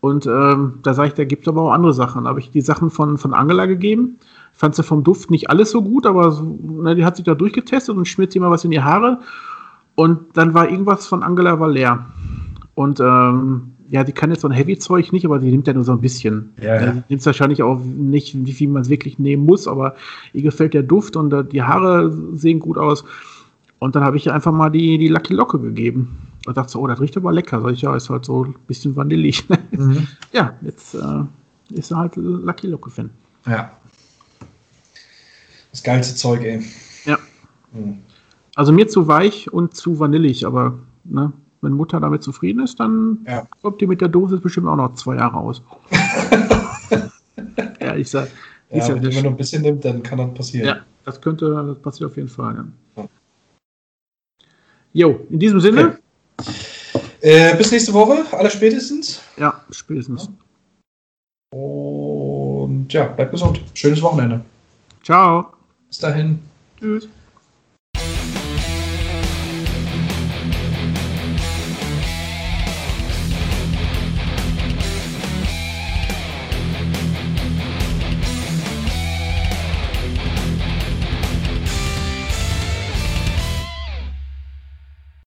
[0.00, 2.24] Und ähm, da sage ich, da gibt es aber auch andere Sachen.
[2.24, 4.18] Da habe ich die Sachen von, von Angela gegeben.
[4.52, 7.34] Fand sie vom Duft nicht alles so gut, aber so, ne, die hat sich da
[7.34, 9.20] durchgetestet und schmiert sie immer was in die Haare.
[9.96, 12.06] Und dann war irgendwas von Angela war leer.
[12.74, 15.84] Und ähm, ja, die kann jetzt so ein Heavy-Zeug nicht, aber sie nimmt ja nur
[15.84, 16.52] so ein bisschen.
[16.60, 16.92] Ja, ja.
[16.92, 19.94] Sie nimmt wahrscheinlich auch nicht, wie viel man es wirklich nehmen muss, aber
[20.32, 23.04] ihr gefällt der Duft und äh, die Haare sehen gut aus.
[23.78, 26.18] Und dann habe ich ihr einfach mal die, die Lucky Locke gegeben.
[26.46, 27.60] Und dachte so, oh, das riecht aber lecker.
[27.60, 29.46] Sag ich, ja, ist halt so ein bisschen vanillig.
[30.32, 31.24] ja, jetzt äh,
[31.70, 33.10] ist er halt Lucky Locke-Fan.
[33.46, 33.70] Ja.
[35.70, 36.62] Das geilste Zeug, ey.
[37.04, 37.18] Ja.
[37.72, 37.98] Mhm.
[38.54, 43.18] Also mir zu weich und zu vanillig, aber ne, wenn Mutter damit zufrieden ist, dann
[43.26, 43.46] Ja.
[43.62, 45.62] kommt die mit der Dosis bestimmt auch noch zwei Jahre aus.
[47.80, 48.28] ja, ich sag,
[48.70, 50.66] Ja, ja wenn man nur ein bisschen nimmt, dann kann das passieren.
[50.68, 52.54] Ja, das könnte, das passiert auf jeden Fall.
[52.54, 53.02] Ja.
[53.02, 53.08] Ja.
[54.92, 55.98] Jo, in diesem Sinne,
[57.20, 59.20] Äh, bis nächste Woche, aller spätestens.
[59.36, 60.30] ja, spätestens.
[61.50, 63.60] Und ja, bleibt gesund.
[63.74, 64.40] Schönes Wochenende.
[65.02, 65.52] Ciao.
[65.88, 66.38] Bis dahin.
[66.78, 67.08] Tschüss.